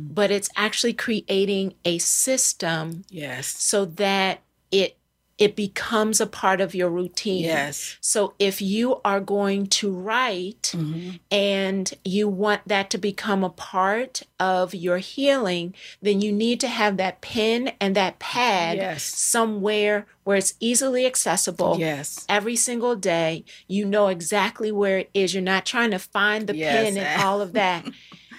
but 0.00 0.30
it's 0.30 0.48
actually 0.56 0.94
creating 0.94 1.74
a 1.84 1.98
system 1.98 3.04
yes. 3.10 3.46
so 3.46 3.84
that 3.84 4.40
it 4.70 4.96
it 5.38 5.56
becomes 5.56 6.20
a 6.20 6.26
part 6.26 6.60
of 6.60 6.74
your 6.74 6.90
routine. 6.90 7.42
yes 7.44 7.96
So 8.00 8.34
if 8.38 8.60
you 8.62 9.00
are 9.04 9.20
going 9.20 9.66
to 9.68 9.90
write 9.90 10.72
mm-hmm. 10.76 11.16
and 11.30 11.92
you 12.04 12.28
want 12.28 12.62
that 12.66 12.90
to 12.90 12.98
become 12.98 13.42
a 13.42 13.50
part 13.50 14.22
of 14.38 14.74
your 14.74 14.98
healing, 14.98 15.74
then 16.00 16.20
you 16.20 16.32
need 16.32 16.60
to 16.60 16.68
have 16.68 16.96
that 16.98 17.20
pen 17.20 17.72
and 17.80 17.96
that 17.96 18.18
pad 18.18 18.76
Yes. 18.76 19.02
somewhere 19.04 20.06
where 20.24 20.36
it's 20.36 20.54
easily 20.60 21.06
accessible. 21.06 21.76
yes 21.78 22.24
Every 22.28 22.56
single 22.56 22.94
day, 22.94 23.44
you 23.66 23.84
know 23.84 24.08
exactly 24.08 24.70
where 24.70 24.98
it 24.98 25.10
is. 25.14 25.34
You're 25.34 25.42
not 25.42 25.66
trying 25.66 25.90
to 25.92 25.98
find 25.98 26.46
the 26.46 26.56
Yes. 26.56 26.72
pen 26.72 26.96
and 26.98 27.22
all 27.22 27.40
of 27.40 27.52
that. 27.54 27.86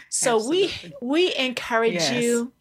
So 0.09 0.47
we 0.47 0.71
we 1.01 1.35
encourage 1.35 1.93
Yes. 1.95 2.11
you 2.13 2.53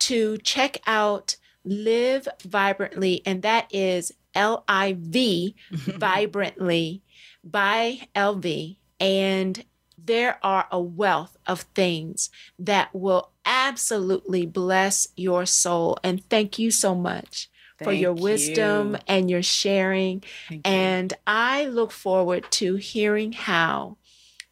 to 0.00 0.38
check 0.38 0.78
out 0.86 1.36
Liv 1.64 2.28
Vibrantly, 2.44 3.22
and 3.24 3.42
that 3.42 3.66
is 3.72 4.12
L 4.34 4.64
I 4.68 4.96
V 4.98 5.54
Vibrantly 5.70 7.02
by 7.44 8.08
LV. 8.14 8.76
And 9.00 9.64
there 9.98 10.38
are 10.42 10.66
a 10.70 10.80
wealth 10.80 11.36
of 11.46 11.62
things 11.74 12.30
that 12.58 12.94
will 12.94 13.30
absolutely 13.44 14.46
bless 14.46 15.08
your 15.16 15.46
soul. 15.46 15.98
And 16.02 16.28
thank 16.28 16.58
you 16.58 16.70
so 16.70 16.94
much 16.94 17.50
for 17.82 17.92
your 17.92 18.12
wisdom 18.12 18.92
you. 18.92 18.98
and 19.08 19.30
your 19.30 19.42
sharing. 19.42 20.22
Thank 20.48 20.66
you. 20.66 20.72
And 20.72 21.14
I 21.26 21.66
look 21.66 21.92
forward 21.92 22.46
to 22.52 22.76
hearing 22.76 23.32
how 23.32 23.96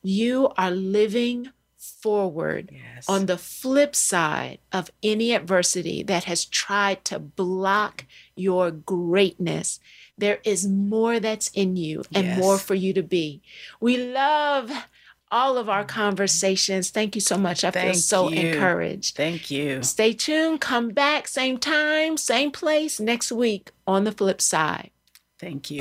you 0.03 0.49
are 0.57 0.71
living 0.71 1.51
forward 2.03 2.70
Yes. 2.72 3.09
on 3.09 3.26
the 3.26 3.38
flip 3.38 3.94
side 3.94 4.59
of 4.72 4.90
any 5.03 5.32
adversity 5.34 6.03
that 6.05 6.24
has 6.24 6.44
tried 6.44 7.05
to 7.07 7.18
block 7.18 8.05
your 8.36 8.70
greatness. 8.70 9.80
There 10.16 10.40
is 10.44 10.66
more 10.66 11.20
that's 11.20 11.48
in 11.55 11.76
you 11.76 12.05
and 12.14 12.26
Yes. 12.26 12.38
more 12.38 12.59
for 12.59 12.74
you 12.74 12.92
to 12.94 13.03
be. 13.03 13.40
We 13.80 13.96
love 13.96 14.70
all 15.32 15.57
of 15.59 15.68
our 15.68 15.84
conversations. 15.84 16.90
Thank 16.90 17.14
you 17.14 17.20
so 17.20 17.38
much. 17.38 17.62
I 17.64 17.70
feel 17.70 17.94
so 17.94 18.28
you. 18.28 18.48
encouraged. 18.48 19.16
Thank 19.16 19.51
you. 19.51 19.82
Stay 19.82 20.12
tuned. 20.12 20.61
Come 20.61 20.88
back, 20.90 21.28
same 21.28 21.57
time, 21.59 22.16
same 22.16 22.51
place 22.51 22.98
next 22.98 23.30
week 23.30 23.70
on 23.86 24.05
the 24.05 24.12
flip 24.12 24.40
side. 24.40 24.90
Thank 25.38 25.70
you. 25.70 25.80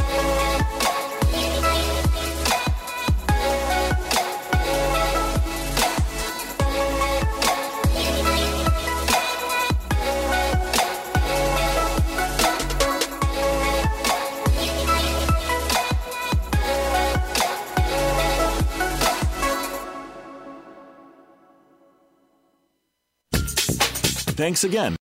Thanks 24.41 24.63
again 24.63 24.95